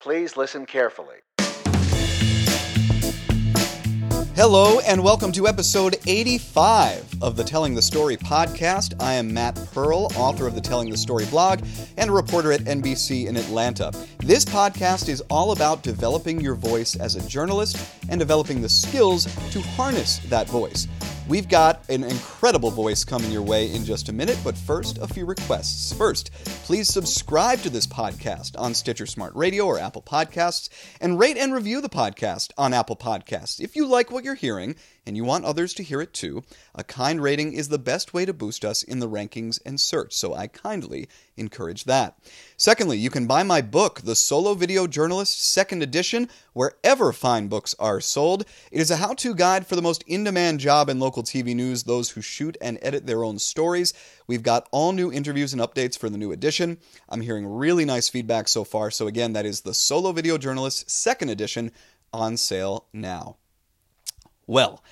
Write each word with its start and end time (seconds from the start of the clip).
Please 0.00 0.36
listen 0.36 0.64
carefully. 0.64 1.16
Hello, 4.36 4.78
and 4.86 5.02
welcome 5.02 5.32
to 5.32 5.48
episode 5.48 5.96
85 6.06 7.20
of 7.20 7.34
the 7.34 7.42
Telling 7.42 7.74
the 7.74 7.82
Story 7.82 8.16
podcast. 8.16 8.94
I 9.02 9.14
am 9.14 9.34
Matt 9.34 9.56
Pearl, 9.74 10.06
author 10.14 10.46
of 10.46 10.54
the 10.54 10.60
Telling 10.60 10.88
the 10.90 10.96
Story 10.96 11.26
blog 11.26 11.64
and 11.96 12.08
a 12.08 12.12
reporter 12.12 12.52
at 12.52 12.60
NBC 12.60 13.26
in 13.26 13.36
Atlanta. 13.36 13.90
This 14.18 14.44
podcast 14.44 15.08
is 15.08 15.20
all 15.22 15.50
about 15.50 15.82
developing 15.82 16.40
your 16.40 16.54
voice 16.54 16.94
as 16.94 17.16
a 17.16 17.28
journalist 17.28 17.84
and 18.08 18.20
developing 18.20 18.62
the 18.62 18.68
skills 18.68 19.24
to 19.50 19.60
harness 19.60 20.18
that 20.28 20.46
voice. 20.48 20.86
We've 21.28 21.46
got 21.46 21.86
an 21.90 22.04
incredible 22.04 22.70
voice 22.70 23.04
coming 23.04 23.30
your 23.30 23.42
way 23.42 23.70
in 23.70 23.84
just 23.84 24.08
a 24.08 24.14
minute, 24.14 24.38
but 24.42 24.56
first, 24.56 24.96
a 24.96 25.06
few 25.06 25.26
requests. 25.26 25.92
First, 25.92 26.32
please 26.64 26.88
subscribe 26.88 27.60
to 27.60 27.70
this 27.70 27.86
podcast 27.86 28.58
on 28.58 28.72
Stitcher 28.72 29.04
Smart 29.04 29.34
Radio 29.36 29.66
or 29.66 29.78
Apple 29.78 30.00
Podcasts, 30.00 30.70
and 31.02 31.18
rate 31.18 31.36
and 31.36 31.52
review 31.52 31.82
the 31.82 31.90
podcast 31.90 32.52
on 32.56 32.72
Apple 32.72 32.96
Podcasts. 32.96 33.60
If 33.60 33.76
you 33.76 33.86
like 33.86 34.10
what 34.10 34.24
you're 34.24 34.36
hearing 34.36 34.74
and 35.08 35.16
you 35.16 35.24
want 35.24 35.46
others 35.46 35.72
to 35.72 35.82
hear 35.82 36.02
it 36.02 36.12
too, 36.12 36.44
a 36.74 36.84
kind 36.84 37.22
rating 37.22 37.54
is 37.54 37.70
the 37.70 37.78
best 37.78 38.12
way 38.12 38.26
to 38.26 38.34
boost 38.34 38.62
us 38.62 38.82
in 38.82 38.98
the 38.98 39.08
rankings 39.08 39.58
and 39.64 39.80
search, 39.80 40.12
so 40.12 40.34
I 40.34 40.48
kindly 40.48 41.08
encourage 41.34 41.84
that. 41.84 42.18
Secondly, 42.58 42.98
you 42.98 43.08
can 43.08 43.26
buy 43.26 43.42
my 43.42 43.62
book, 43.62 44.02
The 44.02 44.14
Solo 44.14 44.52
Video 44.52 44.86
Journalist 44.86 45.42
Second 45.42 45.82
Edition, 45.82 46.28
wherever 46.52 47.10
fine 47.14 47.48
books 47.48 47.74
are 47.78 48.02
sold. 48.02 48.44
It 48.70 48.82
is 48.82 48.90
a 48.90 48.96
how 48.96 49.14
to 49.14 49.34
guide 49.34 49.66
for 49.66 49.76
the 49.76 49.82
most 49.82 50.04
in 50.06 50.24
demand 50.24 50.60
job 50.60 50.90
in 50.90 51.00
local 51.00 51.22
TV 51.22 51.56
news, 51.56 51.84
those 51.84 52.10
who 52.10 52.20
shoot 52.20 52.58
and 52.60 52.78
edit 52.82 53.06
their 53.06 53.24
own 53.24 53.38
stories. 53.38 53.94
We've 54.26 54.42
got 54.42 54.68
all 54.72 54.92
new 54.92 55.10
interviews 55.10 55.54
and 55.54 55.62
updates 55.62 55.98
for 55.98 56.10
the 56.10 56.18
new 56.18 56.32
edition. 56.32 56.76
I'm 57.08 57.22
hearing 57.22 57.46
really 57.46 57.86
nice 57.86 58.10
feedback 58.10 58.46
so 58.46 58.62
far, 58.62 58.90
so 58.90 59.06
again, 59.06 59.32
that 59.32 59.46
is 59.46 59.62
The 59.62 59.72
Solo 59.72 60.12
Video 60.12 60.36
Journalist 60.36 60.90
Second 60.90 61.30
Edition 61.30 61.72
on 62.12 62.36
sale 62.36 62.84
now. 62.92 63.38
Well, 64.48 64.82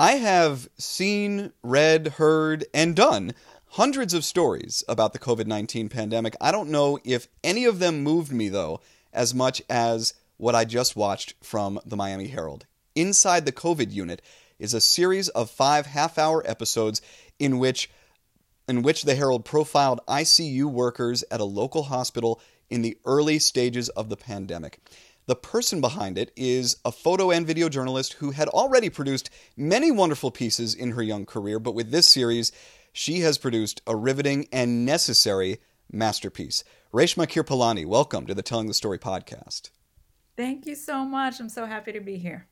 I 0.00 0.12
have 0.12 0.66
seen, 0.78 1.52
read, 1.62 2.14
heard, 2.16 2.64
and 2.72 2.96
done 2.96 3.34
hundreds 3.72 4.14
of 4.14 4.24
stories 4.24 4.82
about 4.88 5.12
the 5.12 5.18
COVID 5.18 5.46
19 5.46 5.90
pandemic. 5.90 6.34
I 6.40 6.52
don't 6.52 6.70
know 6.70 6.98
if 7.04 7.28
any 7.44 7.66
of 7.66 7.80
them 7.80 8.02
moved 8.02 8.32
me, 8.32 8.48
though, 8.48 8.80
as 9.12 9.34
much 9.34 9.60
as 9.68 10.14
what 10.38 10.54
I 10.54 10.64
just 10.64 10.96
watched 10.96 11.34
from 11.42 11.78
the 11.84 11.98
Miami 11.98 12.28
Herald. 12.28 12.64
Inside 12.94 13.44
the 13.44 13.52
COVID 13.52 13.92
unit 13.92 14.22
is 14.58 14.72
a 14.72 14.80
series 14.80 15.28
of 15.28 15.50
five 15.50 15.84
half 15.84 16.16
hour 16.16 16.42
episodes 16.48 17.02
in 17.38 17.58
which 17.58 17.90
in 18.66 18.80
which 18.80 19.02
the 19.02 19.16
Herald 19.16 19.44
profiled 19.44 20.00
ICU 20.08 20.64
workers 20.64 21.24
at 21.30 21.40
a 21.40 21.44
local 21.44 21.82
hospital 21.82 22.40
in 22.70 22.80
the 22.80 22.96
early 23.04 23.38
stages 23.38 23.90
of 23.90 24.08
the 24.08 24.16
pandemic. 24.16 24.80
The 25.30 25.36
person 25.36 25.80
behind 25.80 26.18
it 26.18 26.32
is 26.34 26.78
a 26.84 26.90
photo 26.90 27.30
and 27.30 27.46
video 27.46 27.68
journalist 27.68 28.14
who 28.14 28.32
had 28.32 28.48
already 28.48 28.90
produced 28.90 29.30
many 29.56 29.92
wonderful 29.92 30.32
pieces 30.32 30.74
in 30.74 30.90
her 30.90 31.04
young 31.04 31.24
career, 31.24 31.60
but 31.60 31.76
with 31.76 31.92
this 31.92 32.08
series, 32.08 32.50
she 32.92 33.20
has 33.20 33.38
produced 33.38 33.80
a 33.86 33.94
riveting 33.94 34.48
and 34.50 34.84
necessary 34.84 35.60
masterpiece. 35.88 36.64
Reshma 36.92 37.28
Kirpalani, 37.28 37.86
welcome 37.86 38.26
to 38.26 38.34
the 38.34 38.42
Telling 38.42 38.66
the 38.66 38.74
Story 38.74 38.98
podcast. 38.98 39.70
Thank 40.36 40.66
you 40.66 40.74
so 40.74 41.04
much. 41.04 41.38
I'm 41.38 41.48
so 41.48 41.64
happy 41.64 41.92
to 41.92 42.00
be 42.00 42.16
here. 42.16 42.48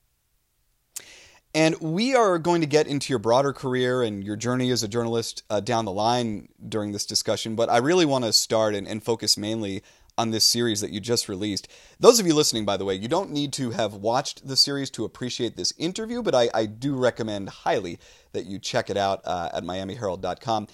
And 1.53 1.81
we 1.81 2.15
are 2.15 2.39
going 2.39 2.61
to 2.61 2.69
get 2.69 2.87
into 2.87 3.13
your 3.13 3.19
broader 3.19 3.53
career 3.53 4.05
and 4.05 4.23
your 4.23 4.37
journey 4.37 4.71
as 4.71 4.85
a 4.85 4.89
journalist 4.89 5.43
uh, 5.51 5.59
down 5.59 5.85
the 5.85 5.91
line 5.91 6.49
during 6.69 6.93
this 6.93 7.07
discussion, 7.07 7.57
but 7.57 7.69
I 7.69 7.79
really 7.79 8.05
want 8.05 8.25
to 8.25 8.33
start 8.33 8.77
and, 8.77 8.87
and 8.87 9.03
focus 9.03 9.37
mainly 9.37 9.83
on 10.19 10.33
this 10.33 10.45
series 10.45 10.81
that 10.81 10.91
you 10.91 11.01
just 11.01 11.29
released. 11.29 11.69
Those 12.01 12.19
of 12.19 12.27
you 12.27 12.35
listening, 12.35 12.65
by 12.65 12.77
the 12.77 12.85
way, 12.85 12.95
you 12.95 13.09
don't 13.09 13.31
need 13.31 13.53
to 13.55 13.71
have 13.71 13.95
watched 13.95 14.47
the 14.47 14.57
series 14.57 14.91
to 14.91 15.05
appreciate 15.05 15.57
this 15.57 15.73
interview, 15.79 16.23
but 16.23 16.35
I, 16.35 16.51
I 16.53 16.67
do 16.67 16.97
recommend 16.97 17.49
highly 17.49 17.99
that 18.33 18.45
you 18.45 18.59
check 18.59 18.91
it 18.91 18.97
out 18.97 19.23
uh, 19.25 19.49
at 19.55 19.63
MiamiHerald.com. 19.63 20.67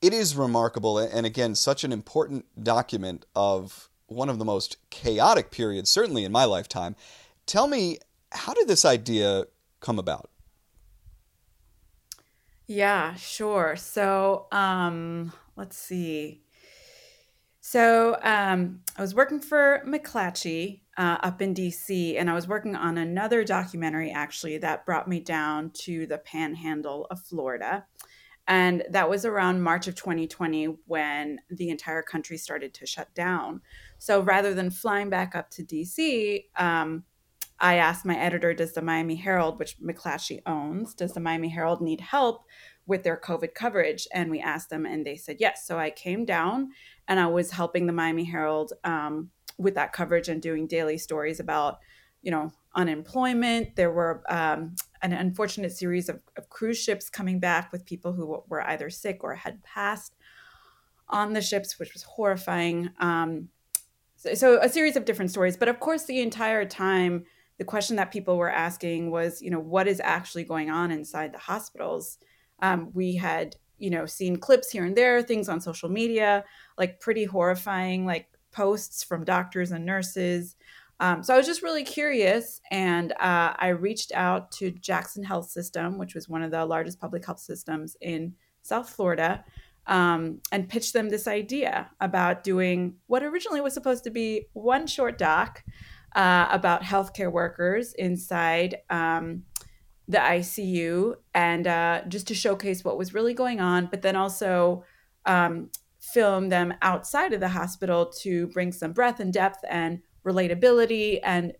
It 0.00 0.14
is 0.14 0.36
remarkable, 0.36 0.98
and 0.98 1.26
again, 1.26 1.56
such 1.56 1.82
an 1.82 1.92
important 1.92 2.46
document 2.62 3.26
of 3.34 3.90
one 4.06 4.28
of 4.28 4.38
the 4.38 4.44
most 4.44 4.76
chaotic 4.90 5.50
periods, 5.50 5.90
certainly 5.90 6.24
in 6.24 6.30
my 6.30 6.44
lifetime. 6.44 6.94
Tell 7.46 7.66
me, 7.66 7.98
how 8.30 8.54
did 8.54 8.68
this 8.68 8.84
idea 8.84 9.46
come 9.80 9.98
about? 9.98 10.30
Yeah, 12.68 13.14
sure. 13.14 13.74
So, 13.76 14.46
um, 14.52 15.32
let's 15.56 15.76
see. 15.76 16.42
So 17.70 18.16
um, 18.22 18.80
I 18.96 19.02
was 19.02 19.14
working 19.14 19.40
for 19.40 19.82
McClatchy 19.86 20.80
uh, 20.96 21.18
up 21.22 21.42
in 21.42 21.52
DC, 21.52 22.18
and 22.18 22.30
I 22.30 22.32
was 22.32 22.48
working 22.48 22.74
on 22.74 22.96
another 22.96 23.44
documentary 23.44 24.10
actually 24.10 24.56
that 24.56 24.86
brought 24.86 25.06
me 25.06 25.20
down 25.20 25.72
to 25.80 26.06
the 26.06 26.16
panhandle 26.16 27.06
of 27.10 27.20
Florida. 27.20 27.84
And 28.46 28.84
that 28.88 29.10
was 29.10 29.26
around 29.26 29.60
March 29.60 29.86
of 29.86 29.96
2020 29.96 30.78
when 30.86 31.40
the 31.50 31.68
entire 31.68 32.00
country 32.00 32.38
started 32.38 32.72
to 32.72 32.86
shut 32.86 33.14
down. 33.14 33.60
So 33.98 34.22
rather 34.22 34.54
than 34.54 34.70
flying 34.70 35.10
back 35.10 35.36
up 35.36 35.50
to 35.50 35.62
DC, 35.62 36.44
um, 36.56 37.04
I 37.60 37.74
asked 37.74 38.06
my 38.06 38.16
editor, 38.16 38.54
Does 38.54 38.72
the 38.72 38.80
Miami 38.80 39.16
Herald, 39.16 39.58
which 39.58 39.78
McClatchy 39.78 40.40
owns, 40.46 40.94
does 40.94 41.12
the 41.12 41.20
Miami 41.20 41.50
Herald 41.50 41.82
need 41.82 42.00
help 42.00 42.44
with 42.86 43.02
their 43.02 43.20
COVID 43.22 43.52
coverage? 43.52 44.08
And 44.14 44.30
we 44.30 44.40
asked 44.40 44.70
them, 44.70 44.86
and 44.86 45.04
they 45.04 45.16
said 45.16 45.36
yes. 45.38 45.66
So 45.66 45.78
I 45.78 45.90
came 45.90 46.24
down 46.24 46.70
and 47.08 47.18
I 47.18 47.26
was 47.26 47.50
helping 47.50 47.86
the 47.86 47.92
Miami 47.92 48.24
Herald 48.24 48.74
um, 48.84 49.30
with 49.56 49.74
that 49.74 49.92
coverage 49.92 50.28
and 50.28 50.40
doing 50.40 50.66
daily 50.66 50.98
stories 50.98 51.40
about, 51.40 51.78
you 52.22 52.30
know, 52.30 52.52
unemployment. 52.74 53.74
There 53.74 53.90
were 53.90 54.22
um, 54.28 54.76
an 55.02 55.14
unfortunate 55.14 55.72
series 55.72 56.10
of, 56.10 56.20
of, 56.36 56.50
cruise 56.50 56.78
ships 56.78 57.08
coming 57.08 57.40
back 57.40 57.72
with 57.72 57.86
people 57.86 58.12
who 58.12 58.42
were 58.46 58.62
either 58.62 58.90
sick 58.90 59.24
or 59.24 59.34
had 59.34 59.64
passed 59.64 60.14
on 61.08 61.32
the 61.32 61.40
ships, 61.40 61.78
which 61.78 61.94
was 61.94 62.02
horrifying. 62.02 62.90
Um, 63.00 63.48
so, 64.16 64.34
so 64.34 64.60
a 64.60 64.68
series 64.68 64.96
of 64.96 65.06
different 65.06 65.30
stories, 65.30 65.56
but 65.56 65.68
of 65.68 65.80
course, 65.80 66.04
the 66.04 66.20
entire 66.20 66.66
time, 66.66 67.24
the 67.56 67.64
question 67.64 67.96
that 67.96 68.12
people 68.12 68.36
were 68.36 68.50
asking 68.50 69.10
was, 69.10 69.40
you 69.40 69.50
know, 69.50 69.58
what 69.58 69.88
is 69.88 70.00
actually 70.04 70.44
going 70.44 70.70
on 70.70 70.90
inside 70.90 71.32
the 71.32 71.38
hospitals? 71.38 72.18
Um, 72.60 72.90
we 72.92 73.16
had 73.16 73.56
you 73.78 73.90
know 73.90 74.06
seen 74.06 74.36
clips 74.36 74.70
here 74.70 74.84
and 74.84 74.96
there 74.96 75.22
things 75.22 75.48
on 75.48 75.60
social 75.60 75.88
media 75.88 76.44
like 76.78 77.00
pretty 77.00 77.24
horrifying 77.24 78.06
like 78.06 78.28
posts 78.52 79.02
from 79.02 79.24
doctors 79.24 79.72
and 79.72 79.84
nurses. 79.84 80.56
Um, 81.00 81.22
so 81.22 81.32
i 81.32 81.36
was 81.36 81.46
just 81.46 81.62
really 81.62 81.84
curious 81.84 82.60
and 82.72 83.12
uh, 83.12 83.54
i 83.56 83.68
reached 83.68 84.10
out 84.16 84.50
to 84.50 84.72
jackson 84.72 85.22
health 85.22 85.48
system 85.48 85.96
which 85.96 86.12
was 86.12 86.28
one 86.28 86.42
of 86.42 86.50
the 86.50 86.66
largest 86.66 86.98
public 86.98 87.24
health 87.24 87.38
systems 87.38 87.96
in 88.00 88.34
south 88.62 88.90
florida 88.90 89.44
um, 89.86 90.40
and 90.52 90.68
pitched 90.68 90.92
them 90.92 91.08
this 91.08 91.28
idea 91.28 91.88
about 92.00 92.42
doing 92.42 92.96
what 93.06 93.22
originally 93.22 93.60
was 93.60 93.74
supposed 93.74 94.02
to 94.04 94.10
be 94.10 94.46
one 94.52 94.88
short 94.88 95.18
doc 95.18 95.62
uh, 96.14 96.48
about 96.50 96.82
healthcare 96.82 97.32
workers 97.32 97.94
inside 97.94 98.78
um, 98.90 99.44
the 100.08 100.18
ICU 100.18 101.14
and 101.34 101.66
uh, 101.66 102.02
just 102.08 102.28
to 102.28 102.34
showcase 102.34 102.82
what 102.82 102.96
was 102.96 103.12
really 103.12 103.34
going 103.34 103.60
on, 103.60 103.86
but 103.86 104.02
then 104.02 104.16
also 104.16 104.84
um, 105.26 105.70
film 106.12 106.48
them 106.48 106.74
outside 106.82 107.32
of 107.32 107.40
the 107.40 107.48
hospital 107.48 108.06
to 108.06 108.46
bring 108.48 108.72
some 108.72 108.92
breadth 108.92 109.20
and 109.20 109.32
depth 109.32 109.64
and 109.68 110.00
relatability 110.24 111.20
and 111.22 111.52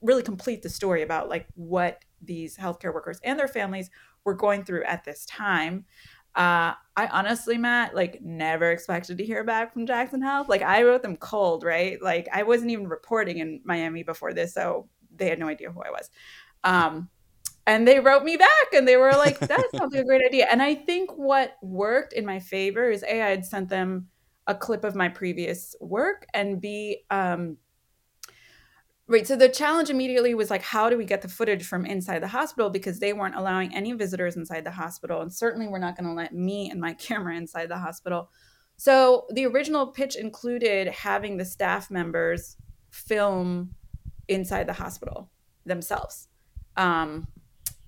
really 0.00 0.22
complete 0.22 0.62
the 0.62 0.68
story 0.68 1.02
about 1.02 1.28
like 1.28 1.46
what 1.54 2.04
these 2.22 2.56
healthcare 2.56 2.94
workers 2.94 3.20
and 3.24 3.38
their 3.38 3.48
families 3.48 3.90
were 4.24 4.34
going 4.34 4.64
through 4.64 4.84
at 4.84 5.04
this 5.04 5.26
time. 5.26 5.84
Uh, 6.34 6.74
I 6.96 7.06
honestly, 7.12 7.58
Matt, 7.58 7.94
like 7.94 8.20
never 8.20 8.72
expected 8.72 9.18
to 9.18 9.24
hear 9.24 9.44
back 9.44 9.72
from 9.72 9.86
Jackson 9.86 10.20
Health. 10.22 10.48
Like 10.48 10.62
I 10.62 10.82
wrote 10.82 11.02
them 11.02 11.16
cold, 11.16 11.62
right? 11.62 12.00
Like 12.02 12.28
I 12.32 12.42
wasn't 12.42 12.72
even 12.72 12.88
reporting 12.88 13.38
in 13.38 13.60
Miami 13.64 14.02
before 14.02 14.32
this, 14.32 14.54
so 14.54 14.88
they 15.14 15.28
had 15.28 15.38
no 15.38 15.46
idea 15.46 15.70
who 15.70 15.82
I 15.82 15.90
was. 15.90 16.10
Um, 16.64 17.08
and 17.66 17.88
they 17.88 18.00
wrote 18.00 18.24
me 18.24 18.36
back 18.36 18.72
and 18.72 18.86
they 18.86 18.96
were 18.96 19.12
like 19.12 19.38
that 19.38 19.64
sounds 19.74 19.94
like 19.94 20.02
a 20.02 20.04
great 20.04 20.24
idea. 20.26 20.46
And 20.50 20.62
i 20.62 20.74
think 20.74 21.10
what 21.12 21.56
worked 21.62 22.12
in 22.12 22.24
my 22.24 22.40
favor 22.40 22.90
is 22.90 23.02
a 23.02 23.22
i 23.22 23.30
had 23.30 23.44
sent 23.44 23.68
them 23.68 24.08
a 24.46 24.54
clip 24.54 24.84
of 24.84 24.94
my 24.94 25.08
previous 25.08 25.74
work 25.80 26.26
and 26.34 26.60
b 26.60 27.04
um, 27.10 27.56
right 29.06 29.26
so 29.26 29.36
the 29.36 29.48
challenge 29.48 29.90
immediately 29.90 30.34
was 30.34 30.50
like 30.50 30.62
how 30.62 30.88
do 30.88 30.96
we 30.96 31.04
get 31.04 31.22
the 31.22 31.28
footage 31.28 31.64
from 31.64 31.84
inside 31.84 32.20
the 32.20 32.28
hospital? 32.28 32.70
Because 32.70 32.98
they 32.98 33.12
weren't 33.12 33.34
allowing 33.34 33.74
any 33.74 33.92
visitors 33.92 34.36
inside 34.36 34.64
the 34.64 34.70
hospital 34.70 35.20
and 35.20 35.32
certainly 35.32 35.68
we're 35.68 35.78
not 35.78 35.96
going 35.96 36.08
to 36.08 36.14
let 36.14 36.34
me 36.34 36.70
and 36.70 36.80
my 36.80 36.92
camera 37.06 37.36
inside 37.36 37.68
the 37.68 37.78
hospital. 37.78 38.30
So 38.76 39.26
the 39.30 39.46
original 39.46 39.86
pitch 39.86 40.16
included 40.16 40.88
having 40.88 41.36
the 41.36 41.44
staff 41.44 41.90
members 41.90 42.56
film 42.90 43.74
inside 44.28 44.66
the 44.66 44.72
hospital 44.72 45.30
themselves. 45.64 46.28
Um, 46.76 47.28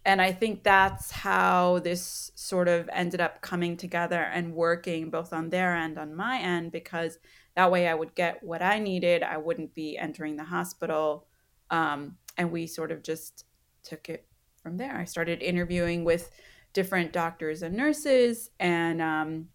and 0.07 0.23
I 0.23 0.31
think 0.31 0.63
that's 0.63 1.11
how 1.11 1.81
this 1.81 2.31
sort 2.37 2.69
of 2.69 2.89
ended 2.93 3.21
up 3.21 3.43
coming 3.43 3.77
together 3.77 4.23
and 4.23 4.55
working 4.55 5.11
both 5.11 5.33
on 5.33 5.51
their 5.51 5.75
end, 5.75 5.99
and 5.99 6.11
on 6.11 6.17
my 6.17 6.39
end, 6.39 6.71
because 6.71 7.19
that 7.57 7.73
way 7.73 7.89
I 7.89 7.95
would 7.95 8.15
get 8.15 8.41
what 8.43 8.63
I 8.63 8.79
needed. 8.79 9.25
I 9.25 9.37
wouldn't 9.37 9.75
be 9.75 9.99
entering 9.99 10.37
the 10.37 10.45
hospital. 10.45 11.27
Um, 11.71 12.19
and 12.39 12.53
we 12.53 12.69
sort 12.69 12.93
of 12.93 13.03
just 13.03 13.47
took 13.83 14.09
it 14.09 14.29
from 14.63 14.77
there. 14.77 14.97
I 14.97 15.07
started 15.07 15.43
interviewing 15.43 16.05
with 16.05 16.31
different 16.73 17.13
doctors 17.13 17.63
and 17.63 17.77
nurses 17.77 18.51
and 18.61 19.03
um, 19.03 19.49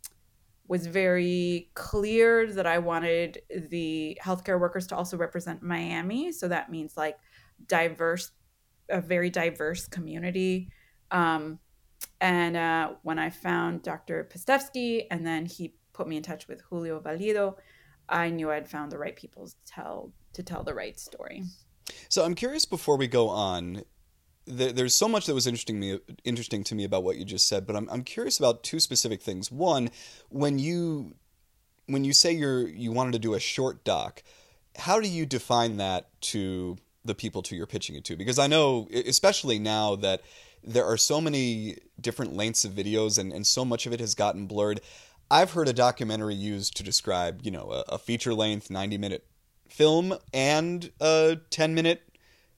was 0.67 0.85
very 0.85 1.69
clear 1.75 2.51
that 2.51 2.67
I 2.67 2.79
wanted 2.79 3.41
the 3.69 4.17
healthcare 4.21 4.59
workers 4.59 4.87
to 4.87 4.97
also 4.97 5.15
represent 5.15 5.63
Miami. 5.63 6.33
So 6.33 6.49
that 6.49 6.69
means 6.69 6.97
like 6.97 7.17
diverse, 7.67 8.31
a 8.91 9.01
very 9.01 9.29
diverse 9.29 9.87
community. 9.87 10.69
Um, 11.09 11.59
and 12.19 12.55
uh, 12.55 12.93
when 13.03 13.19
I 13.19 13.29
found 13.29 13.83
Dr. 13.83 14.27
Pastevsky 14.31 15.07
and 15.09 15.25
then 15.25 15.45
he 15.45 15.73
put 15.93 16.07
me 16.07 16.17
in 16.17 16.23
touch 16.23 16.47
with 16.47 16.61
Julio 16.61 16.99
Valido, 16.99 17.55
I 18.07 18.29
knew 18.29 18.51
I'd 18.51 18.67
found 18.67 18.91
the 18.91 18.97
right 18.97 19.15
people 19.15 19.47
to 19.47 19.55
tell 19.65 20.11
to 20.33 20.43
tell 20.43 20.63
the 20.63 20.73
right 20.73 20.99
story. 20.99 21.43
So 22.09 22.23
I'm 22.23 22.35
curious 22.35 22.65
before 22.65 22.97
we 22.97 23.07
go 23.07 23.29
on. 23.29 23.83
There, 24.45 24.71
there's 24.71 24.95
so 24.95 25.07
much 25.07 25.25
that 25.25 25.33
was 25.33 25.47
interesting 25.47 25.79
me 25.79 25.99
interesting 26.23 26.63
to 26.65 26.75
me 26.75 26.83
about 26.83 27.03
what 27.03 27.17
you 27.17 27.25
just 27.25 27.47
said, 27.47 27.65
but 27.65 27.75
I'm 27.75 27.89
I'm 27.89 28.03
curious 28.03 28.39
about 28.39 28.63
two 28.63 28.79
specific 28.79 29.21
things. 29.21 29.51
One, 29.51 29.89
when 30.29 30.59
you 30.59 31.15
when 31.87 32.03
you 32.03 32.13
say 32.13 32.31
you're 32.31 32.67
you 32.67 32.91
wanted 32.91 33.13
to 33.13 33.19
do 33.19 33.33
a 33.33 33.39
short 33.39 33.83
doc, 33.83 34.23
how 34.77 34.99
do 34.99 35.07
you 35.07 35.25
define 35.25 35.77
that 35.77 36.09
to 36.21 36.77
the 37.03 37.15
people 37.15 37.41
to 37.43 37.55
you're 37.55 37.67
pitching 37.67 37.95
it 37.95 38.05
to? 38.05 38.15
Because 38.15 38.39
I 38.39 38.47
know, 38.47 38.87
especially 38.93 39.59
now 39.59 39.95
that 39.97 40.21
there 40.63 40.85
are 40.85 40.97
so 40.97 41.19
many 41.19 41.77
different 41.99 42.35
lengths 42.35 42.65
of 42.65 42.71
videos 42.71 43.17
and, 43.17 43.31
and 43.31 43.45
so 43.45 43.65
much 43.65 43.85
of 43.85 43.93
it 43.93 43.99
has 43.99 44.15
gotten 44.15 44.47
blurred. 44.47 44.81
I've 45.29 45.51
heard 45.51 45.67
a 45.67 45.73
documentary 45.73 46.35
used 46.35 46.77
to 46.77 46.83
describe, 46.83 47.41
you 47.43 47.51
know, 47.51 47.71
a, 47.71 47.93
a 47.93 47.97
feature 47.97 48.33
length 48.33 48.69
90 48.69 48.97
minute 48.97 49.25
film 49.69 50.13
and 50.33 50.91
a 50.99 51.37
10 51.49 51.73
minute 51.73 52.03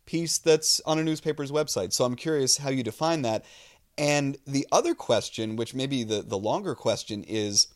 piece 0.05 0.37
that's 0.37 0.81
on 0.85 0.99
a 0.99 1.03
newspaper's 1.03 1.51
website. 1.51 1.93
So 1.93 2.03
I'm 2.03 2.15
curious 2.15 2.57
how 2.57 2.69
you 2.69 2.83
define 2.83 3.21
that. 3.21 3.45
And 3.97 4.37
the 4.45 4.67
other 4.71 4.95
question, 4.95 5.55
which 5.55 5.73
may 5.73 5.85
be 5.85 6.03
the, 6.03 6.21
the 6.21 6.37
longer 6.37 6.75
question, 6.75 7.23
is 7.23 7.67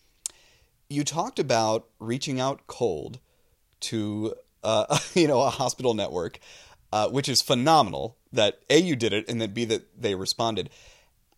you 0.90 1.04
talked 1.04 1.40
about 1.40 1.88
reaching 2.00 2.40
out 2.40 2.66
cold 2.68 3.20
to 3.82 4.34
uh, 4.68 5.00
you 5.16 5.28
know 5.28 5.42
a 5.42 5.50
hospital 5.50 5.94
network, 5.94 6.40
uh, 6.92 7.08
which 7.10 7.30
is 7.30 7.42
phenomenal. 7.42 8.18
That 8.32 8.60
a 8.70 8.78
you 8.78 8.96
did 8.96 9.14
it, 9.14 9.28
and 9.30 9.42
then 9.42 9.54
b 9.54 9.66
that 9.66 10.00
they 10.00 10.14
responded. 10.14 10.70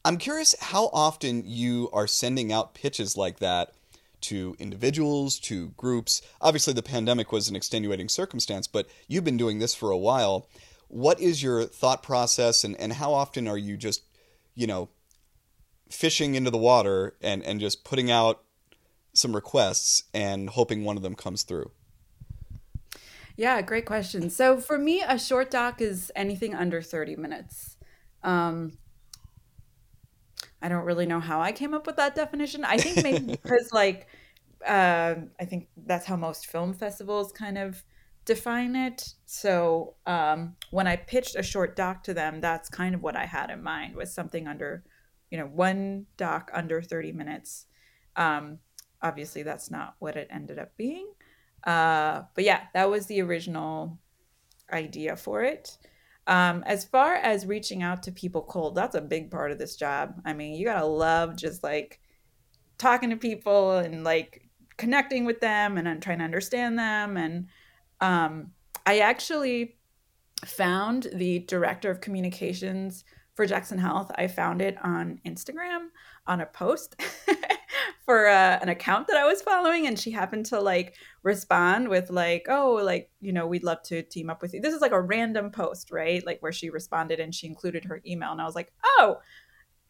I'm 0.04 0.18
curious 0.18 0.56
how 0.60 0.90
often 0.92 1.44
you 1.46 1.90
are 1.94 2.08
sending 2.08 2.52
out 2.52 2.74
pitches 2.74 3.16
like 3.16 3.40
that 3.40 3.74
to 4.22 4.56
individuals, 4.58 5.40
to 5.40 5.70
groups. 5.78 6.22
Obviously, 6.42 6.74
the 6.74 6.82
pandemic 6.82 7.32
was 7.32 7.50
an 7.50 7.56
extenuating 7.56 8.10
circumstance, 8.10 8.66
but 8.68 8.88
you've 9.08 9.24
been 9.24 9.38
doing 9.38 9.60
this 9.60 9.76
for 9.76 9.92
a 9.92 9.98
while. 9.98 10.48
What 10.88 11.20
is 11.20 11.44
your 11.44 11.66
thought 11.66 12.02
process, 12.02 12.64
and, 12.64 12.76
and 12.78 12.94
how 12.94 13.14
often 13.14 13.48
are 13.48 13.58
you 13.58 13.78
just, 13.78 14.04
you 14.56 14.66
know, 14.68 14.90
fishing 15.90 16.36
into 16.36 16.50
the 16.50 16.58
water 16.58 17.16
and, 17.22 17.44
and 17.44 17.60
just 17.60 17.84
putting 17.84 18.10
out 18.10 18.42
some 19.14 19.36
requests 19.36 20.04
and 20.14 20.50
hoping 20.50 20.84
one 20.84 20.98
of 20.98 21.04
them 21.04 21.16
comes 21.16 21.44
through? 21.44 21.72
Yeah, 23.40 23.62
great 23.62 23.86
question. 23.86 24.30
So 24.30 24.60
for 24.60 24.78
me, 24.78 25.02
a 25.02 25.18
short 25.18 25.50
doc 25.50 25.80
is 25.80 26.12
anything 26.14 26.54
under 26.54 26.82
30 26.82 27.16
minutes. 27.16 27.78
Um, 28.22 28.74
I 30.62 30.68
don't 30.68 30.84
really 30.84 31.06
know 31.06 31.22
how 31.22 31.40
I 31.40 31.54
came 31.54 31.74
up 31.74 31.88
with 31.88 31.96
that 31.96 32.16
definition. 32.16 32.66
I 32.66 32.76
think 32.76 33.02
maybe 33.02 33.26
because 33.42 33.72
like 33.72 34.08
uh, 34.68 35.16
I 35.40 35.46
think 35.46 35.70
that's 35.86 36.06
how 36.06 36.18
most 36.18 36.48
film 36.48 36.74
festivals 36.74 37.32
kind 37.32 37.58
of 37.58 37.82
define 38.26 38.76
it. 38.76 39.14
So 39.26 39.96
um, 40.06 40.58
when 40.72 40.86
I 40.86 40.98
pitched 40.98 41.38
a 41.38 41.42
short 41.42 41.78
doc 41.78 42.04
to 42.04 42.14
them, 42.14 42.42
that's 42.42 42.68
kind 42.68 42.94
of 42.94 43.02
what 43.02 43.16
I 43.16 43.26
had 43.26 43.52
in 43.52 43.64
mind 43.64 43.96
was 43.96 44.14
something 44.14 44.50
under, 44.50 44.84
you 45.32 45.38
know, 45.38 45.46
one 45.46 46.08
doc 46.18 46.52
under 46.54 46.82
30 46.82 47.14
minutes. 47.14 47.68
Um, 48.18 48.60
obviously, 49.02 49.44
that's 49.44 49.72
not 49.72 49.96
what 50.00 50.18
it 50.18 50.28
ended 50.30 50.60
up 50.60 50.76
being. 50.76 51.14
Uh, 51.64 52.24
but 52.36 52.44
yeah, 52.44 52.64
that 52.74 52.90
was 52.90 53.06
the 53.06 53.22
original 53.22 54.00
idea 54.72 55.16
for 55.16 55.44
it. 55.44 55.78
Um, 56.28 56.64
as 56.68 56.86
far 56.86 57.16
as 57.16 57.46
reaching 57.46 57.82
out 57.82 58.04
to 58.04 58.12
people 58.12 58.44
cold, 58.44 58.76
that's 58.76 58.96
a 58.96 59.02
big 59.02 59.32
part 59.32 59.52
of 59.52 59.58
this 59.58 59.76
job. 59.76 60.22
I 60.26 60.34
mean, 60.34 60.54
you 60.54 60.66
gotta 60.66 60.86
love 60.86 61.36
just 61.36 61.64
like 61.64 62.00
talking 62.78 63.10
to 63.10 63.18
people 63.18 63.78
and 63.78 64.04
like 64.04 64.48
connecting 64.78 65.26
with 65.26 65.42
them 65.42 65.78
and, 65.78 65.88
and 65.88 66.02
trying 66.02 66.20
to 66.20 66.26
understand 66.26 66.78
them. 66.78 67.18
And 67.18 67.48
um, 68.00 68.52
I 68.86 69.00
actually 69.00 69.78
found 70.46 71.08
the 71.14 71.40
director 71.40 71.92
of 71.92 72.00
communications 72.00 73.04
for 73.34 73.46
Jackson 73.46 73.78
Health. 73.78 74.12
I 74.16 74.28
found 74.28 74.62
it 74.62 74.78
on 74.84 75.20
Instagram 75.26 75.88
on 76.30 76.40
a 76.40 76.46
post 76.46 76.96
for 78.06 78.28
uh, 78.28 78.60
an 78.62 78.70
account 78.70 79.08
that 79.08 79.18
I 79.18 79.26
was 79.26 79.42
following, 79.42 79.88
and 79.88 80.00
she 80.00 80.12
happened 80.12 80.46
to 80.48 80.62
like 80.62 80.96
respond 81.24 81.90
with 81.90 82.10
like, 82.10 82.46
"Oh, 82.48 82.80
like 82.82 83.10
you 83.20 83.34
know, 83.34 83.48
we'd 83.48 83.64
love 83.64 83.82
to 83.84 84.04
team 84.04 84.30
up 84.30 84.42
with 84.42 84.54
you." 84.54 84.62
This 84.62 84.74
is 84.74 84.82
like 84.82 84.94
a 84.94 85.02
random 85.02 85.52
post, 85.52 85.92
right? 85.92 86.26
Like 86.26 86.42
where 86.42 86.54
she 86.54 86.70
responded 86.70 87.20
and 87.20 87.36
she 87.36 87.48
included 87.48 87.84
her 87.86 88.02
email, 88.06 88.32
and 88.32 88.42
I 88.42 88.46
was 88.46 88.56
like, 88.56 88.72
"Oh." 88.84 89.20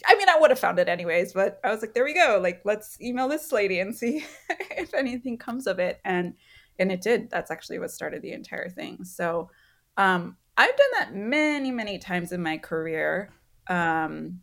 I 0.08 0.16
mean, 0.16 0.30
I 0.30 0.40
would 0.40 0.50
have 0.50 0.60
found 0.60 0.80
it 0.80 0.88
anyways, 0.88 1.34
but 1.34 1.60
I 1.62 1.72
was 1.72 1.82
like, 1.82 1.94
there 1.94 2.06
we 2.06 2.14
go. 2.14 2.40
Like, 2.42 2.62
let's 2.64 3.02
email 3.02 3.28
this 3.28 3.52
lady 3.52 3.82
and 3.82 3.94
see 3.94 4.26
if 4.72 4.94
anything 4.94 5.38
comes 5.38 5.68
of 5.68 5.78
it. 5.78 6.00
And 6.06 6.36
and 6.80 6.90
it 6.90 7.02
did. 7.02 7.30
That's 7.30 7.52
actually 7.52 7.80
what 7.80 7.92
started 7.92 8.22
the 8.22 8.32
entire 8.32 8.70
thing. 8.70 9.04
So 9.04 9.50
um, 9.98 10.38
I've 10.58 10.76
done 10.76 10.92
that 11.00 11.16
many, 11.16 11.72
many 11.72 12.00
times 12.00 12.32
in 12.32 12.42
my 12.42 12.58
career. 12.58 13.30
Um, 13.68 14.40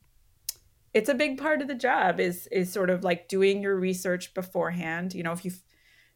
it's 0.96 1.10
a 1.10 1.14
big 1.14 1.36
part 1.36 1.60
of 1.60 1.68
the 1.68 1.74
job 1.74 2.18
is 2.18 2.46
is 2.46 2.72
sort 2.72 2.88
of 2.88 3.04
like 3.04 3.28
doing 3.28 3.62
your 3.62 3.76
research 3.78 4.32
beforehand. 4.32 5.12
You 5.14 5.22
know 5.24 5.32
if 5.32 5.44
you 5.44 5.50
f- 5.50 5.62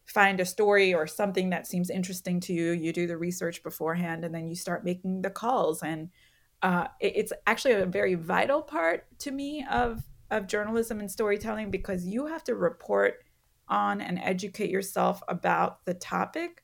find 0.06 0.40
a 0.40 0.46
story 0.46 0.94
or 0.94 1.06
something 1.06 1.50
that 1.50 1.66
seems 1.66 1.90
interesting 1.90 2.40
to 2.40 2.54
you 2.54 2.70
you 2.72 2.90
do 2.90 3.06
the 3.06 3.18
research 3.18 3.62
beforehand 3.62 4.24
and 4.24 4.34
then 4.34 4.48
you 4.48 4.56
start 4.56 4.82
making 4.82 5.20
the 5.20 5.28
calls. 5.28 5.82
And 5.82 6.08
uh, 6.62 6.86
it, 6.98 7.12
it's 7.14 7.32
actually 7.46 7.74
a 7.74 7.84
very 7.84 8.14
vital 8.14 8.62
part 8.62 9.06
to 9.18 9.30
me 9.30 9.66
of 9.70 10.02
of 10.30 10.46
journalism 10.46 10.98
and 10.98 11.10
storytelling 11.10 11.70
because 11.70 12.06
you 12.06 12.26
have 12.26 12.44
to 12.44 12.54
report 12.54 13.22
on 13.68 14.00
and 14.00 14.18
educate 14.18 14.70
yourself 14.70 15.22
about 15.28 15.84
the 15.84 15.94
topic 15.94 16.62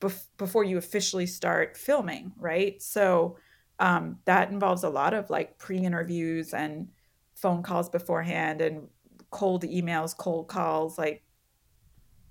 bef- 0.00 0.26
before 0.36 0.64
you 0.64 0.76
officially 0.76 1.26
start 1.26 1.74
filming 1.78 2.32
right? 2.36 2.82
So 2.82 3.38
um, 3.78 4.18
that 4.26 4.50
involves 4.50 4.84
a 4.84 4.90
lot 4.90 5.14
of 5.14 5.30
like 5.30 5.58
pre-interviews 5.58 6.52
and 6.52 6.88
phone 7.36 7.62
calls 7.62 7.88
beforehand 7.88 8.60
and 8.60 8.88
cold 9.30 9.62
emails, 9.62 10.16
cold 10.16 10.48
calls. 10.48 10.98
Like, 10.98 11.22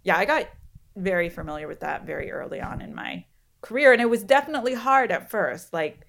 yeah, 0.03 0.17
I 0.17 0.25
got 0.25 0.49
very 0.97 1.29
familiar 1.29 1.67
with 1.67 1.79
that 1.79 2.05
very 2.05 2.31
early 2.31 2.59
on 2.59 2.81
in 2.81 2.93
my 2.93 3.25
career. 3.61 3.93
And 3.93 4.01
it 4.01 4.09
was 4.09 4.23
definitely 4.23 4.73
hard 4.73 5.11
at 5.11 5.31
first. 5.31 5.71
Like, 5.71 6.05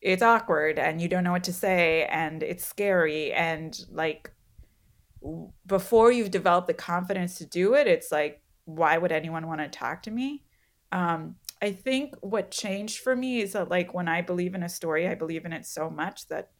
it's 0.00 0.22
awkward 0.22 0.78
and 0.78 1.00
you 1.00 1.08
don't 1.08 1.24
know 1.24 1.32
what 1.32 1.44
to 1.44 1.52
say 1.52 2.06
and 2.06 2.42
it's 2.42 2.64
scary. 2.64 3.32
And 3.32 3.78
like, 3.90 4.30
before 5.66 6.12
you've 6.12 6.30
developed 6.30 6.68
the 6.68 6.74
confidence 6.74 7.36
to 7.38 7.46
do 7.46 7.74
it, 7.74 7.86
it's 7.86 8.10
like, 8.10 8.42
why 8.64 8.96
would 8.96 9.12
anyone 9.12 9.46
want 9.46 9.60
to 9.60 9.68
talk 9.68 10.02
to 10.04 10.10
me? 10.10 10.44
Um, 10.92 11.36
I 11.62 11.72
think 11.72 12.14
what 12.20 12.50
changed 12.50 13.00
for 13.00 13.14
me 13.14 13.40
is 13.42 13.52
that, 13.52 13.68
like, 13.68 13.92
when 13.92 14.08
I 14.08 14.22
believe 14.22 14.54
in 14.54 14.62
a 14.62 14.68
story, 14.68 15.06
I 15.06 15.14
believe 15.14 15.44
in 15.44 15.52
it 15.52 15.66
so 15.66 15.90
much 15.90 16.26
that 16.28 16.52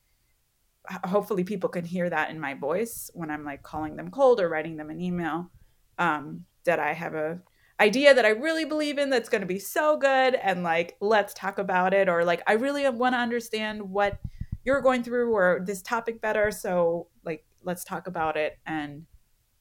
hopefully 1.05 1.45
people 1.45 1.69
can 1.69 1.85
hear 1.85 2.11
that 2.11 2.31
in 2.31 2.41
my 2.41 2.55
voice 2.55 3.11
when 3.15 3.31
I'm 3.31 3.45
like 3.45 3.63
calling 3.63 3.97
them 3.97 4.11
cold 4.11 4.41
or 4.41 4.49
writing 4.49 4.77
them 4.77 4.91
an 4.91 5.01
email. 5.01 5.51
Um, 5.99 6.47
that 6.65 6.79
I 6.79 6.93
have 6.93 7.15
a 7.15 7.41
idea 7.81 8.13
that 8.13 8.27
I 8.27 8.31
really 8.31 8.65
believe 8.65 8.99
in 8.99 9.11
that's 9.11 9.29
going 9.29 9.41
to 9.41 9.47
be 9.47 9.59
so 9.59 9.97
good 9.97 10.35
and 10.35 10.63
like 10.63 10.97
let's 11.01 11.33
talk 11.33 11.59
about 11.59 11.95
it 11.95 12.09
or 12.09 12.25
like 12.25 12.43
I 12.47 12.53
really 12.53 12.89
want 12.91 13.15
to 13.15 13.19
understand 13.19 13.83
what 13.83 14.19
you're 14.65 14.83
going 14.83 15.03
through 15.03 15.33
or 15.33 15.63
this 15.65 15.81
topic 15.81 16.21
better 16.21 16.51
so 16.51 17.09
like 17.25 17.45
let's 17.65 17.83
talk 17.83 18.07
about 18.07 18.37
it 18.37 18.59
and 18.67 19.07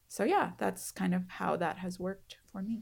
so 0.10 0.26
yeah 0.26 0.52
that's 0.58 0.92
kind 0.92 1.16
of 1.16 1.24
how 1.30 1.56
that 1.56 1.78
has 1.78 1.98
worked 1.98 2.38
for 2.52 2.62
me 2.62 2.82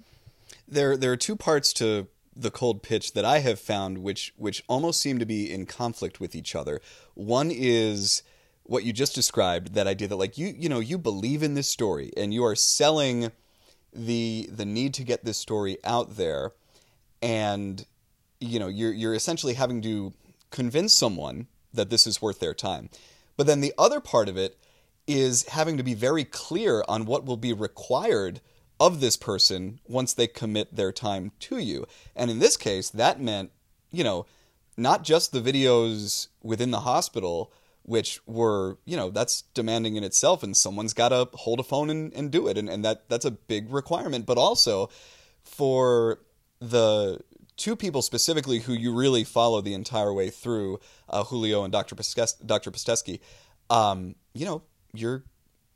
there 0.68 0.98
there 0.98 1.12
are 1.12 1.18
two 1.18 1.36
parts 1.36 1.72
to 1.74 2.08
the 2.36 2.52
cold 2.52 2.82
pitch 2.82 3.14
that 3.14 3.26
I 3.26 3.40
have 3.40 3.60
found 3.60 4.00
which 4.00 4.34
which 4.38 4.64
almost 4.68 5.02
seem 5.02 5.20
to 5.20 5.26
be 5.26 5.52
in 5.52 5.66
conflict 5.66 6.20
with 6.20 6.36
each 6.36 6.56
other. 6.56 6.80
One 7.16 7.50
is 7.52 8.22
what 8.68 8.84
you 8.84 8.94
just 8.94 9.16
described, 9.16 9.74
that 9.74 9.88
idea 9.88 10.08
that 10.08 10.16
like 10.16 10.38
you 10.38 10.54
you 10.56 10.70
know, 10.70 10.80
you 10.80 10.98
believe 10.98 11.44
in 11.44 11.54
this 11.54 11.70
story 11.70 12.12
and 12.16 12.34
you 12.34 12.44
are 12.44 12.56
selling 12.56 13.32
the 13.94 14.50
the 14.52 14.66
need 14.66 14.94
to 14.96 15.04
get 15.04 15.26
this 15.26 15.38
story 15.38 15.78
out 15.84 16.18
there 16.18 16.52
and 17.22 17.86
you 18.40 18.60
know, 18.60 18.68
you're 18.68 18.94
you're 18.94 19.16
essentially 19.16 19.54
having 19.54 19.82
to 19.82 20.14
convince 20.52 20.94
someone 20.94 21.48
that 21.74 21.90
this 21.90 22.06
is 22.08 22.22
worth 22.22 22.40
their 22.40 22.54
time. 22.54 22.90
But 23.36 23.48
then 23.48 23.62
the 23.62 23.74
other 23.78 24.00
part 24.00 24.30
of 24.30 24.38
it 24.38 24.58
is 25.08 25.48
having 25.48 25.78
to 25.78 25.84
be 25.84 25.94
very 25.94 26.24
clear 26.24 26.84
on 26.88 27.06
what 27.06 27.26
will 27.26 27.38
be 27.38 27.54
required 27.54 28.42
of 28.80 29.00
this 29.00 29.16
person 29.16 29.80
once 29.88 30.14
they 30.14 30.28
commit 30.28 30.76
their 30.76 30.92
time 30.92 31.32
to 31.40 31.58
you. 31.58 31.86
And 32.16 32.30
in 32.30 32.40
this 32.40 32.58
case, 32.58 32.90
that 32.90 33.22
meant, 33.22 33.52
you 33.92 34.04
know, 34.04 34.26
not 34.76 35.04
just 35.04 35.32
the 35.32 35.42
videos 35.42 36.28
within 36.44 36.72
the 36.72 36.82
hospital, 36.82 37.52
which 37.88 38.20
were, 38.28 38.78
you 38.84 38.98
know, 38.98 39.10
that's 39.10 39.44
demanding 39.54 39.96
in 39.96 40.04
itself, 40.04 40.44
and 40.44 40.56
someone's 40.56 40.94
got 40.94 41.10
to 41.10 41.30
hold 41.34 41.58
a 41.62 41.64
phone 41.64 41.90
and, 41.90 42.14
and 42.14 42.30
do 42.30 42.46
it. 42.50 42.58
And, 42.58 42.70
and 42.70 42.84
that 42.84 43.08
that's 43.08 43.24
a 43.24 43.32
big 43.32 43.72
requirement. 43.72 44.26
But 44.26 44.38
also 44.38 44.90
for 45.42 46.20
the 46.60 47.22
two 47.56 47.78
people 47.78 48.02
specifically 48.02 48.60
who 48.60 48.74
you 48.74 48.94
really 48.94 49.24
follow 49.24 49.62
the 49.62 49.74
entire 49.74 50.14
way 50.14 50.30
through, 50.30 50.82
uh, 51.10 51.24
Julio 51.24 51.64
and 51.64 51.72
Dr. 51.72 51.96
Pistes- 51.96 52.46
Dr. 52.46 52.72
Pistesky, 52.72 53.22
um, 53.70 54.16
you 54.34 54.46
know, 54.46 54.64
you're 54.94 55.24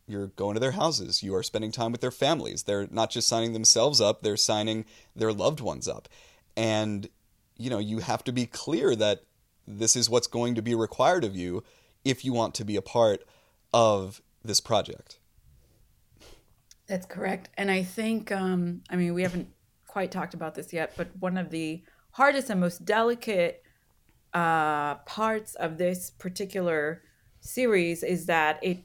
you're 0.05 0.27
going 0.27 0.55
to 0.55 0.59
their 0.59 0.71
houses. 0.71 1.23
You 1.23 1.33
are 1.35 1.43
spending 1.43 1.71
time 1.71 1.93
with 1.93 2.01
their 2.01 2.11
families. 2.11 2.63
They're 2.63 2.89
not 2.91 3.09
just 3.09 3.29
signing 3.29 3.53
themselves 3.53 4.01
up; 4.01 4.21
they're 4.21 4.35
signing 4.35 4.83
their 5.15 5.31
loved 5.31 5.61
ones 5.61 5.87
up. 5.87 6.09
And 6.57 7.07
you 7.55 7.69
know, 7.69 7.79
you 7.79 7.99
have 7.99 8.25
to 8.25 8.33
be 8.33 8.47
clear 8.47 8.97
that 8.97 9.23
this 9.65 9.95
is 9.95 10.09
what's 10.09 10.27
going 10.27 10.55
to 10.55 10.61
be 10.61 10.75
required 10.75 11.23
of 11.23 11.37
you 11.37 11.63
if 12.03 12.25
you 12.25 12.33
want 12.33 12.55
to 12.55 12.65
be 12.65 12.75
a 12.75 12.81
part 12.81 13.23
of 13.73 14.21
this 14.43 14.59
project. 14.59 15.19
That's 16.87 17.05
correct. 17.05 17.49
And 17.57 17.71
I 17.71 17.83
think, 17.83 18.31
um, 18.31 18.81
I 18.89 18.95
mean, 18.95 19.13
we 19.13 19.21
haven't 19.21 19.47
quite 19.87 20.11
talked 20.11 20.33
about 20.33 20.55
this 20.55 20.73
yet, 20.73 20.93
but 20.97 21.09
one 21.19 21.37
of 21.37 21.49
the 21.49 21.83
hardest 22.11 22.49
and 22.49 22.59
most 22.59 22.83
delicate 22.85 23.63
uh, 24.33 24.95
parts 24.95 25.55
of 25.55 25.77
this 25.77 26.09
particular 26.09 27.03
series 27.39 28.03
is 28.03 28.25
that 28.25 28.59
it 28.61 28.79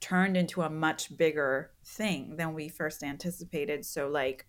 turned 0.00 0.36
into 0.36 0.62
a 0.62 0.70
much 0.70 1.16
bigger 1.16 1.70
thing 1.84 2.36
than 2.36 2.54
we 2.54 2.68
first 2.68 3.02
anticipated. 3.02 3.84
So, 3.84 4.08
like, 4.08 4.46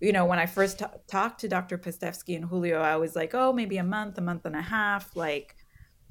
you 0.00 0.12
know, 0.12 0.24
when 0.24 0.38
I 0.38 0.46
first 0.46 0.80
t- 0.80 0.84
talked 1.06 1.40
to 1.40 1.48
Dr. 1.48 1.78
Pistevsky 1.78 2.34
and 2.34 2.44
Julio, 2.44 2.80
I 2.80 2.96
was 2.96 3.14
like, 3.14 3.34
oh, 3.34 3.52
maybe 3.52 3.76
a 3.76 3.84
month, 3.84 4.18
a 4.18 4.20
month 4.20 4.44
and 4.44 4.56
a 4.56 4.62
half. 4.62 5.14
Like, 5.14 5.56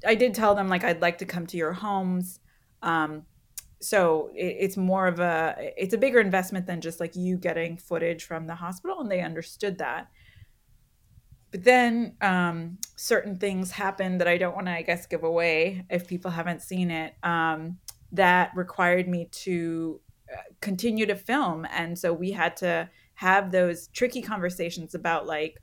I 0.06 0.14
did 0.14 0.34
tell 0.34 0.54
them, 0.54 0.68
like, 0.68 0.84
I'd 0.84 1.02
like 1.02 1.18
to 1.18 1.24
come 1.24 1.46
to 1.48 1.56
your 1.56 1.72
homes. 1.72 2.40
Um, 2.82 3.24
so 3.80 4.30
it, 4.34 4.56
it's 4.60 4.76
more 4.76 5.06
of 5.06 5.20
a, 5.20 5.72
it's 5.76 5.94
a 5.94 5.98
bigger 5.98 6.20
investment 6.20 6.66
than 6.66 6.80
just 6.80 7.00
like 7.00 7.16
you 7.16 7.36
getting 7.36 7.76
footage 7.76 8.24
from 8.24 8.46
the 8.46 8.54
hospital. 8.54 9.00
And 9.00 9.10
they 9.10 9.20
understood 9.20 9.78
that. 9.78 10.08
But 11.50 11.64
then 11.64 12.16
um, 12.20 12.78
certain 12.96 13.38
things 13.38 13.72
happened 13.72 14.20
that 14.20 14.28
I 14.28 14.38
don't 14.38 14.54
want 14.54 14.66
to, 14.66 14.72
I 14.72 14.82
guess, 14.82 15.06
give 15.06 15.22
away 15.22 15.84
if 15.90 16.06
people 16.06 16.30
haven't 16.30 16.62
seen 16.62 16.90
it. 16.90 17.14
Um, 17.22 17.78
that 18.12 18.52
required 18.54 19.08
me 19.08 19.28
to 19.32 20.00
uh, 20.32 20.36
continue 20.60 21.06
to 21.06 21.16
film 21.16 21.66
and 21.72 21.98
so 21.98 22.12
we 22.12 22.30
had 22.30 22.56
to 22.58 22.88
have 23.14 23.50
those 23.50 23.88
tricky 23.88 24.22
conversations 24.22 24.94
about 24.94 25.26
like 25.26 25.60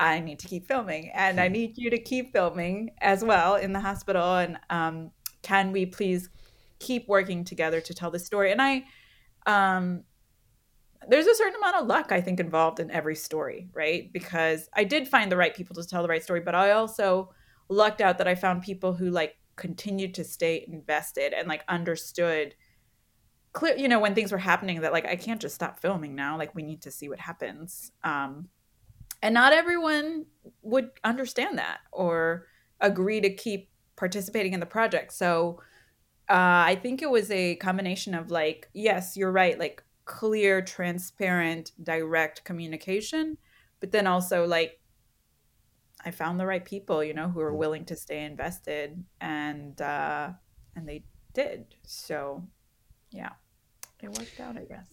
i 0.00 0.20
need 0.20 0.38
to 0.38 0.48
keep 0.48 0.66
filming 0.66 1.10
and 1.14 1.40
i 1.40 1.46
hmm. 1.46 1.52
need 1.52 1.78
you 1.78 1.90
to 1.90 1.98
keep 1.98 2.32
filming 2.32 2.90
as 3.00 3.24
well 3.24 3.56
in 3.56 3.72
the 3.72 3.80
hospital 3.80 4.36
and 4.36 4.58
um, 4.70 5.10
can 5.42 5.72
we 5.72 5.86
please 5.86 6.28
keep 6.78 7.08
working 7.08 7.44
together 7.44 7.80
to 7.80 7.94
tell 7.94 8.10
the 8.10 8.18
story? 8.18 8.52
And 8.52 8.62
i 8.62 8.84
um, 9.46 10.04
there's 11.08 11.26
a 11.26 11.34
certain 11.34 11.56
amount 11.56 11.76
of 11.76 11.86
luck 11.86 12.12
i 12.12 12.20
think 12.20 12.40
involved 12.40 12.80
in 12.80 12.90
every 12.90 13.14
story 13.14 13.68
right? 13.72 14.12
Because 14.12 14.68
i 14.74 14.84
did 14.84 15.08
find 15.08 15.30
the 15.30 15.36
right 15.36 15.54
people 15.54 15.74
to 15.76 15.86
tell 15.86 16.02
the 16.02 16.08
right 16.08 16.22
story 16.22 16.40
but 16.40 16.54
i 16.54 16.72
also 16.72 17.30
lucked 17.68 18.00
out 18.00 18.18
that 18.18 18.28
i 18.28 18.34
found 18.34 18.62
people 18.62 18.94
who 18.94 19.10
like 19.10 19.36
continued 19.56 20.14
to 20.14 20.24
stay 20.24 20.64
invested 20.68 21.32
and 21.32 21.48
like 21.48 21.64
understood 21.68 22.54
clear 23.52 23.76
you 23.76 23.88
know 23.88 23.98
when 23.98 24.14
things 24.14 24.30
were 24.30 24.38
happening 24.38 24.80
that 24.80 24.92
like 24.92 25.06
i 25.06 25.16
can't 25.16 25.40
just 25.40 25.54
stop 25.54 25.80
filming 25.80 26.14
now 26.14 26.36
like 26.36 26.54
we 26.54 26.62
need 26.62 26.82
to 26.82 26.90
see 26.90 27.08
what 27.08 27.18
happens. 27.18 27.92
Um 28.04 28.48
and 29.22 29.34
not 29.34 29.52
everyone 29.52 30.26
would 30.62 30.90
understand 31.04 31.58
that 31.58 31.78
or 31.92 32.46
agree 32.80 33.20
to 33.20 33.32
keep 33.32 33.70
participating 33.96 34.52
in 34.52 34.60
the 34.60 34.66
project 34.66 35.12
so 35.12 35.60
uh, 36.30 36.62
i 36.66 36.78
think 36.80 37.02
it 37.02 37.10
was 37.10 37.30
a 37.30 37.56
combination 37.56 38.14
of 38.14 38.30
like 38.30 38.68
yes 38.74 39.16
you're 39.16 39.32
right 39.32 39.58
like 39.58 39.82
clear 40.04 40.62
transparent 40.62 41.72
direct 41.82 42.44
communication 42.44 43.36
but 43.80 43.92
then 43.92 44.06
also 44.06 44.46
like 44.46 44.78
I 46.04 46.10
found 46.10 46.38
the 46.38 46.46
right 46.46 46.64
people, 46.64 47.02
you 47.02 47.12
know, 47.12 47.28
who 47.28 47.40
were 47.40 47.52
mm. 47.52 47.56
willing 47.58 47.84
to 47.86 47.96
stay 47.96 48.24
invested, 48.24 49.04
and 49.20 49.80
uh, 49.80 50.30
and 50.76 50.88
they 50.88 51.04
did. 51.34 51.74
So, 51.82 52.44
yeah, 53.10 53.32
it 54.00 54.08
worked 54.08 54.38
out, 54.40 54.56
I 54.56 54.64
guess. 54.64 54.88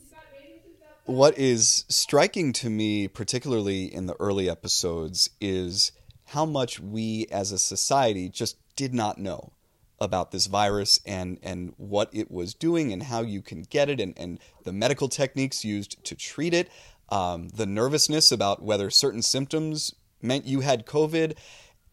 What 1.06 1.38
is 1.38 1.86
striking 1.88 2.52
to 2.54 2.70
me, 2.70 3.08
particularly 3.08 3.94
in 3.94 4.08
the 4.08 4.16
early 4.20 4.50
episodes, 4.50 5.30
is 5.40 5.92
how 6.26 6.46
much 6.46 6.80
we 6.80 7.28
as 7.32 7.52
a 7.52 7.60
society 7.60 8.28
just 8.28 8.58
did 8.76 8.94
not 8.94 9.18
know 9.18 9.54
about 10.00 10.32
this 10.32 10.48
virus 10.48 11.00
and 11.06 11.40
and 11.42 11.74
what 11.78 12.10
it 12.12 12.30
was 12.30 12.54
doing 12.54 12.92
and 12.92 13.04
how 13.04 13.22
you 13.22 13.42
can 13.42 13.62
get 13.62 13.90
it 13.90 14.02
and, 14.02 14.14
and 14.18 14.40
the 14.66 14.74
medical 14.74 15.08
techniques 15.08 15.64
used 15.64 16.04
to 16.04 16.16
treat 16.16 16.54
it 16.54 16.70
um, 17.10 17.50
the 17.50 17.66
nervousness 17.66 18.32
about 18.32 18.62
whether 18.62 18.90
certain 18.90 19.22
symptoms 19.22 19.94
meant 20.22 20.46
you 20.46 20.62
had 20.62 20.86
COVID, 20.86 21.38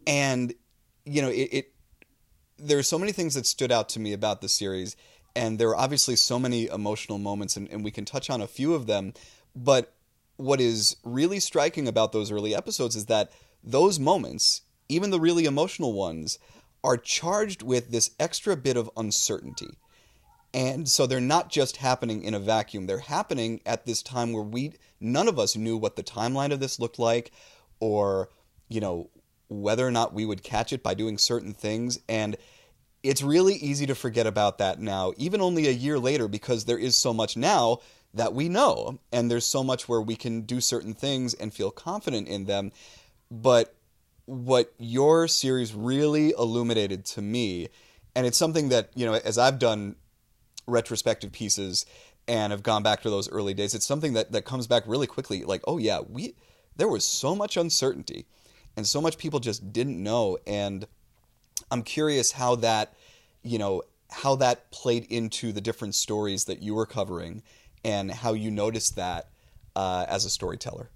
and 0.07 0.55
you 1.05 1.23
know 1.23 1.29
it. 1.29 1.49
it 1.53 1.69
there 2.59 2.79
are 2.79 2.85
so 2.85 2.99
many 2.99 3.11
things 3.11 3.35
that 3.35 3.45
stood 3.45 3.73
out 3.73 3.89
to 3.89 3.99
me 3.99 4.13
about 4.13 4.41
the 4.41 4.49
series, 4.49 4.97
and 5.35 5.59
there 5.59 5.69
are 5.71 5.77
obviously 5.77 6.17
so 6.17 6.39
many 6.39 6.67
emotional 6.67 7.19
moments, 7.19 7.57
and, 7.57 7.69
and 7.71 7.85
we 7.85 7.91
can 7.91 8.05
touch 8.05 8.31
on 8.31 8.41
a 8.41 8.47
few 8.47 8.75
of 8.75 8.87
them. 8.87 9.15
But 9.55 9.95
what 10.37 10.61
is 10.61 10.97
really 11.05 11.41
striking 11.41 11.87
about 11.87 12.13
those 12.13 12.31
early 12.31 12.55
episodes 12.55 12.97
is 12.97 13.07
that 13.07 13.31
those 13.63 13.99
moments, 13.99 14.63
even 14.89 15.11
the 15.11 15.21
really 15.21 15.45
emotional 15.45 15.93
ones, 15.93 16.39
are 16.85 16.97
charged 16.97 17.63
with 17.63 17.91
this 17.91 18.11
extra 18.19 18.57
bit 18.57 18.77
of 18.77 18.91
uncertainty. 18.97 19.79
And 20.55 20.89
so 20.89 21.07
they're 21.07 21.21
not 21.21 21.51
just 21.51 21.79
happening 21.79 22.23
in 22.25 22.35
a 22.35 22.41
vacuum. 22.41 22.87
They're 22.87 22.99
happening 22.99 23.61
at 23.65 23.87
this 23.87 24.03
time 24.03 24.33
where 24.33 24.43
we 24.43 24.75
none 25.01 25.29
of 25.29 25.39
us 25.39 25.57
knew 25.57 25.77
what 25.77 25.97
the 25.97 26.03
timeline 26.03 26.53
of 26.53 26.61
this 26.61 26.79
looked 26.79 26.99
like 26.99 27.33
or 27.81 28.29
you 28.69 28.81
know 28.81 29.09
whether 29.49 29.87
or 29.87 29.91
not 29.91 30.15
we 30.15 30.27
would 30.27 30.43
catch 30.43 30.73
it 30.73 30.83
by 30.83 30.95
doing 30.95 31.19
certain 31.19 31.55
things 31.55 31.99
and 32.09 32.37
it's 33.03 33.23
really 33.23 33.55
easy 33.55 33.87
to 33.87 33.95
forget 33.95 34.27
about 34.27 34.59
that 34.59 34.81
now 34.81 35.13
even 35.17 35.41
only 35.41 35.67
a 35.67 35.73
year 35.73 35.99
later 35.99 36.29
because 36.29 36.65
there 36.65 36.79
is 36.79 36.97
so 36.97 37.13
much 37.13 37.37
now 37.37 37.79
that 38.15 38.35
we 38.35 38.49
know 38.49 38.99
and 39.11 39.31
there's 39.31 39.47
so 39.47 39.65
much 39.65 39.89
where 39.89 40.01
we 40.01 40.17
can 40.17 40.43
do 40.43 40.61
certain 40.61 40.95
things 40.95 41.35
and 41.35 41.53
feel 41.53 41.71
confident 41.71 42.29
in 42.29 42.45
them. 42.45 42.73
But 43.31 43.75
what 44.27 44.73
your 44.79 45.27
series 45.29 45.75
really 45.75 46.35
illuminated 46.39 47.05
to 47.05 47.23
me 47.23 47.69
and 48.15 48.27
it's 48.27 48.39
something 48.39 48.69
that 48.69 48.91
you 48.95 49.05
know 49.05 49.15
as 49.15 49.39
I've 49.39 49.59
done 49.59 49.97
retrospective 50.67 51.33
pieces 51.33 51.87
and 52.29 52.53
have 52.53 52.63
gone 52.63 52.83
back 52.83 53.03
to 53.03 53.11
those 53.11 53.29
early 53.31 53.53
days 53.53 53.75
it's 53.75 53.87
something 53.87 54.13
that 54.13 54.33
that 54.33 54.45
comes 54.45 54.67
back 54.67 54.85
really 54.87 55.07
quickly. 55.07 55.45
Like 55.45 55.63
oh 55.67 55.79
yeah 55.79 56.01
we 56.09 56.35
there 56.77 56.89
was 56.89 57.05
so 57.05 57.35
much 57.35 57.57
uncertainty 57.57 58.27
and 58.77 58.87
so 58.87 59.01
much 59.01 59.19
people 59.19 59.41
just 59.41 59.73
didn't 59.73 60.03
know. 60.03 60.39
And 60.47 60.87
i'm 61.73 61.83
curious 61.83 62.33
how 62.33 62.55
that 62.55 62.95
you 63.43 63.59
know 63.59 63.83
how 64.11 64.37
that 64.37 64.71
played 64.71 65.05
into 65.11 65.53
the 65.53 65.61
different 65.61 65.95
stories 65.95 66.45
that 66.45 66.63
you 66.63 66.75
were 66.75 66.87
covering 66.87 67.43
and 67.85 68.11
how 68.11 68.33
you 68.33 68.51
noticed 68.51 68.97
that 68.97 69.29
uh, 69.75 70.05
as 70.09 70.25
a 70.25 70.31
storyteller 70.31 70.91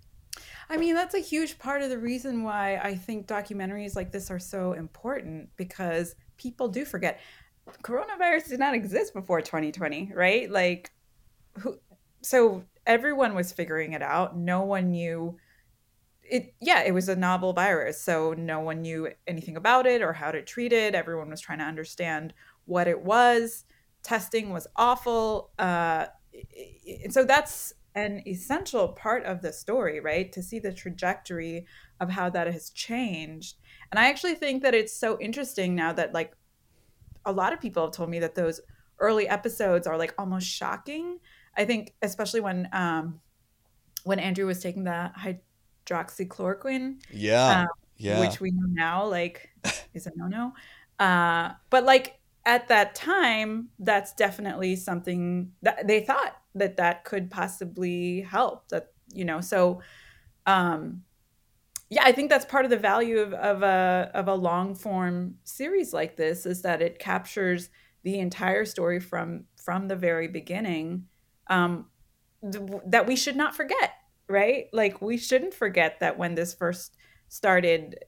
I 0.69 0.77
mean, 0.77 0.95
that's 0.95 1.15
a 1.15 1.21
huge 1.21 1.59
part 1.59 1.83
of 1.83 1.91
the 1.91 1.99
reason 1.99 2.43
why 2.43 2.81
I 2.83 2.97
think 2.97 3.27
documentaries 3.27 3.95
like 3.95 4.11
this 4.11 4.31
are 4.31 4.39
so 4.39 4.73
important 4.73 5.49
because 5.57 6.17
people 6.39 6.69
do 6.69 6.85
forget. 6.85 7.21
Coronavirus 7.83 8.49
did 8.49 8.59
not 8.59 8.75
exist 8.75 9.15
before 9.15 9.41
2020, 9.41 10.13
right? 10.15 10.51
Like, 10.51 10.91
who, 11.59 11.79
so 12.23 12.65
everyone 12.87 13.35
was 13.35 13.53
figuring 13.53 13.93
it 13.93 14.03
out. 14.03 14.37
No 14.37 14.63
one 14.63 14.91
knew 14.91 15.39
it 16.31 16.55
yeah 16.61 16.83
it 16.83 16.93
was 16.93 17.09
a 17.09 17.17
novel 17.17 17.53
virus 17.53 18.01
so 18.01 18.35
no 18.37 18.61
one 18.61 18.83
knew 18.83 19.09
anything 19.27 19.57
about 19.57 19.87
it 19.87 20.03
or 20.03 20.13
how 20.13 20.31
to 20.31 20.43
treat 20.43 20.73
it. 20.73 20.95
Everyone 20.95 21.31
was 21.31 21.41
trying 21.41 21.59
to 21.59 21.65
understand 21.65 22.35
what 22.65 22.89
it 22.89 23.03
was. 23.03 23.65
Testing 24.03 24.51
was 24.51 24.67
awful 24.77 25.51
uh, 25.59 26.07
so 27.11 27.25
that's 27.25 27.73
an 27.95 28.23
essential 28.27 28.89
part 28.89 29.25
of 29.25 29.41
the 29.41 29.53
story 29.53 30.01
right? 30.01 30.31
To 30.33 30.43
see 30.43 30.59
the 30.59 30.73
trajectory 30.73 31.67
of 32.01 32.11
how 32.11 32.31
that 32.31 32.47
has 32.47 32.71
changed. 32.71 33.57
And 33.91 33.99
i 33.99 34.09
actually 34.09 34.35
think 34.35 34.63
that 34.63 34.75
it's 34.75 34.93
so 34.93 35.19
interesting 35.21 35.75
now 35.75 35.93
that 35.93 36.13
like 36.13 36.35
a 37.25 37.33
lot 37.33 37.53
of 37.53 37.61
people 37.61 37.85
have 37.85 37.93
told 37.93 38.11
me 38.11 38.19
that 38.21 38.35
those 38.35 38.61
early 38.99 39.29
episodes 39.29 39.87
are 39.87 39.99
like 39.99 40.15
almost 40.19 40.47
shocking. 40.47 41.19
I 41.57 41.65
think 41.65 41.95
especially 42.03 42.41
when 42.41 42.69
um 42.73 43.21
when 44.05 44.19
andrew 44.21 44.47
was 44.47 44.61
taking 44.61 44.85
the 44.85 45.11
hydroxychloroquine. 45.87 47.03
Yeah. 47.11 47.61
Um, 47.61 47.67
yeah. 47.97 48.21
Which 48.21 48.41
we 48.41 48.51
know 48.51 48.67
now, 48.69 49.07
like, 49.07 49.51
is 49.95 50.07
a 50.07 50.13
no 50.17 50.27
no. 50.27 50.53
Uh, 51.05 51.53
but 51.71 51.85
like 51.85 52.19
at 52.45 52.69
that 52.69 52.95
time, 52.95 53.69
that's 53.79 54.13
definitely 54.15 54.77
something 54.77 55.53
that 55.63 55.87
they 55.87 56.01
thought 56.01 56.37
that 56.57 56.77
that 56.79 57.05
could 57.05 57.31
possibly 57.31 58.23
help 58.23 58.69
that 58.69 58.89
you 59.13 59.25
know 59.25 59.41
so 59.41 59.81
um 60.47 61.03
yeah 61.91 62.03
i 62.05 62.13
think 62.13 62.31
that's 62.31 62.45
part 62.45 62.65
of 62.65 62.71
the 62.71 62.77
value 62.77 63.19
of, 63.19 63.33
of 63.35 63.63
a 63.63 64.11
of 64.15 64.27
a 64.29 64.35
long 64.35 64.75
form 64.75 65.37
series 65.45 65.93
like 65.93 66.17
this 66.17 66.47
is 66.47 66.63
that 66.63 66.83
it 66.83 66.99
captures 66.99 67.71
the 68.03 68.19
entire 68.19 68.65
story 68.65 68.99
from 69.01 69.45
from 69.63 69.87
the 69.89 69.97
very 69.97 70.29
beginning 70.29 71.07
um 71.49 71.87
th- 72.51 72.65
that 72.87 73.07
we 73.07 73.17
should 73.17 73.37
not 73.37 73.55
forget 73.55 73.93
right? 74.29 74.67
Like 74.73 75.01
we 75.01 75.17
shouldn't 75.17 75.55
forget 75.55 76.01
that 76.01 76.19
when 76.19 76.35
this 76.35 76.55
first 76.55 76.97
started 77.29 77.99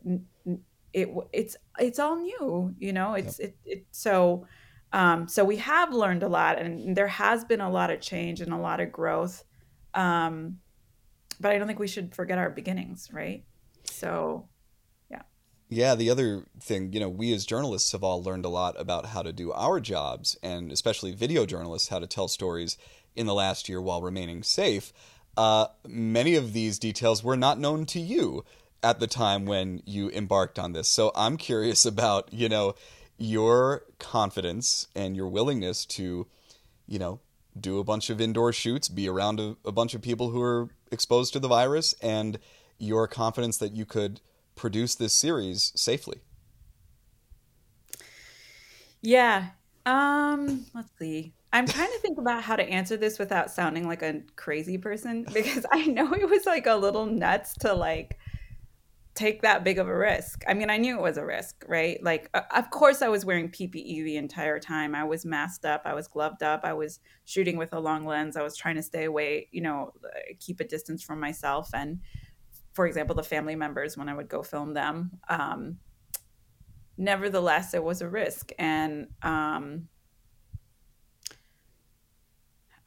it 0.93 1.09
it's 1.33 1.57
it's 1.79 1.99
all 1.99 2.17
new 2.17 2.75
you 2.79 2.93
know? 2.93 3.15
It's 3.15 3.39
yep. 3.39 3.49
it, 3.49 3.71
it 3.71 3.87
so 3.91 4.47
um 4.93 5.29
so 5.29 5.45
we 5.45 5.57
have 5.57 5.93
learned 5.93 6.23
a 6.23 6.29
lot 6.29 6.59
and 6.59 6.97
there 6.97 7.09
has 7.09 7.45
been 7.45 7.61
a 7.61 7.71
lot 7.71 7.91
of 7.91 8.01
change 8.01 8.41
and 8.41 8.53
a 8.53 8.57
lot 8.57 8.81
of 8.81 8.91
growth 8.91 9.45
um 9.95 10.59
but 11.41 11.53
i 11.53 11.59
don't 11.59 11.67
think 11.67 11.79
we 11.79 11.87
should 11.87 12.15
forget 12.15 12.39
our 12.39 12.51
beginnings 12.51 13.09
right? 13.13 13.45
So 13.85 14.49
yeah. 15.11 15.23
Yeah 15.69 15.95
the 15.95 16.11
other 16.11 16.47
thing 16.61 16.93
you 16.93 17.01
know 17.01 17.09
we 17.09 17.33
as 17.33 17.45
journalists 17.45 17.93
have 17.93 18.03
all 18.03 18.23
learned 18.23 18.45
a 18.45 18.51
lot 18.51 18.81
about 18.81 19.07
how 19.07 19.23
to 19.23 19.33
do 19.33 19.53
our 19.53 19.81
jobs 19.81 20.39
and 20.43 20.73
especially 20.73 21.13
video 21.13 21.45
journalists 21.45 21.89
how 21.89 21.99
to 21.99 22.07
tell 22.07 22.29
stories 22.29 22.79
in 23.15 23.27
the 23.27 23.35
last 23.35 23.69
year 23.69 23.83
while 23.83 24.01
remaining 24.01 24.43
safe 24.43 24.93
uh, 25.39 25.69
many 25.87 26.35
of 26.35 26.53
these 26.53 26.81
details 26.81 27.23
were 27.23 27.37
not 27.37 27.61
known 27.61 27.87
to 27.87 28.01
you 28.01 28.45
at 28.83 28.99
the 28.99 29.07
time 29.07 29.47
when 29.47 29.81
you 29.87 30.11
embarked 30.11 30.59
on 30.59 30.73
this. 30.73 30.89
So 30.89 31.13
I'm 31.15 31.37
curious 31.37 31.87
about, 31.93 32.33
you 32.33 32.49
know, 32.49 32.75
your 33.17 33.85
confidence 34.01 34.89
and 34.97 35.17
your 35.17 35.29
willingness 35.29 35.87
to, 35.87 36.27
you 36.89 36.99
know, 36.99 37.21
do 37.59 37.79
a 37.79 37.85
bunch 37.85 38.11
of 38.11 38.21
indoor 38.21 38.53
shoots, 38.53 38.89
be 38.89 39.09
around 39.09 39.39
a, 39.39 39.57
a 39.65 39.71
bunch 39.71 39.95
of 39.95 40.03
people 40.03 40.31
who 40.31 40.43
are 40.43 40.71
exposed 40.91 41.33
to 41.33 41.39
the 41.39 41.49
virus, 41.49 41.95
and 42.03 42.41
your 42.79 43.07
confidence 43.07 43.59
that 43.59 43.73
you 43.73 43.85
could 43.85 44.21
produce 44.57 44.97
this 44.97 45.13
series 45.13 45.73
safely. 45.77 46.19
Yeah. 49.01 49.51
Um, 49.87 50.67
let's 50.75 50.91
see. 50.99 51.33
I'm 51.53 51.67
trying 51.67 51.91
to 51.91 51.99
think 51.99 52.19
about 52.19 52.43
how 52.43 52.57
to 52.57 52.63
answer 52.63 52.97
this 52.97 53.19
without 53.19 53.51
sounding 53.51 53.87
like 53.87 54.03
a 54.03 54.21
crazy 54.37 54.79
person 54.79 55.25
because 55.33 55.65
I 55.73 55.87
know 55.87 56.13
it 56.13 56.29
was 56.29 56.47
like 56.47 56.67
a 56.67 56.75
little 56.75 57.07
nuts 57.07 57.55
to 57.61 57.73
like 57.73 58.19
take 59.15 59.43
that 59.43 59.65
big 59.65 59.79
of 59.79 59.89
a 59.89 59.97
risk. 59.97 60.45
I 60.47 60.55
mean, 60.55 60.71
I 60.71 60.77
knew 60.77 60.97
it 60.97 61.03
was 61.03 61.17
a 61.17 61.25
risk, 61.25 61.65
right? 61.67 62.01
Like, 62.05 62.31
of 62.55 62.71
course, 62.71 63.03
I 63.03 63.09
was 63.09 63.25
wearing 63.25 63.49
PPE 63.51 64.05
the 64.05 64.17
entire 64.17 64.61
time. 64.61 64.95
I 64.95 65.03
was 65.03 65.25
masked 65.25 65.65
up, 65.65 65.83
I 65.85 65.93
was 65.95 66.07
gloved 66.07 66.45
up, 66.45 66.61
I 66.63 66.73
was 66.73 67.01
shooting 67.25 67.57
with 67.57 67.73
a 67.73 67.81
long 67.81 68.07
lens. 68.07 68.37
I 68.37 68.43
was 68.43 68.57
trying 68.57 68.77
to 68.77 68.83
stay 68.83 69.05
away, 69.05 69.49
you 69.51 69.61
know, 69.61 69.93
keep 70.39 70.61
a 70.61 70.65
distance 70.65 71.03
from 71.03 71.19
myself. 71.19 71.71
And 71.75 71.99
for 72.75 72.87
example, 72.87 73.17
the 73.17 73.25
family 73.25 73.57
members 73.57 73.97
when 73.97 74.09
I 74.09 74.15
would 74.15 74.29
go 74.29 74.45
film 74.45 74.73
them. 74.73 75.11
Um, 75.29 75.79
nevertheless, 76.97 77.75
it 77.75 77.83
was 77.83 78.03
a 78.03 78.09
risk. 78.09 78.53
And, 78.57 79.09
um, 79.23 79.89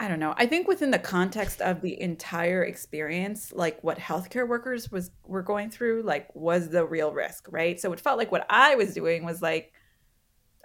I 0.01 0.07
don't 0.07 0.19
know. 0.19 0.33
I 0.35 0.47
think 0.47 0.67
within 0.67 0.89
the 0.89 0.97
context 0.97 1.61
of 1.61 1.81
the 1.81 2.01
entire 2.01 2.63
experience, 2.63 3.53
like 3.53 3.83
what 3.83 3.99
healthcare 3.99 4.47
workers 4.47 4.91
was 4.91 5.11
were 5.27 5.43
going 5.43 5.69
through, 5.69 6.01
like 6.01 6.27
was 6.33 6.69
the 6.69 6.83
real 6.83 7.13
risk, 7.13 7.45
right? 7.51 7.79
So 7.79 7.93
it 7.93 7.99
felt 7.99 8.17
like 8.17 8.31
what 8.31 8.47
I 8.49 8.73
was 8.73 8.95
doing 8.95 9.23
was 9.23 9.43
like 9.43 9.71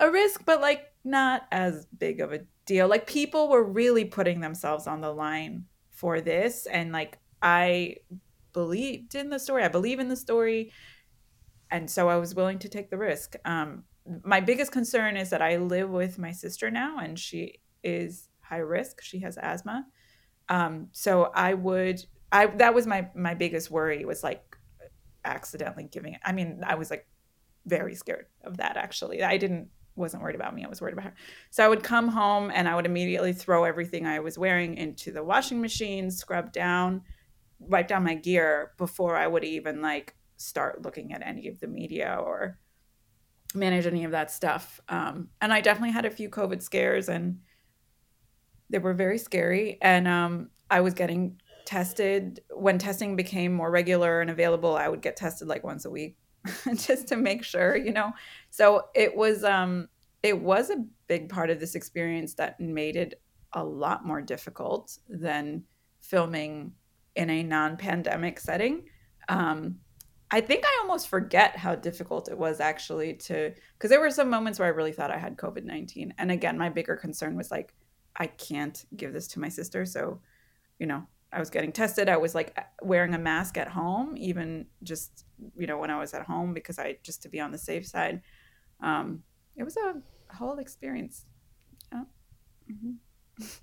a 0.01 0.11
risk, 0.11 0.47
but 0.47 0.63
like 0.63 0.87
not 1.05 1.43
as 1.53 1.85
big 1.99 2.23
of 2.23 2.33
a 2.33 2.47
deal. 2.65 2.89
Like 2.89 3.07
people 3.07 3.51
were 3.51 3.63
really 3.63 4.07
putting 4.07 4.41
themselves 4.41 4.87
on 4.87 5.03
the 5.03 5.13
line 5.13 5.67
for 5.91 6.23
this, 6.23 6.65
and 6.65 6.91
like 6.91 7.19
I 7.43 7.97
believed 8.55 9.15
in 9.15 9.29
the 9.29 9.39
story. 9.39 9.65
I 9.65 9.69
believe 9.69 10.01
in 10.01 10.09
the 10.09 10.17
story, 10.17 10.73
and 11.71 11.91
so 11.91 12.09
I 12.09 12.17
was 12.17 12.35
willing 12.35 12.59
to 12.61 12.71
take 12.71 12.89
the 12.89 12.97
risk. 12.97 13.37
Um, 13.45 13.85
my 14.25 14.41
biggest 14.41 14.73
concern 14.73 15.19
is 15.19 15.29
that 15.29 15.43
I 15.43 15.59
live 15.59 15.91
with 15.91 16.19
my 16.19 16.33
sister 16.33 16.71
now, 16.71 17.01
and 17.01 17.19
she 17.19 17.61
is 17.85 18.31
high 18.49 18.59
risk. 18.59 19.03
She 19.03 19.21
has 19.21 19.37
asthma. 19.37 19.87
Um, 20.49 20.89
so 20.93 21.31
I 21.35 21.55
would, 21.55 22.05
I 22.31 22.47
that 22.47 22.75
was 22.75 22.87
my 22.87 23.09
my 23.15 23.35
biggest 23.35 23.71
worry 23.71 24.05
was 24.05 24.23
like 24.23 24.57
accidentally 25.25 25.89
giving 25.91 26.15
it. 26.15 26.21
I 26.25 26.33
mean, 26.33 26.63
I 26.65 26.77
was 26.77 26.91
like 26.91 27.07
very 27.65 27.95
scared 27.95 28.27
of 28.45 28.59
that 28.59 28.77
actually. 28.77 29.23
I 29.23 29.37
didn't 29.37 29.69
wasn't 29.97 30.23
worried 30.23 30.37
about 30.37 30.55
me. 30.55 30.65
I 30.65 30.69
was 30.69 30.81
worried 30.81 30.93
about 30.93 31.05
her. 31.05 31.15
So 31.51 31.65
I 31.65 31.69
would 31.69 31.83
come 31.83 32.09
home 32.09 32.51
and 32.55 32.69
I 32.69 32.77
would 32.77 32.87
immediately 32.87 33.33
throw 33.33 33.65
everything 33.65 34.07
I 34.07 34.21
was 34.21 34.39
wearing 34.39 34.77
into 34.77 35.11
the 35.11 35.25
washing 35.25 35.61
machine, 35.61 36.11
scrub 36.11 36.53
down, 36.53 37.03
wipe 37.59 37.89
down 37.89 38.05
my 38.05 38.15
gear 38.15 38.73
before 38.77 39.17
I 39.17 39.27
would 39.27 39.45
even 39.45 39.81
like 39.81 40.15
start 40.37 40.83
looking 40.83 41.13
at 41.13 41.27
any 41.27 41.49
of 41.49 41.61
the 41.61 41.67
media 41.67 42.19
or 42.23 42.59
manage 43.55 43.87
any 43.87 44.05
of 44.05 44.11
that 44.11 44.31
stuff. 44.31 44.81
Um, 44.89 45.29
and 45.41 45.53
I 45.53 45.63
definitely 45.63 45.93
had 45.93 46.05
a 46.05 46.11
few 46.11 46.29
COVID 46.29 46.63
scares 46.63 47.09
and 47.09 47.41
they 48.71 48.79
were 48.79 48.95
very 48.95 49.19
scary. 49.19 49.79
And 49.81 50.09
um, 50.09 50.51
I 50.71 50.81
was 50.81 50.95
getting 50.95 51.41
tested 51.65 52.41
when 52.51 52.79
testing 52.79 53.17
became 53.17 53.53
more 53.53 53.71
regular 53.71 54.21
and 54.21 54.31
available. 54.31 54.77
I 54.77 54.89
would 54.89 55.03
get 55.03 55.17
tested 55.17 55.49
like 55.49 55.65
once 55.65 55.85
a 55.85 55.91
week 55.91 56.17
just 56.75 57.09
to 57.09 57.17
make 57.17 57.45
sure, 57.45 57.77
you 57.77 57.93
know. 57.93 58.13
So 58.51 58.87
it 58.95 59.15
was 59.15 59.45
um, 59.45 59.89
it 60.23 60.41
was 60.41 60.71
a 60.71 60.85
big 61.07 61.29
part 61.29 61.51
of 61.51 61.61
this 61.61 61.75
experience 61.75 62.35
that 62.35 62.59
made 62.61 62.97
it 62.97 63.21
a 63.53 63.63
lot 63.63 64.07
more 64.07 64.23
difficult 64.23 64.99
than 65.09 65.65
filming 66.01 66.73
in 67.15 67.31
a 67.31 67.43
non-pandemic 67.43 68.39
setting. 68.39 68.85
Um, 69.29 69.77
I 70.31 70.41
think 70.41 70.65
I 70.65 70.79
almost 70.83 71.09
forget 71.09 71.57
how 71.57 71.75
difficult 71.77 72.29
it 72.29 72.37
was 72.37 72.61
actually 72.61 73.15
to 73.15 73.55
because 73.75 73.91
there 73.91 74.01
were 74.01 74.11
some 74.11 74.29
moments 74.29 74.59
where 74.59 74.67
I 74.67 74.73
really 74.73 74.93
thought 74.93 75.13
I 75.13 75.19
had 75.19 75.37
COVID 75.37 75.65
nineteen, 75.65 76.15
and 76.19 76.31
again, 76.31 76.59
my 76.59 76.69
bigger 76.69 76.97
concern 76.97 77.37
was 77.37 77.51
like 77.51 77.75
I 78.17 78.27
can't 78.27 78.85
give 78.97 79.13
this 79.13 79.29
to 79.29 79.41
my 79.41 79.49
sister. 79.49 79.85
So, 79.85 80.21
you 80.79 80.87
know, 80.87 81.07
I 81.33 81.39
was 81.39 81.51
getting 81.51 81.73
tested. 81.73 82.09
I 82.09 82.17
was 82.17 82.35
like 82.35 82.57
wearing 82.83 83.15
a 83.15 83.19
mask 83.19 83.59
at 83.59 83.69
home, 83.69 84.17
even 84.17 84.67
just, 84.83 85.25
you 85.57 85.67
know, 85.67 85.79
when 85.79 85.91
I 85.91 85.99
was 85.99 86.15
at 86.15 86.23
home 86.23 86.55
because 86.55 86.79
I 86.79 86.99
just 87.03 87.23
to 87.23 87.29
be 87.29 87.41
on 87.41 87.53
the 87.53 87.59
safe 87.59 87.87
side. 87.87 88.23
Um, 88.81 89.23
it 89.57 89.65
was 89.65 89.77
a 89.77 89.95
whole 90.35 90.59
experience. 90.59 91.25
Mm-hmm. 91.93 93.45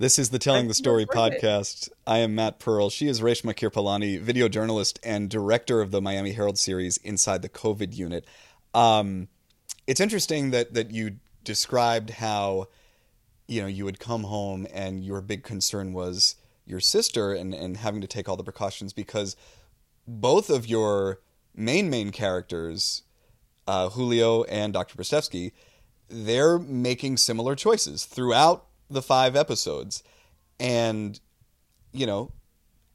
This 0.00 0.18
is 0.18 0.30
the 0.30 0.38
Telling 0.38 0.66
the 0.66 0.72
Story 0.72 1.04
podcast. 1.04 1.88
It. 1.88 1.92
I 2.06 2.18
am 2.20 2.34
Matt 2.34 2.58
Pearl. 2.58 2.88
She 2.88 3.06
is 3.06 3.20
Reshma 3.20 3.54
Kirpalani, 3.54 4.18
video 4.18 4.48
journalist 4.48 4.98
and 5.04 5.28
director 5.28 5.82
of 5.82 5.90
the 5.90 6.00
Miami 6.00 6.32
Herald 6.32 6.56
series 6.56 6.96
Inside 6.96 7.42
the 7.42 7.50
COVID 7.50 7.94
Unit. 7.94 8.24
Um, 8.72 9.28
it's 9.86 10.00
interesting 10.00 10.52
that 10.52 10.72
that 10.72 10.90
you 10.90 11.16
described 11.44 12.08
how 12.08 12.68
you 13.50 13.60
know 13.60 13.66
you 13.66 13.84
would 13.84 13.98
come 13.98 14.22
home 14.22 14.66
and 14.72 15.04
your 15.04 15.20
big 15.20 15.42
concern 15.42 15.92
was 15.92 16.36
your 16.64 16.80
sister 16.80 17.32
and 17.32 17.52
and 17.52 17.76
having 17.76 18.00
to 18.00 18.06
take 18.06 18.28
all 18.28 18.36
the 18.36 18.44
precautions 18.44 18.92
because 18.92 19.36
both 20.06 20.48
of 20.48 20.66
your 20.66 21.20
main 21.54 21.90
main 21.90 22.12
characters 22.12 23.02
uh, 23.66 23.88
Julio 23.90 24.44
and 24.44 24.72
Dr. 24.72 24.96
Prestevsky 24.96 25.52
they're 26.08 26.58
making 26.58 27.16
similar 27.16 27.54
choices 27.56 28.04
throughout 28.04 28.66
the 28.88 29.02
five 29.02 29.34
episodes 29.34 30.04
and 30.60 31.18
you 31.92 32.06
know 32.06 32.32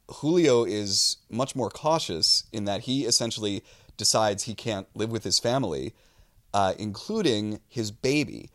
Julio 0.08 0.64
is 0.64 1.18
much 1.30 1.56
more 1.56 1.70
cautious 1.70 2.44
in 2.54 2.64
that 2.66 2.82
he 2.82 3.06
essentially 3.06 3.64
decides 3.98 4.44
he 4.44 4.54
can't 4.54 4.88
live 4.94 5.10
with 5.10 5.24
his 5.24 5.40
family, 5.40 5.96
uh, 6.54 6.76
including 6.78 7.60
his 7.68 7.90
baby 7.90 8.52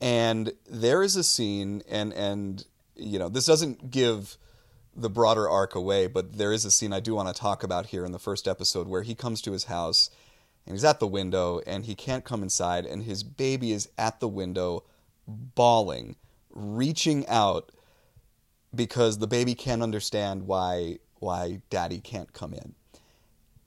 and 0.00 0.52
there 0.68 1.02
is 1.02 1.16
a 1.16 1.24
scene 1.24 1.82
and 1.88 2.12
and 2.12 2.64
you 2.94 3.18
know 3.18 3.28
this 3.28 3.46
doesn't 3.46 3.90
give 3.90 4.36
the 4.94 5.10
broader 5.10 5.48
arc 5.48 5.74
away 5.74 6.06
but 6.06 6.36
there 6.38 6.52
is 6.52 6.64
a 6.64 6.70
scene 6.70 6.92
i 6.92 7.00
do 7.00 7.14
want 7.14 7.28
to 7.28 7.34
talk 7.34 7.62
about 7.62 7.86
here 7.86 8.04
in 8.04 8.12
the 8.12 8.18
first 8.18 8.48
episode 8.48 8.88
where 8.88 9.02
he 9.02 9.14
comes 9.14 9.40
to 9.42 9.52
his 9.52 9.64
house 9.64 10.10
and 10.66 10.74
he's 10.74 10.84
at 10.84 11.00
the 11.00 11.06
window 11.06 11.60
and 11.66 11.84
he 11.84 11.94
can't 11.94 12.24
come 12.24 12.42
inside 12.42 12.86
and 12.86 13.02
his 13.02 13.22
baby 13.22 13.72
is 13.72 13.88
at 13.98 14.20
the 14.20 14.28
window 14.28 14.82
bawling 15.26 16.16
reaching 16.50 17.26
out 17.28 17.70
because 18.74 19.18
the 19.18 19.26
baby 19.26 19.54
can't 19.54 19.82
understand 19.82 20.46
why 20.46 20.98
why 21.18 21.60
daddy 21.70 21.98
can't 21.98 22.32
come 22.32 22.52
in. 22.52 22.74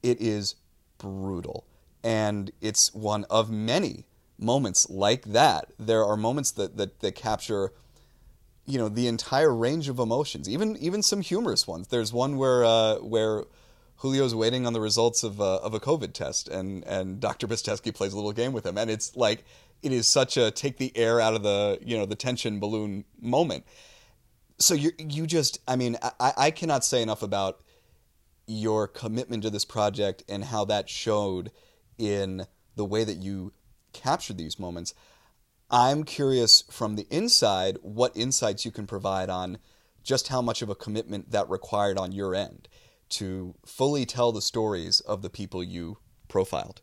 It 0.03 0.21
is 0.21 0.55
brutal. 0.97 1.65
And 2.03 2.51
it's 2.61 2.93
one 2.93 3.25
of 3.29 3.49
many 3.49 4.05
moments 4.39 4.89
like 4.89 5.25
that. 5.25 5.71
There 5.77 6.05
are 6.05 6.17
moments 6.17 6.51
that, 6.51 6.77
that, 6.77 6.99
that 7.01 7.15
capture 7.15 7.73
you 8.69 8.77
know 8.77 8.87
the 8.87 9.07
entire 9.07 9.53
range 9.53 9.89
of 9.89 9.97
emotions, 9.97 10.47
even 10.47 10.77
even 10.77 11.01
some 11.01 11.21
humorous 11.21 11.67
ones. 11.67 11.87
There's 11.87 12.13
one 12.13 12.37
where 12.37 12.63
uh, 12.63 12.97
where 12.97 13.45
Julio's 14.01 14.35
waiting 14.35 14.67
on 14.67 14.73
the 14.73 14.79
results 14.79 15.23
of 15.23 15.41
uh, 15.41 15.57
of 15.57 15.73
a 15.73 15.79
COVID 15.79 16.13
test, 16.13 16.47
and 16.47 16.85
and 16.85 17.19
Dr. 17.19 17.47
Prestevsky 17.47 17.93
plays 17.93 18.13
a 18.13 18.15
little 18.15 18.31
game 18.31 18.53
with 18.53 18.67
him, 18.67 18.77
and 18.77 18.91
it's 18.91 19.15
like 19.15 19.43
it 19.81 19.91
is 19.91 20.07
such 20.07 20.37
a 20.37 20.51
take 20.51 20.77
the 20.77 20.95
air 20.95 21.19
out 21.19 21.33
of 21.33 21.41
the 21.41 21.79
you 21.81 21.97
know 21.97 22.05
the 22.05 22.15
tension 22.15 22.59
balloon 22.59 23.05
moment. 23.19 23.65
So 24.59 24.75
you 24.75 24.91
you 24.99 25.25
just 25.25 25.59
I 25.67 25.75
mean 25.75 25.97
I, 26.19 26.33
I 26.37 26.51
cannot 26.51 26.85
say 26.85 27.01
enough 27.01 27.23
about 27.23 27.61
your 28.45 28.87
commitment 28.87 29.43
to 29.43 29.49
this 29.49 29.65
project 29.65 30.23
and 30.29 30.43
how 30.43 30.65
that 30.65 30.89
showed 30.89 31.51
in 31.97 32.45
the 32.75 32.85
way 32.85 33.03
that 33.03 33.17
you 33.17 33.51
captured 33.93 34.37
these 34.37 34.59
moments. 34.59 34.93
I'm 35.69 36.03
curious 36.03 36.63
from 36.71 36.95
the 36.95 37.07
inside 37.09 37.77
what 37.81 38.17
insights 38.17 38.65
you 38.65 38.71
can 38.71 38.87
provide 38.87 39.29
on 39.29 39.59
just 40.03 40.29
how 40.29 40.41
much 40.41 40.61
of 40.61 40.69
a 40.69 40.75
commitment 40.75 41.31
that 41.31 41.49
required 41.49 41.97
on 41.97 42.11
your 42.11 42.33
end 42.33 42.67
to 43.09 43.55
fully 43.65 44.05
tell 44.05 44.31
the 44.31 44.41
stories 44.41 44.99
of 45.01 45.21
the 45.21 45.29
people 45.29 45.63
you 45.63 45.97
profiled. 46.27 46.81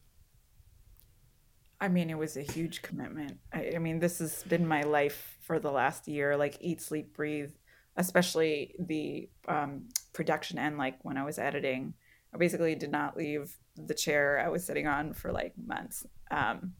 I 1.80 1.88
mean, 1.88 2.10
it 2.10 2.18
was 2.18 2.36
a 2.36 2.42
huge 2.42 2.82
commitment. 2.82 3.38
I, 3.52 3.72
I, 3.74 3.78
mean, 3.78 3.98
this 3.98 4.18
has 4.20 4.42
been 4.44 4.66
my 4.66 4.82
life 4.82 5.36
for 5.40 5.58
the 5.58 5.70
last 5.70 6.08
year 6.08 6.36
like, 6.36 6.56
eat, 6.60 6.80
sleep, 6.80 7.14
breathe, 7.14 7.52
especially 7.96 8.74
the 8.78 9.28
um, 9.46 9.88
production 10.12 10.58
end. 10.58 10.78
Like, 10.78 10.98
when 11.02 11.18
I 11.18 11.24
was 11.24 11.38
editing, 11.38 11.94
I 12.34 12.38
basically 12.38 12.74
did 12.74 12.90
not 12.90 13.16
leave 13.16 13.56
the 13.76 13.94
chair 13.94 14.42
I 14.44 14.48
was 14.48 14.64
sitting 14.64 14.86
on 14.86 15.12
for 15.14 15.32
like 15.32 15.54
months. 15.56 16.06
Um, 16.30 16.74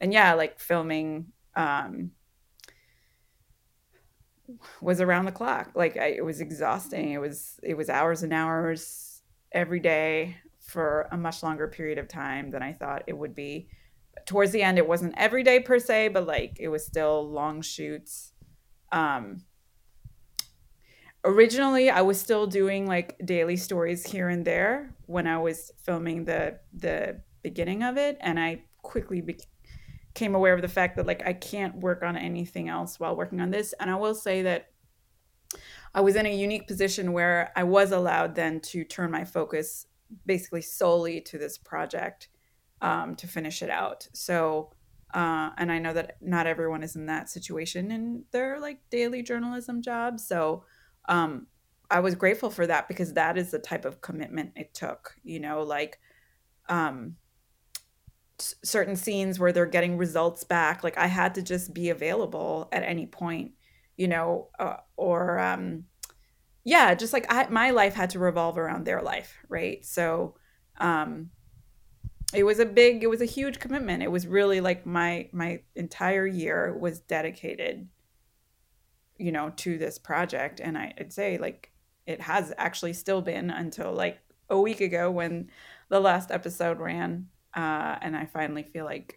and 0.00 0.12
yeah, 0.12 0.34
like 0.34 0.60
filming 0.60 1.32
um, 1.54 2.10
was 4.80 5.00
around 5.00 5.24
the 5.24 5.32
clock. 5.32 5.72
Like 5.74 5.96
I, 5.96 6.08
it 6.08 6.24
was 6.24 6.40
exhausting. 6.40 7.12
It 7.12 7.20
was 7.20 7.58
it 7.62 7.76
was 7.76 7.88
hours 7.88 8.22
and 8.22 8.32
hours 8.32 9.22
every 9.52 9.80
day 9.80 10.36
for 10.60 11.08
a 11.12 11.16
much 11.16 11.42
longer 11.42 11.68
period 11.68 11.98
of 11.98 12.08
time 12.08 12.50
than 12.50 12.62
I 12.62 12.72
thought 12.72 13.04
it 13.06 13.16
would 13.16 13.34
be. 13.34 13.68
Towards 14.26 14.50
the 14.50 14.62
end, 14.62 14.78
it 14.78 14.88
wasn't 14.88 15.14
every 15.16 15.42
day 15.42 15.60
per 15.60 15.78
se, 15.78 16.08
but 16.08 16.26
like 16.26 16.56
it 16.58 16.68
was 16.68 16.84
still 16.84 17.28
long 17.30 17.62
shoots. 17.62 18.32
Um, 18.92 19.44
originally, 21.26 21.90
I 21.90 22.02
was 22.02 22.20
still 22.20 22.46
doing 22.46 22.86
like 22.86 23.16
daily 23.24 23.56
stories 23.56 24.06
here 24.06 24.28
and 24.28 24.44
there 24.44 24.94
when 25.06 25.26
I 25.26 25.38
was 25.38 25.72
filming 25.82 26.24
the 26.24 26.58
the 26.72 27.20
beginning 27.42 27.82
of 27.82 27.96
it, 27.96 28.16
and 28.20 28.40
I 28.40 28.62
quickly 28.82 29.20
became 29.20 30.34
aware 30.34 30.54
of 30.54 30.62
the 30.62 30.68
fact 30.68 30.96
that 30.96 31.06
like 31.06 31.26
I 31.26 31.32
can't 31.32 31.76
work 31.76 32.02
on 32.02 32.16
anything 32.16 32.68
else 32.68 32.98
while 32.98 33.16
working 33.16 33.40
on 33.40 33.50
this. 33.50 33.74
And 33.80 33.90
I 33.90 33.96
will 33.96 34.14
say 34.14 34.42
that 34.42 34.70
I 35.94 36.00
was 36.00 36.16
in 36.16 36.26
a 36.26 36.34
unique 36.34 36.66
position 36.66 37.12
where 37.12 37.52
I 37.56 37.64
was 37.64 37.92
allowed 37.92 38.34
then 38.34 38.60
to 38.60 38.84
turn 38.84 39.10
my 39.10 39.24
focus 39.24 39.86
basically 40.24 40.62
solely 40.62 41.20
to 41.22 41.38
this 41.38 41.58
project 41.58 42.28
um, 42.80 43.16
to 43.16 43.26
finish 43.26 43.62
it 43.62 43.70
out. 43.70 44.06
So, 44.12 44.72
uh, 45.14 45.50
and 45.56 45.72
I 45.72 45.78
know 45.78 45.92
that 45.92 46.16
not 46.20 46.46
everyone 46.46 46.82
is 46.82 46.96
in 46.96 47.06
that 47.06 47.30
situation 47.30 47.90
in 47.90 48.24
their 48.30 48.60
like 48.60 48.80
daily 48.90 49.22
journalism 49.22 49.82
jobs. 49.82 50.26
So, 50.26 50.64
um, 51.08 51.46
I 51.90 52.00
was 52.00 52.14
grateful 52.14 52.50
for 52.50 52.66
that 52.66 52.88
because 52.88 53.12
that 53.14 53.38
is 53.38 53.50
the 53.50 53.58
type 53.58 53.84
of 53.84 54.00
commitment 54.00 54.52
it 54.56 54.74
took. 54.74 55.16
You 55.22 55.40
know, 55.40 55.62
like 55.62 55.98
um, 56.68 57.16
certain 58.38 58.96
scenes 58.96 59.38
where 59.38 59.52
they're 59.52 59.66
getting 59.66 59.96
results 59.96 60.44
back 60.44 60.84
like 60.84 60.98
i 60.98 61.06
had 61.06 61.34
to 61.34 61.42
just 61.42 61.72
be 61.72 61.88
available 61.88 62.68
at 62.70 62.82
any 62.82 63.06
point 63.06 63.52
you 63.96 64.06
know 64.06 64.48
uh, 64.58 64.76
or 64.96 65.38
um 65.38 65.84
yeah 66.64 66.94
just 66.94 67.12
like 67.12 67.24
I, 67.30 67.46
my 67.48 67.70
life 67.70 67.94
had 67.94 68.10
to 68.10 68.18
revolve 68.18 68.58
around 68.58 68.84
their 68.84 69.00
life 69.00 69.38
right 69.48 69.84
so 69.84 70.34
um 70.78 71.30
it 72.34 72.42
was 72.42 72.58
a 72.58 72.66
big 72.66 73.02
it 73.02 73.08
was 73.08 73.22
a 73.22 73.26
huge 73.26 73.58
commitment 73.58 74.02
it 74.02 74.10
was 74.10 74.26
really 74.26 74.60
like 74.60 74.84
my 74.84 75.28
my 75.32 75.60
entire 75.74 76.26
year 76.26 76.76
was 76.78 77.00
dedicated 77.00 77.88
you 79.18 79.32
know 79.32 79.50
to 79.56 79.78
this 79.78 79.98
project 79.98 80.60
and 80.60 80.76
I, 80.76 80.92
i'd 80.98 81.12
say 81.12 81.38
like 81.38 81.72
it 82.06 82.20
has 82.20 82.52
actually 82.58 82.92
still 82.92 83.22
been 83.22 83.50
until 83.50 83.92
like 83.92 84.18
a 84.48 84.60
week 84.60 84.80
ago 84.80 85.10
when 85.10 85.50
the 85.88 86.00
last 86.00 86.30
episode 86.30 86.78
ran 86.78 87.28
uh, 87.56 87.96
and 88.02 88.14
I 88.14 88.26
finally 88.26 88.62
feel 88.62 88.84
like, 88.84 89.16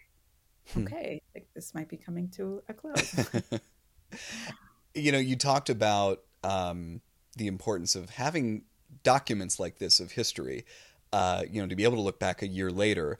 hmm. 0.74 0.84
okay, 0.84 1.22
like 1.36 1.48
this 1.54 1.76
might 1.76 1.90
be 1.90 1.98
coming 1.98 2.30
to 2.30 2.64
a 2.70 2.74
close. 2.74 3.30
you 4.96 5.12
know, 5.12 5.20
you 5.20 5.36
talked 5.36 5.70
about 5.70 6.22
um, 6.44 7.02
the 7.36 7.48
importance 7.48 7.96
of 7.96 8.10
having 8.12 8.64
documents 9.04 9.60
like 9.60 9.78
this 9.78 10.00
of 10.00 10.14
history. 10.14 10.66
Uh, 11.12 11.44
you 11.50 11.62
know, 11.62 11.68
to 11.68 11.76
be 11.76 11.84
able 11.84 11.96
to 11.96 12.02
look 12.02 12.20
back 12.20 12.42
a 12.42 12.48
year 12.48 12.72
later 12.72 13.20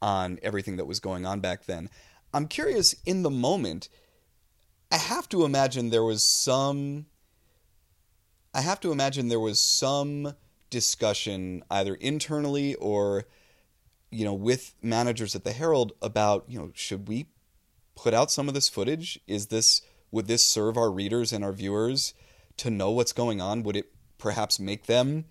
on 0.00 0.38
everything 0.42 0.76
that 0.76 0.84
was 0.84 1.00
going 1.00 1.26
on 1.26 1.40
back 1.40 1.64
then. 1.64 1.90
I'm 2.32 2.46
curious. 2.46 2.94
In 3.04 3.22
the 3.22 3.30
moment, 3.30 3.88
I 4.90 4.96
have 4.96 5.28
to 5.30 5.44
imagine 5.44 5.90
there 5.90 6.04
was 6.04 6.24
some. 6.24 7.06
I 8.52 8.62
have 8.62 8.80
to 8.80 8.90
imagine 8.90 9.28
there 9.28 9.38
was 9.38 9.60
some 9.60 10.34
discussion 10.70 11.62
either 11.70 11.94
internally 11.94 12.74
or 12.76 13.26
you 14.10 14.24
know, 14.24 14.34
with 14.34 14.74
managers 14.82 15.34
at 15.34 15.44
the 15.44 15.52
Herald 15.52 15.92
about, 16.02 16.44
you 16.48 16.58
know, 16.58 16.70
should 16.74 17.08
we 17.08 17.26
put 17.94 18.12
out 18.12 18.30
some 18.30 18.48
of 18.48 18.54
this 18.54 18.68
footage? 18.68 19.20
Is 19.26 19.46
this 19.46 19.82
would 20.10 20.26
this 20.26 20.42
serve 20.42 20.76
our 20.76 20.90
readers 20.90 21.32
and 21.32 21.44
our 21.44 21.52
viewers 21.52 22.14
to 22.56 22.70
know 22.70 22.90
what's 22.90 23.12
going 23.12 23.40
on? 23.40 23.62
Would 23.62 23.76
it 23.76 23.92
perhaps 24.18 24.58
make 24.58 24.86
them 24.86 25.26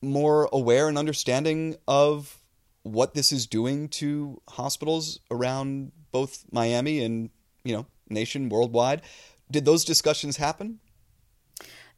more 0.00 0.48
aware 0.52 0.88
and 0.88 0.96
understanding 0.96 1.76
of 1.88 2.40
what 2.84 3.14
this 3.14 3.32
is 3.32 3.48
doing 3.48 3.88
to 3.88 4.40
hospitals 4.50 5.18
around 5.28 5.90
both 6.12 6.44
Miami 6.52 7.02
and, 7.02 7.30
you 7.64 7.74
know, 7.74 7.86
nation 8.08 8.48
worldwide? 8.48 9.02
Did 9.50 9.64
those 9.64 9.84
discussions 9.84 10.36
happen? 10.36 10.80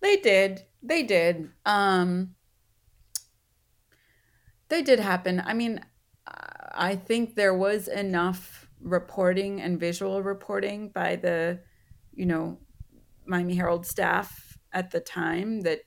They 0.00 0.16
did. 0.16 0.62
They 0.82 1.02
did. 1.02 1.50
Um 1.64 2.34
they 4.68 4.82
did 4.82 5.00
happen. 5.00 5.42
I 5.44 5.54
mean, 5.54 5.80
I 6.26 6.94
think 6.94 7.34
there 7.34 7.54
was 7.54 7.88
enough 7.88 8.68
reporting 8.80 9.60
and 9.60 9.80
visual 9.80 10.22
reporting 10.22 10.90
by 10.90 11.16
the, 11.16 11.60
you 12.14 12.26
know, 12.26 12.58
Miami 13.26 13.54
Herald 13.54 13.86
staff 13.86 14.58
at 14.72 14.90
the 14.90 15.00
time 15.00 15.62
that 15.62 15.80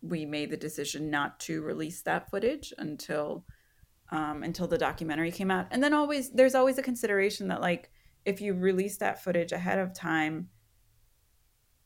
we 0.00 0.24
made 0.24 0.50
the 0.50 0.56
decision 0.56 1.10
not 1.10 1.40
to 1.40 1.62
release 1.62 2.02
that 2.02 2.30
footage 2.30 2.72
until 2.78 3.44
um, 4.10 4.42
until 4.42 4.66
the 4.66 4.78
documentary 4.78 5.30
came 5.30 5.50
out. 5.50 5.66
And 5.70 5.82
then 5.82 5.92
always 5.92 6.30
there's 6.30 6.54
always 6.54 6.78
a 6.78 6.82
consideration 6.82 7.48
that 7.48 7.60
like 7.60 7.90
if 8.28 8.42
you 8.42 8.52
release 8.52 8.98
that 8.98 9.24
footage 9.24 9.52
ahead 9.52 9.78
of 9.78 9.94
time, 9.94 10.50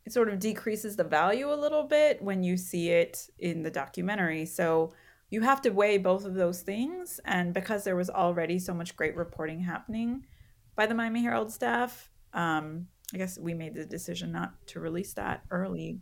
it 0.04 0.12
sort 0.12 0.28
of 0.28 0.40
decreases 0.40 0.96
the 0.96 1.04
value 1.04 1.52
a 1.52 1.54
little 1.54 1.84
bit 1.84 2.20
when 2.20 2.42
you 2.42 2.56
see 2.56 2.88
it 2.88 3.30
in 3.38 3.62
the 3.62 3.70
documentary. 3.70 4.44
So 4.46 4.92
you 5.30 5.42
have 5.42 5.62
to 5.62 5.70
weigh 5.70 5.98
both 5.98 6.24
of 6.24 6.34
those 6.34 6.62
things. 6.62 7.20
And 7.24 7.54
because 7.54 7.84
there 7.84 7.94
was 7.94 8.10
already 8.10 8.58
so 8.58 8.74
much 8.74 8.96
great 8.96 9.16
reporting 9.16 9.60
happening 9.60 10.26
by 10.74 10.86
the 10.86 10.94
Miami 10.94 11.22
Herald 11.22 11.52
staff, 11.52 12.10
um, 12.34 12.88
I 13.14 13.18
guess 13.18 13.38
we 13.38 13.54
made 13.54 13.74
the 13.74 13.86
decision 13.86 14.32
not 14.32 14.66
to 14.68 14.80
release 14.80 15.12
that 15.12 15.42
early 15.52 16.00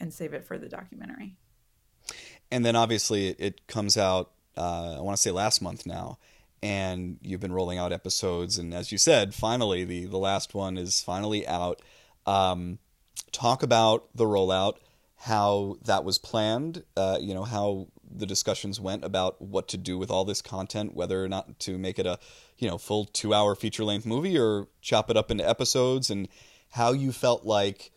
and 0.00 0.14
save 0.14 0.32
it 0.32 0.46
for 0.46 0.56
the 0.56 0.68
documentary. 0.68 1.36
And 2.50 2.64
then 2.64 2.74
obviously 2.74 3.28
it 3.28 3.66
comes 3.66 3.98
out, 3.98 4.32
uh, 4.56 4.96
I 4.96 5.00
want 5.02 5.16
to 5.18 5.22
say 5.22 5.30
last 5.30 5.60
month 5.60 5.84
now, 5.84 6.18
and 6.64 7.18
you've 7.20 7.40
been 7.40 7.52
rolling 7.52 7.76
out 7.76 7.92
episodes. 7.92 8.56
And 8.56 8.72
as 8.72 8.90
you 8.90 8.96
said, 8.96 9.34
finally, 9.34 9.84
the, 9.84 10.06
the 10.06 10.16
last 10.16 10.54
one 10.54 10.78
is 10.78 11.02
finally 11.02 11.46
out. 11.46 11.82
Um, 12.24 12.78
talk 13.32 13.62
about 13.62 14.08
the 14.14 14.24
rollout, 14.24 14.78
how 15.16 15.76
that 15.84 16.04
was 16.04 16.18
planned, 16.18 16.82
uh, 16.96 17.18
you 17.20 17.34
know, 17.34 17.44
how 17.44 17.88
the 18.10 18.24
discussions 18.24 18.80
went 18.80 19.04
about 19.04 19.42
what 19.42 19.68
to 19.68 19.76
do 19.76 19.98
with 19.98 20.10
all 20.10 20.24
this 20.24 20.40
content, 20.40 20.94
whether 20.94 21.22
or 21.22 21.28
not 21.28 21.58
to 21.60 21.76
make 21.76 21.98
it 21.98 22.06
a 22.06 22.18
you 22.56 22.66
know 22.66 22.78
full 22.78 23.04
two 23.04 23.34
hour 23.34 23.54
feature 23.54 23.84
length 23.84 24.06
movie 24.06 24.38
or 24.38 24.68
chop 24.80 25.10
it 25.10 25.18
up 25.18 25.30
into 25.30 25.46
episodes, 25.46 26.08
and 26.08 26.28
how 26.70 26.92
you 26.92 27.12
felt 27.12 27.44
like 27.44 27.90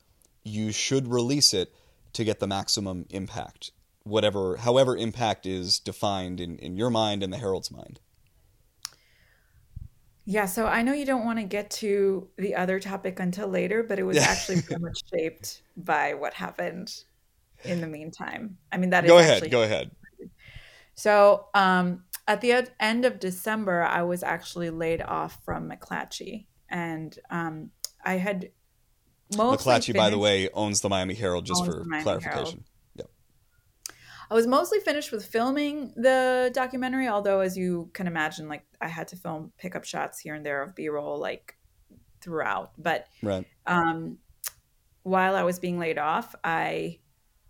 you 0.43 0.73
should 0.73 1.07
release 1.07 1.53
it 1.53 1.73
to 2.11 2.25
get 2.25 2.41
the 2.41 2.47
maximum 2.47 3.05
impact, 3.11 3.71
whatever 4.03 4.57
however 4.57 4.97
impact 4.97 5.45
is 5.45 5.79
defined 5.79 6.41
in, 6.41 6.57
in 6.57 6.75
your 6.75 6.89
mind 6.89 7.23
and 7.23 7.31
the 7.31 7.37
Herald's 7.37 7.71
mind. 7.71 8.01
Yeah, 10.29 10.45
so 10.45 10.67
I 10.67 10.81
know 10.81 10.91
you 10.91 11.05
don't 11.05 11.23
want 11.23 11.39
to 11.39 11.45
get 11.45 11.69
to 11.71 12.27
the 12.37 12.53
other 12.55 12.81
topic 12.81 13.21
until 13.21 13.47
later, 13.47 13.81
but 13.81 13.97
it 13.97 14.03
was 14.03 14.17
actually 14.17 14.61
pretty 14.61 14.81
much 14.81 14.99
shaped 15.13 15.61
by 15.77 16.15
what 16.15 16.33
happened 16.33 16.93
in 17.63 17.79
the 17.79 17.87
meantime. 17.87 18.57
I 18.69 18.75
mean, 18.75 18.89
that 18.89 19.07
go 19.07 19.19
ahead, 19.19 19.49
go 19.49 19.63
ahead. 19.63 19.89
So 20.95 21.45
um, 21.53 22.03
at 22.27 22.41
the 22.41 22.67
end 22.77 23.05
of 23.05 23.21
December, 23.21 23.83
I 23.83 24.01
was 24.01 24.21
actually 24.21 24.69
laid 24.69 25.01
off 25.01 25.39
from 25.45 25.71
McClatchy, 25.71 26.47
and 26.67 27.17
um, 27.29 27.71
I 28.03 28.15
had 28.15 28.51
mostly 29.37 29.71
McClatchy, 29.71 29.95
by 29.95 30.09
the 30.09 30.17
way, 30.17 30.49
owns 30.49 30.81
the 30.81 30.89
Miami 30.89 31.13
Herald. 31.13 31.45
Just 31.45 31.63
for 31.63 31.85
clarification. 32.01 32.65
Yep. 32.65 32.76
I 34.29 34.33
was 34.33 34.47
mostly 34.47 34.79
finished 34.79 35.11
with 35.11 35.25
filming 35.25 35.93
the 35.95 36.51
documentary, 36.53 37.07
although, 37.07 37.39
as 37.39 37.57
you 37.57 37.89
can 37.93 38.07
imagine, 38.07 38.49
like 38.49 38.65
I 38.81 38.87
had 38.87 39.07
to 39.09 39.15
film 39.15 39.51
pickup 39.57 39.85
shots 39.85 40.19
here 40.19 40.35
and 40.35 40.45
there 40.45 40.61
of 40.61 40.75
B 40.75 40.89
roll, 40.89 41.17
like 41.17 41.57
throughout. 42.21 42.71
But 42.77 43.07
right. 43.23 43.45
um, 43.65 44.17
while 45.03 45.35
I 45.35 45.43
was 45.43 45.59
being 45.59 45.79
laid 45.79 45.97
off, 45.97 46.35
I 46.43 46.99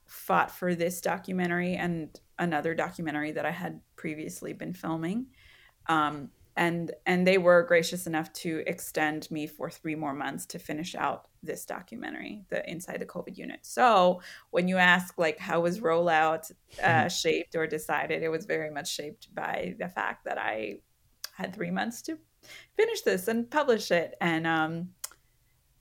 fought 0.05 0.51
for 0.51 0.75
this 0.75 1.01
documentary 1.01 1.75
and 1.75 2.09
another 2.39 2.75
documentary 2.75 3.31
that 3.31 3.45
I 3.45 3.51
had 3.51 3.81
previously 3.95 4.53
been 4.53 4.73
filming. 4.73 5.27
Um, 5.87 6.29
and 6.55 6.91
and 7.05 7.25
they 7.25 7.37
were 7.37 7.63
gracious 7.63 8.07
enough 8.07 8.33
to 8.33 8.63
extend 8.65 9.29
me 9.31 9.47
for 9.47 9.69
three 9.69 9.95
more 9.95 10.13
months 10.13 10.45
to 10.47 10.59
finish 10.59 10.95
out 10.95 11.26
this 11.43 11.65
documentary 11.65 12.43
the 12.49 12.67
inside 12.69 12.99
the 12.99 13.05
covid 13.05 13.37
unit 13.37 13.59
so 13.61 14.21
when 14.51 14.67
you 14.67 14.77
ask 14.77 15.17
like 15.17 15.37
how 15.39 15.59
was 15.59 15.79
rollout 15.79 16.51
uh, 16.81 16.87
mm-hmm. 16.87 17.07
shaped 17.07 17.55
or 17.55 17.67
decided 17.67 18.23
it 18.23 18.29
was 18.29 18.45
very 18.45 18.69
much 18.69 18.93
shaped 18.93 19.33
by 19.33 19.75
the 19.79 19.87
fact 19.87 20.25
that 20.25 20.37
i 20.37 20.75
had 21.33 21.53
three 21.53 21.71
months 21.71 22.01
to 22.01 22.17
finish 22.75 23.01
this 23.01 23.27
and 23.27 23.49
publish 23.49 23.91
it 23.91 24.15
and 24.21 24.47
um 24.47 24.89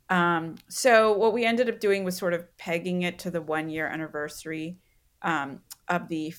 um 0.09 0.55
so 0.69 1.13
what 1.13 1.33
we 1.33 1.45
ended 1.45 1.69
up 1.69 1.81
doing 1.81 2.05
was 2.05 2.17
sort 2.17 2.35
of 2.35 2.57
pegging 2.59 3.03
it 3.03 3.19
to 3.19 3.31
the 3.31 3.43
one 3.43 3.69
year 3.69 3.87
anniversary 3.87 4.79
um 5.23 5.61
of 5.89 6.09
the 6.09 6.35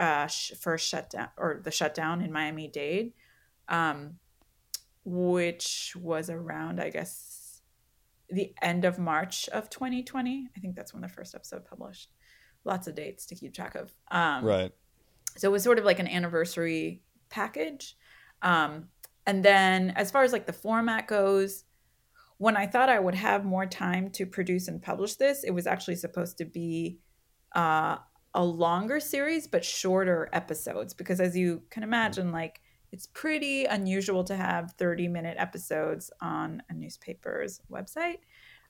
uh, 0.00 0.28
first 0.60 0.86
shutdown 0.86 1.28
or 1.36 1.60
the 1.64 1.72
shutdown 1.72 2.22
in 2.22 2.30
Miami 2.30 2.68
Dade 2.68 3.12
um, 3.68 4.18
which 5.04 5.94
was 6.00 6.30
around, 6.30 6.80
I 6.80 6.90
guess, 6.90 7.27
the 8.30 8.52
end 8.62 8.84
of 8.84 8.98
March 8.98 9.48
of 9.48 9.70
2020. 9.70 10.48
I 10.54 10.60
think 10.60 10.76
that's 10.76 10.92
when 10.92 11.02
the 11.02 11.08
first 11.08 11.34
episode 11.34 11.64
published. 11.64 12.10
Lots 12.64 12.86
of 12.86 12.94
dates 12.94 13.26
to 13.26 13.34
keep 13.34 13.54
track 13.54 13.74
of. 13.74 13.92
Um, 14.10 14.44
right. 14.44 14.72
So 15.36 15.48
it 15.48 15.52
was 15.52 15.62
sort 15.62 15.78
of 15.78 15.84
like 15.84 15.98
an 15.98 16.08
anniversary 16.08 17.02
package. 17.30 17.96
Um, 18.42 18.88
and 19.26 19.44
then 19.44 19.90
as 19.90 20.10
far 20.10 20.22
as 20.22 20.32
like 20.32 20.46
the 20.46 20.52
format 20.52 21.06
goes, 21.06 21.64
when 22.38 22.56
I 22.56 22.66
thought 22.66 22.88
I 22.88 22.98
would 22.98 23.14
have 23.14 23.44
more 23.44 23.66
time 23.66 24.10
to 24.12 24.26
produce 24.26 24.68
and 24.68 24.80
publish 24.80 25.14
this, 25.14 25.44
it 25.44 25.50
was 25.50 25.66
actually 25.66 25.96
supposed 25.96 26.38
to 26.38 26.44
be 26.44 26.98
uh, 27.54 27.98
a 28.34 28.44
longer 28.44 29.00
series, 29.00 29.46
but 29.46 29.64
shorter 29.64 30.28
episodes. 30.32 30.94
Because 30.94 31.20
as 31.20 31.36
you 31.36 31.62
can 31.70 31.82
imagine, 31.82 32.30
like 32.30 32.60
it's 32.92 33.06
pretty 33.06 33.64
unusual 33.64 34.24
to 34.24 34.36
have 34.36 34.72
30 34.78 35.08
minute 35.08 35.36
episodes 35.38 36.10
on 36.20 36.62
a 36.70 36.74
newspaper's 36.74 37.60
website. 37.70 38.18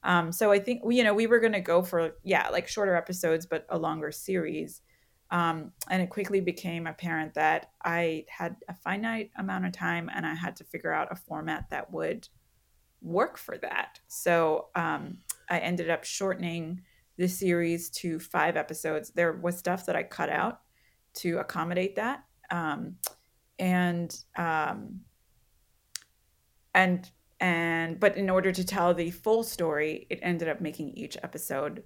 Um, 0.03 0.31
so 0.33 0.53
I 0.53 0.59
think 0.59 0.83
you 0.89 1.05
know 1.05 1.15
we 1.15 1.27
were 1.27 1.41
going 1.41 1.53
to 1.53 1.61
go 1.61 1.83
for 1.83 2.13
yeah 2.23 2.49
like 2.51 2.69
shorter 2.69 2.95
episodes 2.95 3.47
but 3.47 3.67
a 3.69 3.79
longer 3.79 4.13
series. 4.13 4.83
Um, 5.31 5.73
and 5.91 6.01
it 6.01 6.09
quickly 6.09 6.41
became 6.41 6.87
apparent 6.87 7.35
that 7.35 7.73
I 7.85 8.25
had 8.31 8.57
a 8.69 8.75
finite 8.75 9.31
amount 9.37 9.67
of 9.67 9.73
time 9.73 10.09
and 10.15 10.25
I 10.25 10.35
had 10.35 10.57
to 10.57 10.65
figure 10.65 10.93
out 10.93 11.13
a 11.13 11.17
format 11.17 11.69
that 11.71 11.93
would 11.93 12.29
work 13.03 13.37
for 13.37 13.59
that. 13.59 14.01
So 14.09 14.69
um, 14.75 15.19
I 15.51 15.59
ended 15.59 15.91
up 15.91 16.05
shortening 16.05 16.81
the 17.19 17.29
series 17.29 17.91
to 17.91 18.19
five 18.19 18.57
episodes. 18.57 19.11
There 19.11 19.33
was 19.33 19.59
stuff 19.59 19.85
that 19.87 19.97
I 19.97 20.03
cut 20.03 20.31
out 20.31 20.61
to 21.15 21.39
accommodate 21.39 21.97
that. 21.97 22.25
Um, 22.51 22.97
and 23.59 24.17
um, 24.37 25.01
and 26.75 27.11
and 27.41 28.01
but 28.01 28.17
in 28.17 28.31
order 28.31 28.53
to 28.53 28.65
tell 28.65 28.95
the 28.95 29.11
full 29.11 29.43
story, 29.43 30.07
it 30.11 30.19
ended 30.23 30.49
up 30.49 30.61
making 30.61 30.91
each 30.91 31.17
episode 31.23 31.83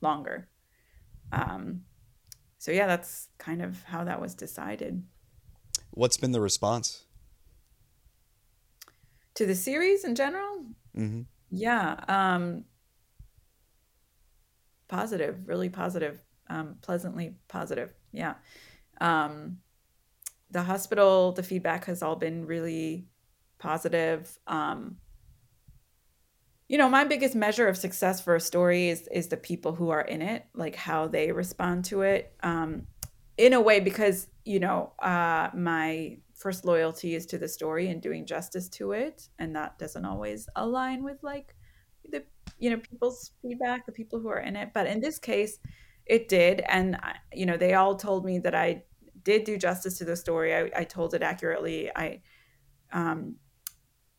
longer. 0.00 0.48
Um, 1.32 1.82
so 2.58 2.72
yeah, 2.72 2.86
that's 2.86 3.28
kind 3.38 3.62
of 3.62 3.82
how 3.84 4.04
that 4.04 4.20
was 4.20 4.34
decided. 4.34 5.02
What's 5.90 6.16
been 6.16 6.32
the 6.32 6.40
response 6.40 7.04
to 9.34 9.46
the 9.46 9.54
series 9.54 10.04
in 10.04 10.14
general? 10.14 10.64
Mm-hmm. 10.96 11.22
Yeah, 11.50 11.96
um, 12.08 12.64
positive, 14.88 15.46
really 15.46 15.68
positive, 15.68 16.20
um, 16.48 16.76
pleasantly 16.82 17.36
positive. 17.48 17.92
Yeah. 18.12 18.34
Um, 19.00 19.58
the 20.50 20.62
hospital, 20.62 21.32
the 21.32 21.42
feedback 21.42 21.84
has 21.86 22.02
all 22.02 22.16
been 22.16 22.46
really 22.46 23.06
positive. 23.58 24.38
Um, 24.46 24.96
you 26.68 26.78
know, 26.78 26.88
my 26.88 27.04
biggest 27.04 27.34
measure 27.34 27.68
of 27.68 27.76
success 27.76 28.20
for 28.20 28.34
a 28.34 28.40
story 28.40 28.88
is 28.88 29.08
is 29.12 29.28
the 29.28 29.36
people 29.36 29.74
who 29.74 29.90
are 29.90 30.00
in 30.00 30.22
it, 30.22 30.46
like 30.54 30.74
how 30.74 31.06
they 31.06 31.30
respond 31.32 31.84
to 31.86 32.02
it. 32.02 32.34
Um, 32.42 32.86
in 33.38 33.52
a 33.52 33.60
way, 33.60 33.80
because 33.80 34.28
you 34.44 34.60
know, 34.60 34.92
uh, 35.00 35.50
my 35.54 36.18
first 36.34 36.64
loyalty 36.64 37.14
is 37.14 37.26
to 37.26 37.38
the 37.38 37.48
story 37.48 37.88
and 37.88 38.02
doing 38.02 38.26
justice 38.26 38.68
to 38.70 38.92
it, 38.92 39.28
and 39.38 39.54
that 39.56 39.78
doesn't 39.78 40.04
always 40.04 40.48
align 40.56 41.04
with 41.04 41.22
like 41.22 41.54
the 42.10 42.24
you 42.58 42.70
know 42.70 42.78
people's 42.78 43.32
feedback, 43.42 43.86
the 43.86 43.92
people 43.92 44.18
who 44.18 44.28
are 44.28 44.40
in 44.40 44.56
it. 44.56 44.70
But 44.74 44.86
in 44.86 45.00
this 45.00 45.18
case, 45.18 45.58
it 46.04 46.28
did, 46.28 46.62
and 46.68 46.98
you 47.32 47.46
know, 47.46 47.56
they 47.56 47.74
all 47.74 47.94
told 47.94 48.24
me 48.24 48.38
that 48.40 48.54
I 48.54 48.82
did 49.26 49.44
do 49.44 49.58
justice 49.58 49.98
to 49.98 50.04
the 50.04 50.16
story. 50.16 50.54
I, 50.54 50.70
I 50.74 50.84
told 50.84 51.12
it 51.12 51.22
accurately. 51.22 51.90
I, 51.94 52.22
um, 52.92 53.36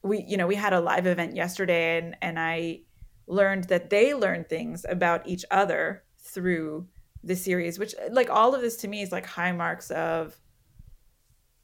we, 0.03 0.23
you 0.27 0.37
know, 0.37 0.45
we 0.45 0.55
had 0.55 0.73
a 0.73 0.81
live 0.81 1.07
event 1.07 1.35
yesterday, 1.35 1.97
and 1.97 2.15
and 2.21 2.37
I 2.37 2.81
learned 3.25 3.63
that 3.65 3.89
they 3.89 4.13
learned 4.13 4.47
things 4.49 4.85
about 4.87 5.27
each 5.27 5.45
other 5.49 6.03
through 6.19 6.87
the 7.23 7.35
series, 7.35 7.79
which 7.79 7.95
like 8.11 8.29
all 8.29 8.53
of 8.53 8.61
this 8.61 8.77
to 8.77 8.87
me 8.87 9.01
is 9.01 9.11
like 9.11 9.25
high 9.25 9.53
marks 9.53 9.89
of 9.91 10.39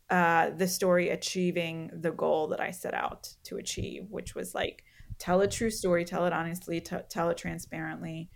uh, 0.10 0.50
the 0.52 0.68
story 0.68 1.10
achieving 1.10 1.92
the 1.94 2.12
goal 2.12 2.48
that 2.48 2.62
I 2.62 2.72
set 2.72 2.94
out 2.94 3.30
to 3.44 3.58
achieve, 3.58 4.08
which 4.10 4.36
was 4.36 4.56
like 4.56 4.84
tell 5.20 5.42
a 5.42 5.48
true 5.48 5.70
story, 5.70 6.06
tell 6.06 6.26
it 6.26 6.34
honestly, 6.34 6.80
t- 6.80 6.96
tell 7.10 7.30
it 7.30 7.38
transparently, 7.38 8.30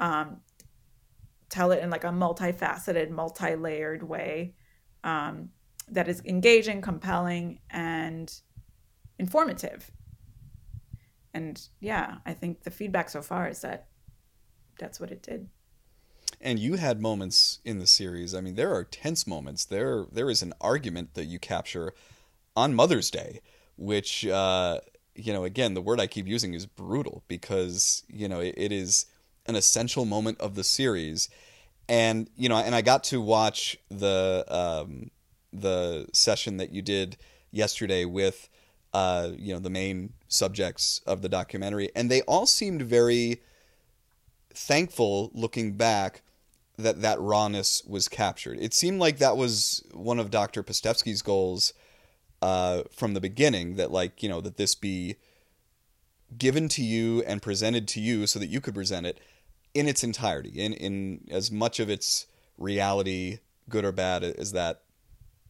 um, 0.00 0.40
tell 1.52 1.70
it 1.70 1.82
in 1.82 1.90
like 1.90 2.04
a 2.04 2.08
multifaceted, 2.08 3.10
multi-layered 3.10 4.02
way 4.02 4.54
um, 5.04 5.50
that 5.90 6.08
is 6.08 6.22
engaging, 6.24 6.80
compelling, 6.80 7.58
and 7.68 8.34
informative. 9.18 9.90
And 11.34 11.60
yeah, 11.78 12.16
I 12.24 12.32
think 12.32 12.62
the 12.62 12.70
feedback 12.70 13.10
so 13.10 13.20
far 13.20 13.48
is 13.48 13.60
that 13.60 13.88
that's 14.78 14.98
what 14.98 15.10
it 15.10 15.22
did. 15.22 15.48
And 16.40 16.58
you 16.58 16.74
had 16.74 17.02
moments 17.02 17.60
in 17.64 17.78
the 17.78 17.86
series. 17.86 18.34
I 18.34 18.40
mean, 18.40 18.54
there 18.54 18.74
are 18.74 18.84
tense 18.84 19.26
moments. 19.26 19.66
There, 19.66 20.06
there 20.10 20.30
is 20.30 20.42
an 20.42 20.54
argument 20.58 21.12
that 21.14 21.26
you 21.26 21.38
capture 21.38 21.92
on 22.56 22.74
Mother's 22.74 23.10
Day, 23.10 23.40
which, 23.76 24.26
uh, 24.26 24.80
you 25.14 25.34
know, 25.34 25.44
again, 25.44 25.74
the 25.74 25.82
word 25.82 26.00
I 26.00 26.06
keep 26.06 26.26
using 26.26 26.54
is 26.54 26.64
brutal 26.64 27.22
because 27.28 28.04
you 28.08 28.26
know 28.28 28.40
it, 28.40 28.54
it 28.56 28.72
is 28.72 29.06
an 29.46 29.56
essential 29.56 30.04
moment 30.04 30.40
of 30.40 30.54
the 30.54 30.64
series, 30.64 31.28
and 31.88 32.28
you 32.36 32.48
know, 32.48 32.56
and 32.56 32.74
I 32.74 32.82
got 32.82 33.04
to 33.04 33.20
watch 33.20 33.76
the 33.90 34.44
um, 34.48 35.10
the 35.52 36.08
session 36.12 36.56
that 36.58 36.72
you 36.72 36.82
did 36.82 37.16
yesterday 37.50 38.04
with 38.04 38.48
uh, 38.94 39.30
you 39.36 39.52
know 39.52 39.60
the 39.60 39.70
main 39.70 40.12
subjects 40.28 41.00
of 41.06 41.22
the 41.22 41.28
documentary, 41.28 41.90
and 41.94 42.10
they 42.10 42.22
all 42.22 42.46
seemed 42.46 42.82
very 42.82 43.42
thankful 44.54 45.30
looking 45.34 45.72
back 45.72 46.22
that 46.78 47.02
that 47.02 47.20
rawness 47.20 47.82
was 47.86 48.08
captured. 48.08 48.58
It 48.60 48.74
seemed 48.74 49.00
like 49.00 49.18
that 49.18 49.36
was 49.36 49.84
one 49.92 50.18
of 50.18 50.30
Dr. 50.30 50.62
Pastevsky's 50.62 51.22
goals 51.22 51.74
uh, 52.40 52.82
from 52.90 53.14
the 53.14 53.20
beginning. 53.20 53.76
That 53.76 53.90
like 53.90 54.22
you 54.22 54.28
know 54.28 54.40
that 54.40 54.56
this 54.56 54.74
be 54.74 55.16
given 56.36 56.68
to 56.68 56.82
you 56.82 57.22
and 57.22 57.42
presented 57.42 57.86
to 57.86 58.00
you 58.00 58.26
so 58.26 58.38
that 58.38 58.48
you 58.48 58.60
could 58.60 58.74
present 58.74 59.06
it 59.06 59.18
in 59.74 59.88
its 59.88 60.04
entirety, 60.04 60.50
in 60.50 60.72
in 60.74 61.26
as 61.30 61.50
much 61.50 61.80
of 61.80 61.88
its 61.88 62.26
reality, 62.58 63.38
good 63.68 63.84
or 63.84 63.92
bad, 63.92 64.22
as 64.22 64.52
that 64.52 64.82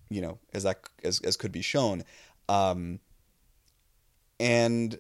you 0.08 0.20
know 0.20 0.38
as 0.52 0.62
that 0.62 0.80
as 1.04 1.20
as 1.20 1.36
could 1.36 1.52
be 1.52 1.62
shown. 1.62 2.04
Um, 2.48 3.00
and 4.38 4.98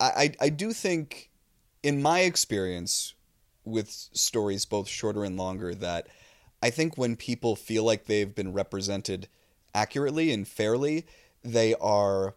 I, 0.00 0.06
I 0.16 0.34
I 0.46 0.48
do 0.48 0.72
think, 0.72 1.30
in 1.82 2.02
my 2.02 2.20
experience 2.20 3.14
with 3.64 3.90
stories 3.90 4.64
both 4.64 4.88
shorter 4.88 5.24
and 5.24 5.36
longer, 5.36 5.74
that 5.74 6.06
I 6.62 6.70
think 6.70 6.96
when 6.96 7.16
people 7.16 7.56
feel 7.56 7.84
like 7.84 8.04
they've 8.04 8.34
been 8.34 8.52
represented 8.52 9.28
accurately 9.74 10.32
and 10.32 10.46
fairly, 10.46 11.06
they 11.42 11.74
are 11.74 12.34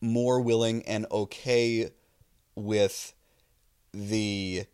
more 0.00 0.40
willing 0.40 0.82
and 0.86 1.06
okay 1.10 1.90
with 2.54 3.14
the 3.92 4.64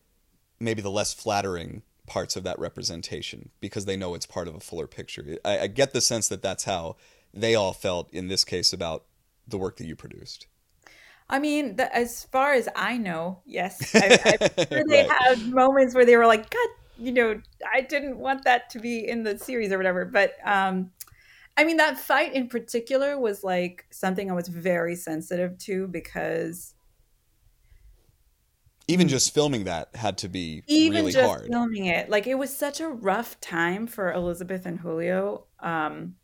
maybe 0.61 0.83
the 0.83 0.91
less 0.91 1.13
flattering 1.13 1.83
parts 2.07 2.37
of 2.37 2.45
that 2.45 2.59
representation 2.59 3.51
because 3.61 3.87
they 3.87 3.97
know 3.97 4.15
it's 4.15 4.27
part 4.27 4.49
of 4.49 4.55
a 4.55 4.61
fuller 4.61 4.87
picture. 4.87 5.39
I, 5.45 5.61
I, 5.61 5.67
get 5.69 5.93
the 5.93 6.01
sense 6.01 6.29
that 6.29 6.43
that's 6.43 6.65
how 6.65 6.97
they 7.33 7.55
all 7.55 7.73
felt 7.73 8.13
in 8.13 8.29
this 8.29 8.45
case 8.45 8.73
about 8.73 9.05
the 9.49 9.57
work 9.57 9.79
that 9.79 9.87
you 9.87 9.97
produced. 9.97 10.47
I 11.29 11.39
mean, 11.39 11.77
the, 11.77 11.95
as 11.95 12.25
far 12.25 12.53
as 12.53 12.69
I 12.77 12.99
know, 12.99 13.41
yes, 13.47 13.95
I, 13.95 14.19
I 14.25 14.65
sure 14.65 14.85
they 14.87 15.07
right. 15.09 15.11
had 15.11 15.49
moments 15.51 15.95
where 15.95 16.05
they 16.05 16.17
were 16.17 16.27
like, 16.27 16.51
"God, 16.51 16.69
you 16.99 17.13
know, 17.13 17.41
I 17.73 17.81
didn't 17.81 18.19
want 18.19 18.45
that 18.45 18.69
to 18.71 18.79
be 18.79 19.09
in 19.09 19.23
the 19.23 19.39
series 19.39 19.73
or 19.73 19.79
whatever." 19.79 20.05
But 20.05 20.35
um, 20.45 20.91
I 21.57 21.65
mean, 21.65 21.79
that 21.79 21.99
fight 21.99 22.35
in 22.35 22.49
particular 22.49 23.19
was 23.19 23.43
like 23.43 23.87
something 23.91 24.31
I 24.31 24.35
was 24.35 24.49
very 24.49 24.97
sensitive 24.97 25.57
to 25.61 25.87
because 25.89 26.75
even 28.89 29.09
just 29.09 29.33
filming 29.33 29.65
that 29.65 29.95
had 29.95 30.19
to 30.19 30.29
be 30.29 30.63
even 30.67 30.99
really 30.99 31.13
just 31.13 31.27
hard. 31.27 31.49
filming 31.51 31.87
it 31.87 32.11
like 32.11 32.27
it 32.27 32.35
was 32.35 32.55
such 32.55 32.81
a 32.81 32.89
rough 32.89 33.41
time 33.41 33.87
for 33.87 34.13
elizabeth 34.13 34.67
and 34.67 34.81
julio 34.81 35.45
um 35.61 36.15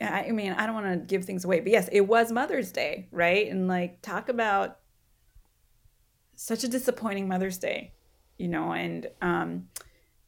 i 0.00 0.30
mean 0.30 0.52
i 0.52 0.66
don't 0.66 0.74
want 0.74 0.86
to 0.86 1.06
give 1.06 1.24
things 1.24 1.44
away 1.44 1.60
but 1.60 1.70
yes 1.72 1.88
it 1.92 2.02
was 2.02 2.30
mother's 2.30 2.72
day 2.72 3.08
right 3.10 3.48
and 3.48 3.68
like 3.68 4.02
talk 4.02 4.28
about 4.28 4.78
such 6.34 6.64
a 6.64 6.68
disappointing 6.68 7.26
mother's 7.26 7.58
day 7.58 7.92
you 8.36 8.48
know 8.48 8.72
and 8.72 9.06
um 9.22 9.68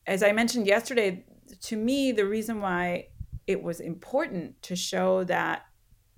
as 0.06 0.22
i 0.22 0.32
mentioned 0.32 0.66
yesterday 0.66 1.24
to 1.60 1.76
me 1.76 2.12
the 2.12 2.24
reason 2.24 2.60
why 2.60 3.06
it 3.46 3.62
was 3.62 3.80
important 3.80 4.60
to 4.62 4.76
show 4.76 5.24
that 5.24 5.62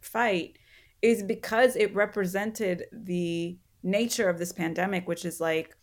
fight 0.01 0.59
is 1.03 1.23
because 1.23 1.77
it 1.77 1.95
represented 1.95 2.85
the 2.93 3.59
nature 3.83 4.29
of 4.29 4.39
this 4.39 4.53
pandemic, 4.53 5.09
which 5.09 5.25
is 5.25 5.41
like 5.41 5.77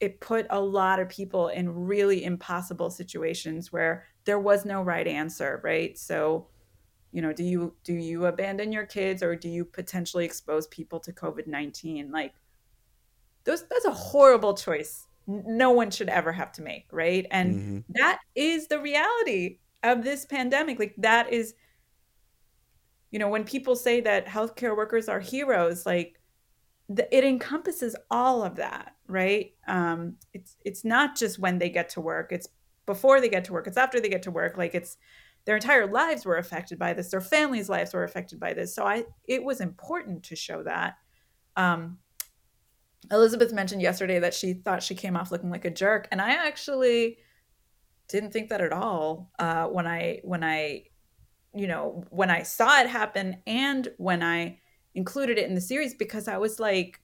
it 0.00 0.20
put 0.20 0.46
a 0.50 0.60
lot 0.60 1.00
of 1.00 1.08
people 1.08 1.48
in 1.48 1.86
really 1.86 2.24
impossible 2.24 2.90
situations 2.90 3.72
where 3.72 4.04
there 4.24 4.38
was 4.38 4.64
no 4.64 4.82
right 4.82 5.06
answer, 5.06 5.60
right? 5.64 5.96
So, 5.96 6.48
you 7.12 7.22
know, 7.22 7.32
do 7.32 7.44
you 7.44 7.74
do 7.84 7.94
you 7.94 8.26
abandon 8.26 8.72
your 8.72 8.86
kids 8.86 9.22
or 9.22 9.36
do 9.36 9.48
you 9.48 9.64
potentially 9.64 10.24
expose 10.24 10.66
people 10.66 11.00
to 11.00 11.12
COVID-19? 11.12 12.10
Like 12.12 12.34
those 13.44 13.64
that's 13.68 13.84
a 13.84 13.92
horrible 13.92 14.54
choice. 14.54 15.06
No 15.26 15.70
one 15.70 15.90
should 15.90 16.08
ever 16.08 16.32
have 16.32 16.52
to 16.52 16.62
make, 16.62 16.86
right? 16.92 17.26
And 17.30 17.54
mm-hmm. 17.54 17.78
that 17.94 18.18
is 18.34 18.68
the 18.68 18.80
reality 18.80 19.58
of 19.82 20.04
this 20.04 20.26
pandemic. 20.26 20.78
Like 20.78 20.94
that 20.98 21.32
is 21.32 21.54
you 23.10 23.18
know, 23.18 23.28
when 23.28 23.44
people 23.44 23.76
say 23.76 24.00
that 24.02 24.26
healthcare 24.26 24.76
workers 24.76 25.08
are 25.08 25.20
heroes, 25.20 25.86
like 25.86 26.20
the, 26.88 27.14
it 27.16 27.24
encompasses 27.24 27.96
all 28.10 28.42
of 28.42 28.56
that, 28.56 28.94
right? 29.08 29.52
Um, 29.66 30.16
it's 30.32 30.56
it's 30.64 30.84
not 30.84 31.16
just 31.16 31.38
when 31.38 31.58
they 31.58 31.70
get 31.70 31.88
to 31.90 32.00
work; 32.00 32.32
it's 32.32 32.48
before 32.86 33.20
they 33.20 33.28
get 33.28 33.44
to 33.46 33.52
work, 33.52 33.66
it's 33.66 33.76
after 33.76 34.00
they 34.00 34.08
get 34.08 34.22
to 34.22 34.30
work. 34.30 34.56
Like 34.56 34.74
it's 34.74 34.96
their 35.44 35.56
entire 35.56 35.86
lives 35.86 36.24
were 36.24 36.38
affected 36.38 36.78
by 36.78 36.92
this, 36.92 37.10
their 37.10 37.20
families' 37.20 37.68
lives 37.68 37.94
were 37.94 38.04
affected 38.04 38.40
by 38.40 38.52
this. 38.52 38.74
So 38.74 38.84
I, 38.84 39.04
it 39.26 39.42
was 39.42 39.60
important 39.60 40.24
to 40.24 40.36
show 40.36 40.62
that. 40.64 40.94
Um, 41.56 41.98
Elizabeth 43.10 43.52
mentioned 43.52 43.80
yesterday 43.80 44.18
that 44.18 44.34
she 44.34 44.54
thought 44.54 44.82
she 44.82 44.96
came 44.96 45.16
off 45.16 45.30
looking 45.30 45.50
like 45.50 45.64
a 45.64 45.70
jerk, 45.70 46.08
and 46.10 46.20
I 46.20 46.30
actually 46.30 47.18
didn't 48.08 48.32
think 48.32 48.48
that 48.50 48.60
at 48.60 48.72
all 48.72 49.30
uh, 49.38 49.66
when 49.66 49.86
I 49.86 50.20
when 50.22 50.42
I, 50.42 50.84
you 51.54 51.66
know, 51.66 52.04
when 52.10 52.30
I 52.30 52.42
saw 52.42 52.80
it 52.80 52.88
happen 52.88 53.38
and 53.46 53.88
when 53.96 54.22
I 54.22 54.58
included 54.96 55.38
it 55.38 55.46
in 55.46 55.54
the 55.54 55.60
series 55.60 55.94
because 55.94 56.26
I 56.26 56.38
was 56.38 56.58
like, 56.58 57.00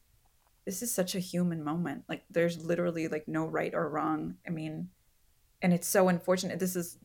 this 0.65 0.83
is 0.83 0.93
such 0.93 1.15
a 1.15 1.21
human 1.21 1.63
moment. 1.63 2.05
Like 2.09 2.25
there's 2.31 2.65
literally 2.65 3.07
like 3.07 3.29
no 3.29 3.47
right 3.47 3.73
or 3.75 3.89
wrong. 3.89 4.37
I 4.47 4.51
mean, 4.51 4.89
and 5.61 5.73
it's 5.73 5.87
so 5.87 6.09
unfortunate. 6.09 6.59
This 6.59 6.75
is 6.75 6.99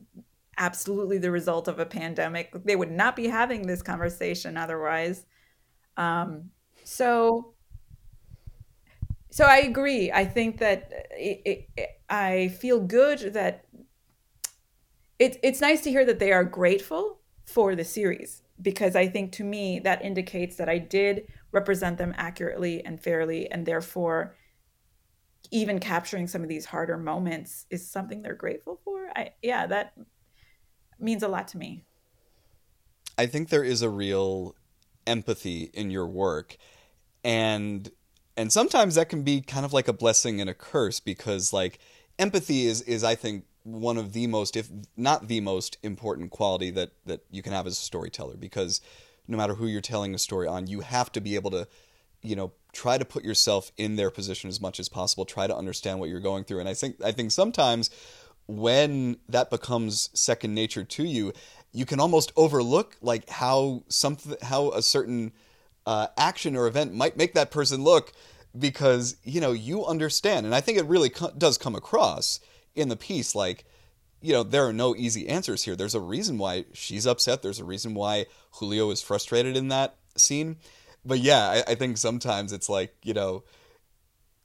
absolutely 0.56 1.18
the 1.18 1.30
result 1.30 1.68
of 1.68 1.78
a 1.78 1.86
pandemic. 1.86 2.50
They 2.64 2.74
would 2.74 2.90
not 2.90 3.14
be 3.14 3.28
having 3.28 3.66
this 3.66 3.82
conversation 3.82 4.56
otherwise. 4.56 5.26
Um, 5.96 6.50
so, 6.84 7.52
so 9.30 9.44
I 9.44 9.58
agree. 9.58 10.10
I 10.10 10.24
think 10.24 10.58
that 10.58 10.90
it, 11.10 11.42
it, 11.44 11.68
it, 11.76 11.88
I 12.08 12.48
feel 12.48 12.80
good 12.80 13.34
that 13.34 13.66
it's 15.18 15.36
it's 15.42 15.60
nice 15.60 15.82
to 15.82 15.90
hear 15.90 16.04
that 16.06 16.20
they 16.20 16.32
are 16.32 16.44
grateful 16.44 17.18
for 17.44 17.74
the 17.74 17.84
series 17.84 18.42
because 18.60 18.96
I 18.96 19.08
think 19.08 19.32
to 19.32 19.44
me 19.44 19.80
that 19.80 20.04
indicates 20.04 20.56
that 20.56 20.68
I 20.68 20.78
did 20.78 21.28
represent 21.52 21.98
them 21.98 22.14
accurately 22.16 22.84
and 22.84 23.00
fairly, 23.00 23.50
and 23.50 23.64
therefore, 23.64 24.34
even 25.50 25.78
capturing 25.78 26.26
some 26.26 26.42
of 26.42 26.48
these 26.48 26.66
harder 26.66 26.98
moments 26.98 27.66
is 27.70 27.88
something 27.88 28.22
they're 28.22 28.34
grateful 28.34 28.80
for. 28.84 29.08
I 29.14 29.32
yeah, 29.42 29.66
that 29.66 29.94
means 30.98 31.22
a 31.22 31.28
lot 31.28 31.48
to 31.48 31.58
me. 31.58 31.84
I 33.16 33.26
think 33.26 33.48
there 33.48 33.64
is 33.64 33.82
a 33.82 33.90
real 33.90 34.54
empathy 35.06 35.70
in 35.72 35.90
your 35.90 36.06
work, 36.06 36.56
and 37.24 37.90
and 38.36 38.52
sometimes 38.52 38.94
that 38.96 39.08
can 39.08 39.22
be 39.22 39.40
kind 39.40 39.64
of 39.64 39.72
like 39.72 39.88
a 39.88 39.92
blessing 39.92 40.40
and 40.40 40.50
a 40.50 40.54
curse 40.54 41.00
because 41.00 41.52
like 41.52 41.78
empathy 42.18 42.66
is 42.66 42.82
is 42.82 43.04
I 43.04 43.14
think 43.14 43.44
one 43.62 43.98
of 43.98 44.12
the 44.12 44.26
most, 44.26 44.56
if 44.56 44.68
not 44.96 45.28
the 45.28 45.40
most 45.40 45.78
important 45.82 46.30
quality 46.30 46.70
that 46.70 46.90
that 47.06 47.24
you 47.30 47.42
can 47.42 47.52
have 47.52 47.66
as 47.66 47.74
a 47.74 47.82
storyteller. 47.82 48.36
Because 48.36 48.80
no 49.26 49.36
matter 49.36 49.54
who 49.54 49.66
you're 49.66 49.80
telling 49.80 50.14
a 50.14 50.18
story 50.18 50.46
on, 50.46 50.66
you 50.66 50.80
have 50.80 51.12
to 51.12 51.20
be 51.20 51.34
able 51.34 51.50
to, 51.50 51.68
you 52.22 52.34
know, 52.34 52.52
try 52.72 52.98
to 52.98 53.04
put 53.04 53.24
yourself 53.24 53.72
in 53.76 53.96
their 53.96 54.10
position 54.10 54.48
as 54.48 54.60
much 54.60 54.80
as 54.80 54.88
possible. 54.88 55.24
Try 55.24 55.46
to 55.46 55.56
understand 55.56 56.00
what 56.00 56.08
you're 56.08 56.20
going 56.20 56.44
through. 56.44 56.60
And 56.60 56.68
I 56.68 56.74
think 56.74 57.02
I 57.02 57.12
think 57.12 57.30
sometimes 57.30 57.90
when 58.46 59.18
that 59.28 59.50
becomes 59.50 60.08
second 60.14 60.54
nature 60.54 60.82
to 60.82 61.04
you, 61.04 61.32
you 61.72 61.84
can 61.84 62.00
almost 62.00 62.32
overlook 62.36 62.96
like 63.02 63.28
how 63.28 63.84
something 63.88 64.36
how 64.42 64.70
a 64.70 64.82
certain 64.82 65.32
uh, 65.86 66.08
action 66.16 66.56
or 66.56 66.66
event 66.66 66.94
might 66.94 67.16
make 67.16 67.34
that 67.34 67.50
person 67.50 67.82
look 67.82 68.12
because 68.58 69.16
you 69.24 69.40
know 69.40 69.52
you 69.52 69.84
understand 69.84 70.46
and 70.46 70.54
i 70.54 70.60
think 70.60 70.78
it 70.78 70.84
really 70.86 71.10
co- 71.10 71.32
does 71.36 71.58
come 71.58 71.74
across 71.74 72.40
in 72.78 72.88
the 72.88 72.96
piece 72.96 73.34
like 73.34 73.64
you 74.20 74.32
know 74.32 74.42
there 74.42 74.66
are 74.66 74.72
no 74.72 74.96
easy 74.96 75.28
answers 75.28 75.64
here. 75.64 75.76
There's 75.76 75.94
a 75.94 76.00
reason 76.00 76.38
why 76.38 76.64
she's 76.72 77.06
upset. 77.06 77.42
There's 77.42 77.60
a 77.60 77.64
reason 77.64 77.94
why 77.94 78.26
julio 78.52 78.90
is 78.90 79.02
frustrated 79.02 79.56
in 79.56 79.68
that 79.68 79.96
scene. 80.16 80.56
But 81.04 81.18
yeah 81.20 81.62
i, 81.66 81.72
I 81.72 81.74
think 81.74 81.96
sometimes 81.96 82.52
it's 82.52 82.68
like 82.68 82.94
you 83.02 83.14
know 83.14 83.44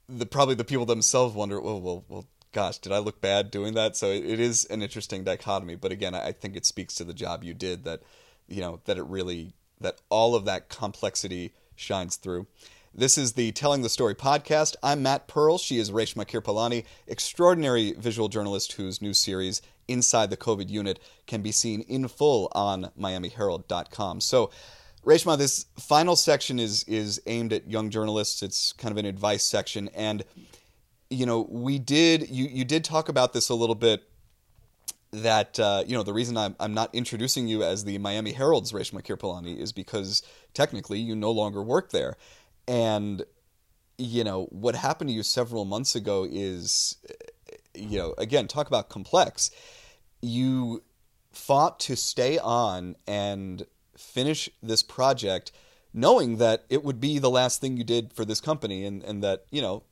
the 0.08 0.26
probably 0.26 0.54
the 0.54 0.64
people 0.64 0.86
themselves 0.86 1.34
wonder 1.34 1.60
well 1.60 1.80
well 1.80 2.04
well 2.08 2.26
gosh 2.52 2.78
did 2.78 2.92
i 2.92 2.98
look 2.98 3.20
bad 3.20 3.50
doing 3.50 3.74
that? 3.74 3.96
So 3.96 4.10
it, 4.10 4.24
it 4.24 4.40
is 4.40 4.64
an 4.66 4.82
interesting 4.82 5.24
dichotomy. 5.24 5.76
But 5.76 5.92
again 5.92 6.14
I, 6.14 6.28
I 6.28 6.32
think 6.32 6.56
it 6.56 6.66
speaks 6.66 6.94
to 6.96 7.04
the 7.04 7.14
job 7.14 7.44
you 7.44 7.54
did 7.54 7.84
that 7.84 8.02
you 8.48 8.60
know 8.60 8.80
that 8.84 8.98
it 8.98 9.04
really 9.04 9.54
that 9.80 10.00
all 10.08 10.34
of 10.34 10.44
that 10.44 10.68
complexity 10.68 11.52
shines 11.76 12.16
through 12.16 12.46
this 12.96 13.18
is 13.18 13.32
the 13.32 13.50
Telling 13.52 13.82
the 13.82 13.88
Story 13.88 14.14
podcast. 14.14 14.76
I'm 14.80 15.02
Matt 15.02 15.26
Pearl. 15.26 15.58
She 15.58 15.78
is 15.78 15.90
Reshma 15.90 16.24
Kirpalani, 16.24 16.84
extraordinary 17.08 17.92
visual 17.92 18.28
journalist 18.28 18.74
whose 18.74 19.02
new 19.02 19.12
series, 19.12 19.60
Inside 19.88 20.30
the 20.30 20.36
COVID 20.36 20.70
Unit, 20.70 21.00
can 21.26 21.42
be 21.42 21.50
seen 21.50 21.80
in 21.82 22.06
full 22.06 22.50
on 22.52 22.90
MiamiHerald.com. 22.98 24.20
So, 24.20 24.50
Reshma, 25.04 25.36
this 25.36 25.66
final 25.76 26.14
section 26.14 26.60
is 26.60 26.84
is 26.84 27.20
aimed 27.26 27.52
at 27.52 27.68
young 27.68 27.90
journalists. 27.90 28.42
It's 28.42 28.72
kind 28.72 28.92
of 28.92 28.98
an 28.98 29.06
advice 29.06 29.42
section, 29.42 29.88
and 29.88 30.24
you 31.10 31.26
know, 31.26 31.48
we 31.50 31.80
did 31.80 32.30
you 32.30 32.46
you 32.46 32.64
did 32.64 32.84
talk 32.84 33.08
about 33.08 33.32
this 33.32 33.48
a 33.48 33.54
little 33.54 33.74
bit. 33.74 34.04
That 35.10 35.60
uh, 35.60 35.84
you 35.86 35.96
know, 35.96 36.02
the 36.04 36.14
reason 36.14 36.36
I'm 36.36 36.56
I'm 36.58 36.74
not 36.74 36.94
introducing 36.94 37.48
you 37.48 37.62
as 37.62 37.84
the 37.84 37.98
Miami 37.98 38.32
Herald's 38.32 38.72
Reshma 38.72 39.02
Kirpalani 39.02 39.58
is 39.58 39.72
because 39.72 40.22
technically 40.54 41.00
you 41.00 41.14
no 41.14 41.32
longer 41.32 41.62
work 41.62 41.90
there. 41.90 42.16
And 42.66 43.24
you 43.98 44.24
know 44.24 44.44
what 44.46 44.74
happened 44.74 45.08
to 45.08 45.14
you 45.14 45.22
several 45.22 45.64
months 45.64 45.94
ago 45.94 46.26
is, 46.30 46.96
you 47.74 47.98
know, 47.98 48.14
again 48.18 48.48
talk 48.48 48.66
about 48.66 48.88
complex. 48.88 49.50
You 50.20 50.82
fought 51.32 51.80
to 51.80 51.96
stay 51.96 52.38
on 52.38 52.96
and 53.06 53.66
finish 53.96 54.48
this 54.62 54.82
project 54.82 55.52
knowing 55.92 56.38
that 56.38 56.64
it 56.68 56.82
would 56.82 57.00
be 57.00 57.18
the 57.18 57.30
last 57.30 57.60
thing 57.60 57.76
you 57.76 57.84
did 57.84 58.12
for 58.12 58.24
this 58.24 58.40
company 58.40 58.84
and, 58.84 59.02
and 59.04 59.22
that 59.22 59.44
you 59.50 59.62
know 59.62 59.82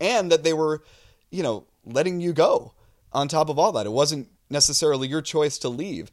and 0.00 0.30
that 0.30 0.42
they 0.42 0.52
were 0.52 0.82
you 1.30 1.42
know 1.42 1.64
letting 1.84 2.20
you 2.20 2.32
go 2.32 2.72
on 3.12 3.28
top 3.28 3.48
of 3.48 3.58
all 3.58 3.72
that 3.72 3.86
it 3.86 3.92
wasn't 3.92 4.28
necessarily 4.50 5.08
your 5.08 5.22
choice 5.22 5.58
to 5.58 5.68
leave 5.68 6.10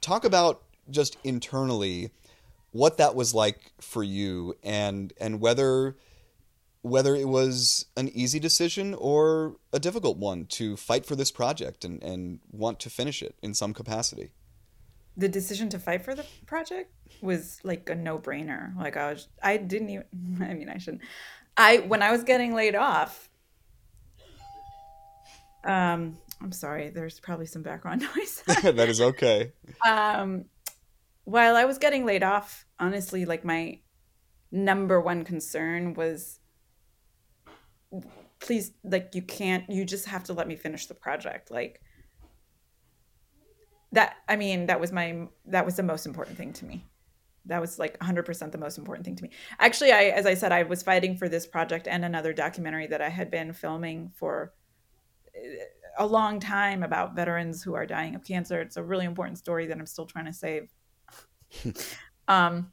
talk 0.00 0.24
about 0.24 0.62
just 0.90 1.16
internally 1.24 2.10
what 2.72 2.96
that 2.96 3.14
was 3.14 3.34
like 3.34 3.72
for 3.80 4.02
you 4.02 4.56
and 4.62 5.12
and 5.20 5.40
whether 5.40 5.96
whether 6.82 7.14
it 7.14 7.28
was 7.28 7.86
an 7.96 8.08
easy 8.08 8.40
decision 8.40 8.92
or 8.94 9.56
a 9.72 9.78
difficult 9.78 10.18
one 10.18 10.44
to 10.46 10.76
fight 10.76 11.06
for 11.06 11.14
this 11.14 11.30
project 11.30 11.84
and, 11.84 12.02
and 12.02 12.40
want 12.50 12.80
to 12.80 12.90
finish 12.90 13.22
it 13.22 13.36
in 13.40 13.54
some 13.54 13.72
capacity. 13.72 14.32
The 15.16 15.28
decision 15.28 15.68
to 15.68 15.78
fight 15.78 16.02
for 16.02 16.14
the 16.14 16.26
project 16.46 16.90
was 17.20 17.60
like 17.62 17.88
a 17.88 17.94
no 17.94 18.18
brainer. 18.18 18.76
Like 18.76 18.96
I 18.96 19.12
was, 19.12 19.28
I 19.42 19.58
didn't 19.58 19.90
even, 19.90 20.04
I 20.42 20.54
mean, 20.54 20.68
I 20.68 20.78
shouldn't. 20.78 21.02
I, 21.56 21.78
when 21.78 22.02
I 22.02 22.10
was 22.10 22.24
getting 22.24 22.52
laid 22.52 22.74
off, 22.74 23.30
um, 25.64 26.18
I'm 26.40 26.52
sorry, 26.52 26.90
there's 26.90 27.20
probably 27.20 27.46
some 27.46 27.62
background 27.62 28.04
noise. 28.16 28.42
that 28.62 28.88
is 28.88 29.00
okay. 29.00 29.52
Um, 29.86 30.46
while 31.24 31.56
I 31.56 31.64
was 31.64 31.78
getting 31.78 32.04
laid 32.04 32.22
off, 32.22 32.66
honestly, 32.78 33.24
like 33.24 33.44
my 33.44 33.80
number 34.50 35.00
one 35.00 35.24
concern 35.24 35.94
was 35.94 36.40
please 38.38 38.72
like 38.84 39.14
you 39.14 39.22
can't 39.22 39.68
you 39.70 39.84
just 39.84 40.06
have 40.06 40.24
to 40.24 40.32
let 40.32 40.48
me 40.48 40.56
finish 40.56 40.86
the 40.86 40.94
project. 40.94 41.50
Like 41.50 41.80
that 43.92 44.16
i 44.28 44.36
mean 44.36 44.66
that 44.66 44.80
was 44.80 44.90
my 44.90 45.28
that 45.46 45.64
was 45.64 45.76
the 45.76 45.82
most 45.82 46.06
important 46.06 46.36
thing 46.36 46.52
to 46.54 46.64
me. 46.64 46.86
That 47.46 47.60
was 47.60 47.78
like 47.78 47.98
100% 47.98 48.52
the 48.52 48.58
most 48.58 48.78
important 48.78 49.04
thing 49.04 49.16
to 49.16 49.22
me. 49.24 49.30
Actually 49.58 49.92
i 49.92 50.04
as 50.04 50.26
i 50.26 50.34
said 50.34 50.52
i 50.52 50.62
was 50.62 50.82
fighting 50.82 51.16
for 51.16 51.28
this 51.28 51.46
project 51.46 51.86
and 51.86 52.04
another 52.04 52.32
documentary 52.32 52.86
that 52.88 53.02
i 53.02 53.08
had 53.08 53.30
been 53.30 53.52
filming 53.52 54.10
for 54.14 54.54
eh, 55.34 55.64
a 55.98 56.06
long 56.06 56.40
time 56.40 56.82
about 56.82 57.14
veterans 57.14 57.62
who 57.62 57.74
are 57.74 57.84
dying 57.84 58.14
of 58.14 58.24
cancer. 58.24 58.62
It's 58.62 58.78
a 58.78 58.82
really 58.82 59.04
important 59.04 59.38
story 59.38 59.66
that 59.66 59.78
i'm 59.78 59.86
still 59.86 60.06
trying 60.06 60.26
to 60.26 60.32
save 60.32 60.68
um 62.28 62.72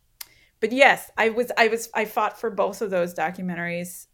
but 0.60 0.72
yes 0.72 1.12
i 1.18 1.30
was 1.30 1.52
i 1.58 1.68
was 1.68 1.90
i 1.94 2.06
fought 2.06 2.40
for 2.40 2.50
both 2.50 2.82
of 2.82 2.90
those 2.90 3.14
documentaries 3.14 4.08